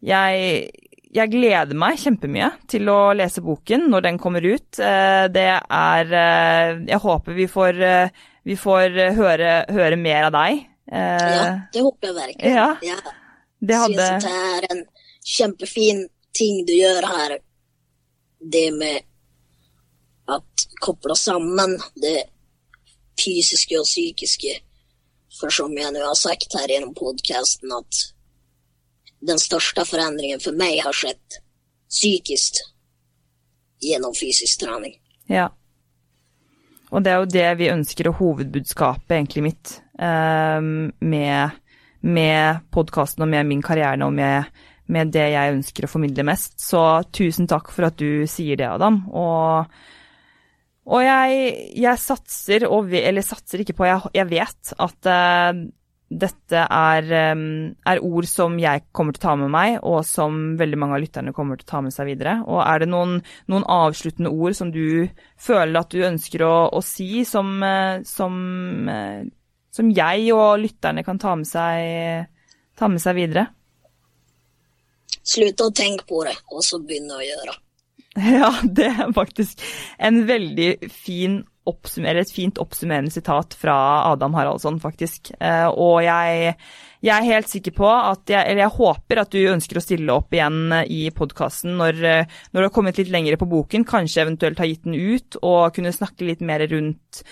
[0.05, 0.69] jeg,
[1.17, 4.79] jeg gleder meg kjempemye til å lese boken når den kommer ut.
[4.79, 6.17] Eh, Det er
[6.85, 7.83] Jeg håper vi får,
[8.47, 10.61] vi får høre, høre mer av deg.
[10.93, 12.53] Eh, Ja, det håper jeg virkelig.
[12.55, 12.69] ja.
[12.87, 12.99] Ja.
[13.67, 14.83] Det hadde Syns det er en
[15.27, 16.03] kjempefin
[16.37, 17.39] ting du gjør her.
[18.39, 19.03] Det med
[20.29, 20.37] å
[20.85, 22.19] koppla sammen det
[23.19, 24.59] fysiske og psykiske.
[25.41, 28.03] For som jeg nå har sagt her gjennom podcasten at
[29.27, 31.41] den største forandringen for meg har skjedd
[31.91, 32.61] psykisk
[33.83, 34.95] gjennom fysisk trening.
[35.33, 35.49] Ja.
[36.97, 41.59] Og det er jo det vi ønsker, og hovedbudskapet egentlig mitt eh, med,
[42.01, 44.49] med podkasten og med min karriere og med,
[44.89, 46.57] med det jeg ønsker å formidle mest.
[46.63, 46.81] Så
[47.13, 49.03] tusen takk for at du sier det, Adam.
[49.13, 49.77] Og,
[50.89, 51.53] og jeg,
[51.85, 55.67] jeg satser, og eller satser ikke på, jeg, jeg vet at eh,
[56.07, 60.79] dette er, er ord som jeg kommer til å ta med meg, og som veldig
[60.79, 62.37] mange av lytterne kommer til å ta med seg videre.
[62.47, 63.17] Og er det noen,
[63.51, 68.39] noen avsluttende ord som du føler at du ønsker å, å si, som, eh, som,
[68.93, 69.27] eh,
[69.75, 72.31] som jeg og lytterne kan ta med seg,
[72.79, 73.49] ta med seg videre?
[75.27, 77.61] Slutt å tenke på det og så begynne å gjøre.
[78.17, 79.61] Ja, det er faktisk
[80.01, 83.77] en veldig fin oppsummer, et fint oppsummerende sitat fra
[84.13, 85.33] Adam Haraldsson, faktisk.
[85.41, 86.55] Eh, og jeg,
[87.01, 90.17] jeg, er helt sikker på at jeg, eller jeg håper at du ønsker å stille
[90.17, 92.03] opp igjen i podkasten når,
[92.53, 95.75] når, du har kommet litt lenger på boken, kanskje eventuelt har gitt den ut, og
[95.77, 97.25] kunne snakke litt mer rundt,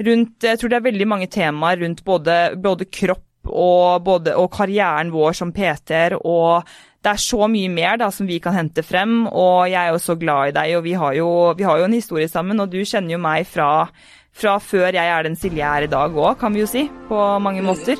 [0.00, 4.50] rundt Jeg tror det er veldig mange temaer rundt både, både kropp og, både, og
[4.54, 6.68] karrieren vår som PT-er og
[7.02, 10.02] det er så mye mer da, som vi kan hente frem, og jeg er jo
[10.02, 12.70] så glad i deg, og vi har jo, vi har jo en historie sammen, og
[12.70, 13.88] du kjenner jo meg fra,
[14.30, 16.86] fra før jeg er den Silje jeg er i dag òg, kan vi jo si,
[17.08, 17.98] på mange måter.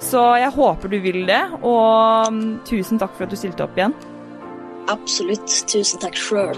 [0.00, 3.76] Så jeg håper du vil det, og um, tusen takk for at du stilte opp
[3.76, 3.92] igjen.
[4.88, 5.52] Absolutt.
[5.68, 6.56] Tusen takk sjøl.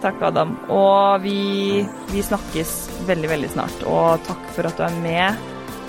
[0.00, 0.56] Takk, Adam.
[0.72, 2.72] Og vi, vi snakkes
[3.10, 3.84] veldig, veldig snart.
[3.90, 5.44] Og takk for at du er med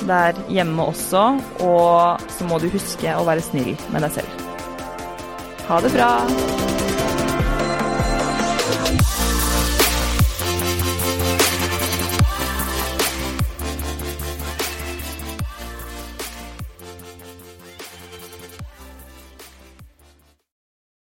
[0.09, 1.23] der hjemme også.
[1.63, 4.48] Og så må du huske å være snill med deg selv.
[5.69, 6.88] Ha det bra.